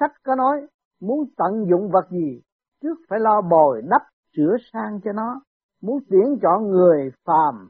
Sách 0.00 0.12
có 0.24 0.34
nói 0.34 0.66
muốn 1.00 1.24
tận 1.36 1.66
dụng 1.70 1.90
vật 1.90 2.10
gì, 2.10 2.42
trước 2.82 2.94
phải 3.08 3.20
lo 3.20 3.40
bồi 3.40 3.82
đắp 3.90 4.02
sửa 4.36 4.56
sang 4.72 5.00
cho 5.04 5.12
nó. 5.12 5.40
Muốn 5.82 5.98
tuyển 6.10 6.38
chọn 6.42 6.70
người 6.70 7.10
phàm 7.24 7.68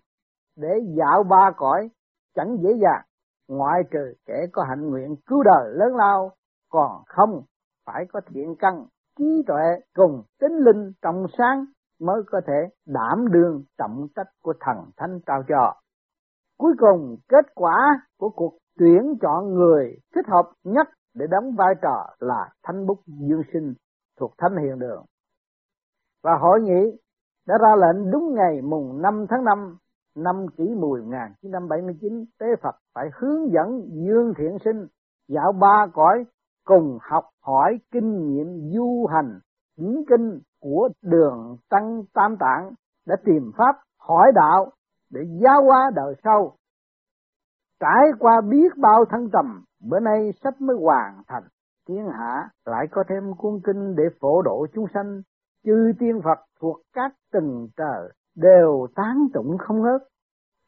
để 0.57 0.69
dạo 0.99 1.23
ba 1.23 1.51
cõi, 1.57 1.91
chẳng 2.35 2.57
dễ 2.63 2.71
dàng. 2.83 3.03
Ngoại 3.49 3.83
trừ 3.91 4.15
kẻ 4.27 4.47
có 4.53 4.65
hạnh 4.69 4.91
nguyện 4.91 5.17
cứu 5.27 5.43
đời 5.43 5.73
lớn 5.73 5.97
lao, 5.97 6.33
còn 6.71 7.03
không 7.07 7.43
phải 7.87 8.05
có 8.13 8.21
thiện 8.27 8.55
căn, 8.59 8.87
trí 9.19 9.43
tuệ 9.47 9.81
cùng 9.95 10.23
tính 10.41 10.53
linh 10.53 10.93
trong 11.03 11.27
sáng 11.39 11.65
mới 12.01 12.23
có 12.27 12.41
thể 12.47 12.69
đảm 12.87 13.33
đương 13.33 13.65
trọng 13.79 14.07
trách 14.17 14.29
của 14.43 14.55
thần 14.61 14.77
thánh 14.97 15.21
trao 15.27 15.43
cho. 15.49 15.75
Cuối 16.59 16.73
cùng, 16.79 17.17
kết 17.29 17.55
quả 17.55 18.01
của 18.19 18.31
cuộc 18.31 18.59
tuyển 18.79 19.15
chọn 19.21 19.55
người 19.55 19.99
thích 20.15 20.27
hợp 20.29 20.53
nhất 20.65 20.89
để 21.15 21.27
đóng 21.31 21.55
vai 21.59 21.75
trò 21.83 22.07
là 22.19 22.49
thánh 22.63 22.87
bút 22.87 22.99
dương 23.07 23.43
sinh 23.53 23.75
thuộc 24.21 24.35
thánh 24.39 24.57
hiền 24.57 24.79
đường. 24.79 25.05
Và 26.23 26.33
hội 26.41 26.61
nghị 26.61 26.99
đã 27.47 27.55
ra 27.61 27.77
lệnh 27.77 28.11
đúng 28.11 28.35
ngày 28.35 28.63
mùng 28.63 29.03
5 29.03 29.27
tháng 29.31 29.45
5 29.45 29.77
năm 30.17 30.47
kỷ 30.57 30.65
mùi 30.65 31.03
1979 31.03 32.25
tế 32.39 32.47
Phật 32.63 32.75
phải 32.95 33.11
hướng 33.15 33.53
dẫn 33.53 33.81
Dương 33.93 34.33
Thiện 34.39 34.59
Sinh 34.65 34.87
dạo 35.29 35.53
ba 35.53 35.87
cõi 35.93 36.25
cùng 36.65 36.99
học 37.01 37.25
hỏi 37.43 37.79
kinh 37.91 38.27
nghiệm 38.27 38.71
du 38.75 39.07
hành 39.07 39.41
những 39.77 40.05
kinh 40.09 40.41
của 40.61 40.89
đường 41.03 41.57
tăng 41.71 42.03
tam 42.15 42.37
tạng 42.41 42.73
đã 43.07 43.17
tìm 43.25 43.53
pháp, 43.57 43.77
hỏi 43.99 44.33
đạo 44.35 44.71
để 45.11 45.21
giáo 45.43 45.65
hóa 45.65 45.91
đời 45.95 46.15
sau. 46.25 46.57
Trải 47.81 48.05
qua 48.19 48.41
biết 48.41 48.77
bao 48.77 49.05
thăng 49.05 49.31
trầm, 49.33 49.65
bữa 49.91 50.01
nay 50.01 50.33
sách 50.45 50.61
mới 50.61 50.77
hoàn 50.81 51.23
thành. 51.27 51.43
Thiên 51.89 52.09
hạ 52.19 52.49
lại 52.65 52.87
có 52.91 53.05
thêm 53.09 53.35
cuốn 53.39 53.61
kinh 53.65 53.95
để 53.97 54.05
phổ 54.21 54.43
độ 54.43 54.67
chúng 54.75 54.87
sanh. 54.95 55.23
Chư 55.65 55.93
tiên 55.99 56.21
Phật 56.25 56.39
thuộc 56.61 56.81
các 56.93 57.13
tầng 57.33 57.69
trời 57.77 58.09
đều 58.37 58.87
tán 58.95 59.27
tụng 59.35 59.59
không 59.59 59.83
ngớt. 59.83 60.03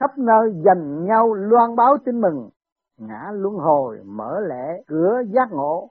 Khắp 0.00 0.18
nơi 0.18 0.62
dành 0.64 1.04
nhau 1.04 1.34
loan 1.34 1.76
báo 1.76 1.96
tin 2.04 2.20
mừng. 2.20 2.50
Ngã 2.98 3.30
luân 3.32 3.54
hồi 3.54 4.00
mở 4.04 4.40
lẽ 4.40 4.82
cửa 4.86 5.22
giác 5.26 5.48
ngộ. 5.50 5.90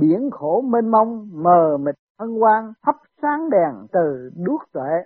Biển 0.00 0.30
khổ 0.30 0.60
mênh 0.60 0.90
mông 0.90 1.28
mờ 1.32 1.76
mịt 1.76 1.94
hân 2.18 2.40
hoan 2.40 2.72
thắp 2.82 2.96
sáng 3.22 3.50
đèn 3.50 3.86
từ 3.92 4.30
đuốc 4.36 4.62
tuệ 4.72 5.04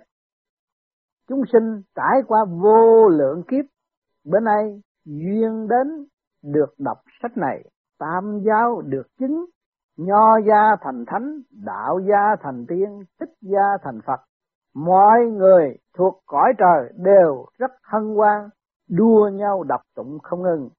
chúng 1.29 1.43
sinh 1.53 1.81
trải 1.95 2.21
qua 2.27 2.45
vô 2.45 3.07
lượng 3.07 3.43
kiếp 3.47 3.65
bữa 4.25 4.39
nay 4.39 4.81
duyên 5.09 5.67
đến 5.67 5.87
được 6.43 6.73
đọc 6.77 6.97
sách 7.21 7.37
này, 7.37 7.63
tam 7.99 8.39
giáo 8.45 8.81
được 8.81 9.07
chứng, 9.19 9.45
nho 9.97 10.37
gia 10.47 10.75
thành 10.81 11.03
thánh, 11.07 11.41
đạo 11.65 11.99
gia 12.09 12.35
thành 12.41 12.65
tiên, 12.67 13.03
thích 13.19 13.33
gia 13.41 13.77
thành 13.83 13.99
phật. 14.05 14.19
Mọi 14.75 15.19
người 15.25 15.77
thuộc 15.97 16.21
cõi 16.25 16.53
trời 16.57 16.93
đều 16.95 17.45
rất 17.57 17.71
hân 17.83 18.15
hoan, 18.15 18.49
đua 18.89 19.29
nhau 19.29 19.63
đọc 19.63 19.81
tụng 19.95 20.19
không 20.23 20.41
ngừng. 20.41 20.69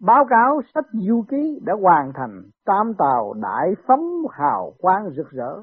Báo 0.00 0.24
cáo 0.30 0.60
sách 0.74 0.86
du 0.92 1.24
ký 1.28 1.60
đã 1.64 1.74
hoàn 1.82 2.12
thành, 2.14 2.42
tam 2.64 2.94
tàu 2.98 3.34
đại 3.34 3.74
phóng 3.86 4.22
hào 4.30 4.72
quang 4.78 5.10
rực 5.16 5.30
rỡ. 5.30 5.62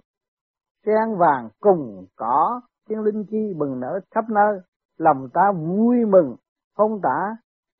Sen 0.85 1.17
vàng 1.17 1.49
cùng 1.59 2.05
cỏ 2.15 2.61
thiên 2.89 2.99
linh 2.99 3.25
chi 3.25 3.53
bừng 3.57 3.79
nở 3.79 3.99
khắp 4.15 4.25
nơi, 4.29 4.59
lòng 4.97 5.29
ta 5.33 5.51
vui 5.51 6.05
mừng 6.05 6.35
không 6.75 7.01
tả 7.03 7.35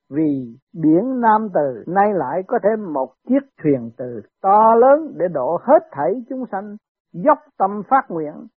vì 0.10 0.58
biển 0.74 1.22
Nam 1.22 1.48
Từ, 1.54 1.84
nay 1.88 2.14
lại 2.14 2.42
có 2.48 2.60
thêm 2.64 2.94
một 2.94 3.14
chiếc 3.28 3.50
thuyền 3.64 3.92
từ 3.98 4.22
to 4.42 4.76
lớn 4.76 5.14
để 5.18 5.26
độ 5.34 5.58
hết 5.62 5.80
thảy 5.92 6.12
chúng 6.30 6.46
sanh, 6.52 6.78
dốc 7.14 7.38
tâm 7.58 7.82
phát 7.90 8.06
nguyện 8.10 8.48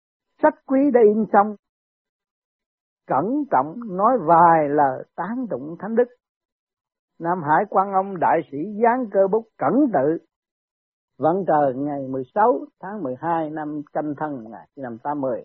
sách 0.42 0.54
quý 0.66 0.80
đã 0.94 1.00
in 1.00 1.24
xong. 1.32 1.56
Cẩn 3.06 3.44
trọng 3.50 3.96
nói 3.96 4.18
vài 4.26 4.68
lời 4.68 5.04
tán 5.16 5.46
tụng 5.50 5.76
thánh 5.78 5.94
đức. 5.94 6.08
Nam 7.20 7.42
Hải 7.42 7.64
quan 7.70 7.92
ông 7.92 8.20
đại 8.20 8.40
sĩ 8.52 8.58
giáng 8.82 9.06
cơ 9.10 9.20
bút 9.32 9.44
cẩn 9.58 9.72
tự, 9.92 10.18
vận 11.18 11.44
trời 11.46 11.74
ngày 11.74 12.08
16 12.08 12.58
tháng 12.80 13.02
12 13.02 13.50
năm 13.50 13.80
canh 13.92 14.14
thân 14.18 14.44
1980 14.44 15.44